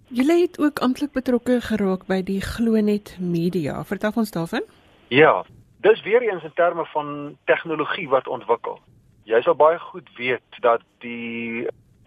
Julle 0.09 0.41
het 0.41 0.59
ook 0.59 0.78
amptelik 0.78 1.12
betrokke 1.12 1.61
geraak 1.61 2.07
by 2.07 2.22
die 2.22 2.41
Glonet 2.41 3.16
Media. 3.20 3.85
Vertel 3.85 4.12
ons 4.14 4.30
daarvan? 4.30 4.62
Ja, 5.09 5.45
dis 5.80 6.03
weer 6.03 6.22
eens 6.22 6.43
in 6.43 6.53
terme 6.55 6.85
van 6.87 7.37
tegnologie 7.45 8.09
wat 8.09 8.28
ontwikkel. 8.28 8.78
Jy 9.24 9.41
sal 9.43 9.55
baie 9.55 9.78
goed 9.78 10.09
weet 10.16 10.61
dat 10.61 10.82
die 10.99 11.66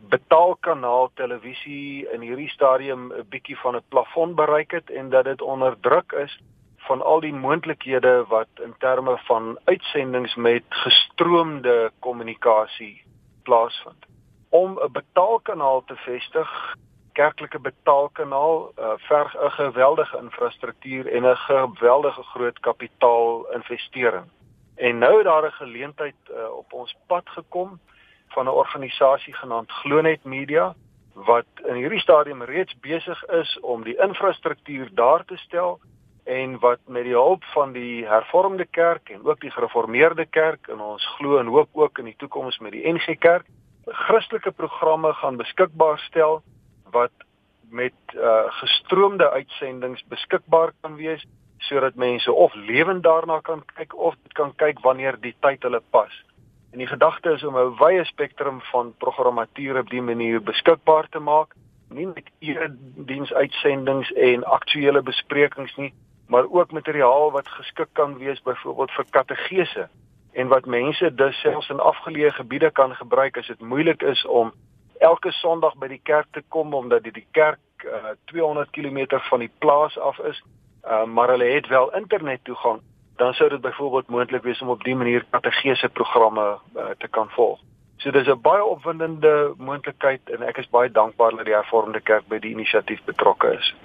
betaalkanaal 0.09 1.09
televisie 1.13 2.07
in 2.13 2.21
hierdie 2.21 2.49
stadium 2.49 3.11
'n 3.13 3.25
bietjie 3.30 3.57
van 3.57 3.75
'n 3.75 3.84
plafon 3.89 4.36
bereik 4.36 4.71
het 4.71 4.89
en 4.89 5.09
dat 5.09 5.25
dit 5.25 5.41
onder 5.41 5.80
druk 5.80 6.11
is 6.11 6.39
van 6.88 7.02
al 7.02 7.20
die 7.20 7.34
moontlikhede 7.34 8.26
wat 8.28 8.48
in 8.64 8.76
terme 8.80 9.18
van 9.18 9.60
uitsendings 9.64 10.36
met 10.36 10.64
gestroomde 10.70 11.92
kommunikasie 12.00 13.04
plaasvind. 13.44 14.06
Om 14.50 14.80
'n 14.80 14.92
betaalkanaal 14.92 15.84
te 15.86 15.96
vestig, 15.96 16.76
kerklike 17.12 17.60
betaalkanaal, 17.60 18.72
uh, 18.80 18.92
verg 18.96 19.36
'n 19.36 19.52
geweldige 19.52 20.18
infrastruktuur 20.18 21.12
en 21.12 21.24
'n 21.24 21.36
geweldige 21.36 22.24
groot 22.24 22.60
kapitaalinvestering. 22.60 24.28
En 24.76 24.98
nou 24.98 25.16
het 25.16 25.26
daar 25.26 25.46
'n 25.46 25.52
geleentheid 25.52 26.16
uh, 26.30 26.52
op 26.52 26.74
ons 26.74 26.96
pad 27.08 27.30
gekom 27.30 27.80
van 28.28 28.46
'n 28.46 28.60
organisasie 28.64 29.34
genaamd 29.34 29.72
Glonet 29.72 30.24
Media 30.24 30.76
wat 31.14 31.46
in 31.66 31.76
hierdie 31.76 32.00
stadium 32.00 32.44
reeds 32.44 32.80
besig 32.80 33.26
is 33.26 33.60
om 33.60 33.84
die 33.84 33.98
infrastruktuur 33.98 34.90
daar 34.94 35.26
te 35.26 35.38
stel 35.38 35.80
en 36.28 36.59
wat 36.59 36.80
met 36.86 37.03
die 37.07 37.15
hulp 37.15 37.43
van 37.53 37.71
die 37.71 38.05
hervormde 38.05 38.65
kerk 38.65 39.09
en 39.09 39.23
ook 39.23 39.39
die 39.41 39.51
gereformeerde 39.51 40.25
kerk 40.25 40.67
en 40.67 40.82
ons 40.84 41.05
glo 41.15 41.38
en 41.39 41.47
hoop 41.47 41.69
ook 41.73 41.99
in 42.03 42.11
die 42.11 42.17
toekoms 42.17 42.59
met 42.59 42.75
die 42.75 42.84
NG 42.88 43.15
Kerk 43.19 43.47
Christelike 43.88 44.51
programme 44.51 45.13
gaan 45.13 45.38
beskikbaar 45.38 45.99
stel 45.99 46.41
wat 46.91 47.11
met 47.69 47.93
uh, 48.15 48.43
gestroomde 48.59 49.30
uitsendings 49.30 50.03
beskikbaar 50.07 50.73
kan 50.82 50.95
wees 50.95 51.23
sodat 51.57 51.95
mense 51.95 52.32
of 52.32 52.53
lewend 52.53 53.03
daarna 53.03 53.39
kan 53.41 53.63
kyk 53.75 53.95
of 53.95 54.15
dit 54.23 54.34
kan 54.34 54.51
kyk 54.55 54.80
wanneer 54.84 55.17
die 55.19 55.36
tyd 55.39 55.63
hulle 55.63 55.82
pas. 55.91 56.11
En 56.71 56.78
die 56.84 56.88
gedagte 56.88 57.32
is 57.34 57.43
om 57.43 57.57
'n 57.57 57.75
wye 57.80 58.03
spektrum 58.05 58.61
van 58.71 58.93
programmatuur 58.97 59.80
op 59.80 59.89
dié 59.89 60.01
manier 60.01 60.41
beskikbaar 60.41 61.07
te 61.09 61.19
maak, 61.19 61.55
nie 61.89 62.05
net 62.05 62.30
erediensuitsendings 62.39 64.11
en 64.11 64.43
aktuelle 64.43 65.01
besprekings 65.01 65.75
nie, 65.75 65.93
maar 66.28 66.45
ook 66.49 66.71
materiaal 66.71 67.32
wat 67.32 67.47
geskik 67.47 67.88
kan 67.91 68.17
wees 68.17 68.41
byvoorbeeld 68.41 68.91
vir 68.91 69.05
kategese 69.09 69.89
en 70.34 70.47
wat 70.47 70.65
mense 70.65 71.13
dus 71.15 71.39
selfs 71.39 71.69
in 71.69 71.80
afgeleë 71.80 72.32
gebiede 72.32 72.71
kan 72.71 72.95
gebruik 72.95 73.38
as 73.38 73.47
dit 73.47 73.61
moeilik 73.61 74.01
is 74.01 74.25
om 74.25 74.51
elke 74.99 75.32
Sondag 75.32 75.78
by 75.78 75.88
die 75.88 76.01
kerk 76.03 76.28
te 76.32 76.43
kom 76.49 76.73
omdat 76.73 77.03
dit 77.03 77.13
die 77.13 77.28
kerk 77.32 77.59
uh, 77.86 78.13
200 78.25 78.69
km 78.71 79.19
van 79.30 79.39
die 79.39 79.51
plaas 79.59 79.97
af 79.99 80.19
is, 80.19 80.43
uh, 80.84 81.03
maar 81.05 81.30
hulle 81.30 81.45
het 81.45 81.67
wel 81.67 81.93
internet 81.95 82.43
toegang, 82.43 82.82
dan 83.15 83.34
sou 83.34 83.49
dit 83.49 83.61
byvoorbeeld 83.61 84.07
moontlik 84.07 84.43
wees 84.43 84.61
om 84.61 84.69
op 84.69 84.84
dié 84.84 84.95
manier 84.95 85.25
kategese 85.30 85.89
programme 85.89 86.57
uh, 86.75 86.89
te 86.97 87.07
kan 87.07 87.30
volg. 87.30 87.59
So 87.97 88.11
dis 88.11 88.28
'n 88.28 88.41
baie 88.41 88.63
opwindende 88.63 89.53
moontlikheid 89.57 90.30
en 90.30 90.41
ek 90.41 90.57
is 90.57 90.69
baie 90.69 90.91
dankbaar 90.91 91.36
dat 91.36 91.45
die 91.45 91.53
hervormde 91.53 91.99
kerk 91.99 92.28
by 92.28 92.39
die 92.39 92.51
inisiatief 92.51 93.03
betrokke 93.05 93.53
is. 93.57 93.75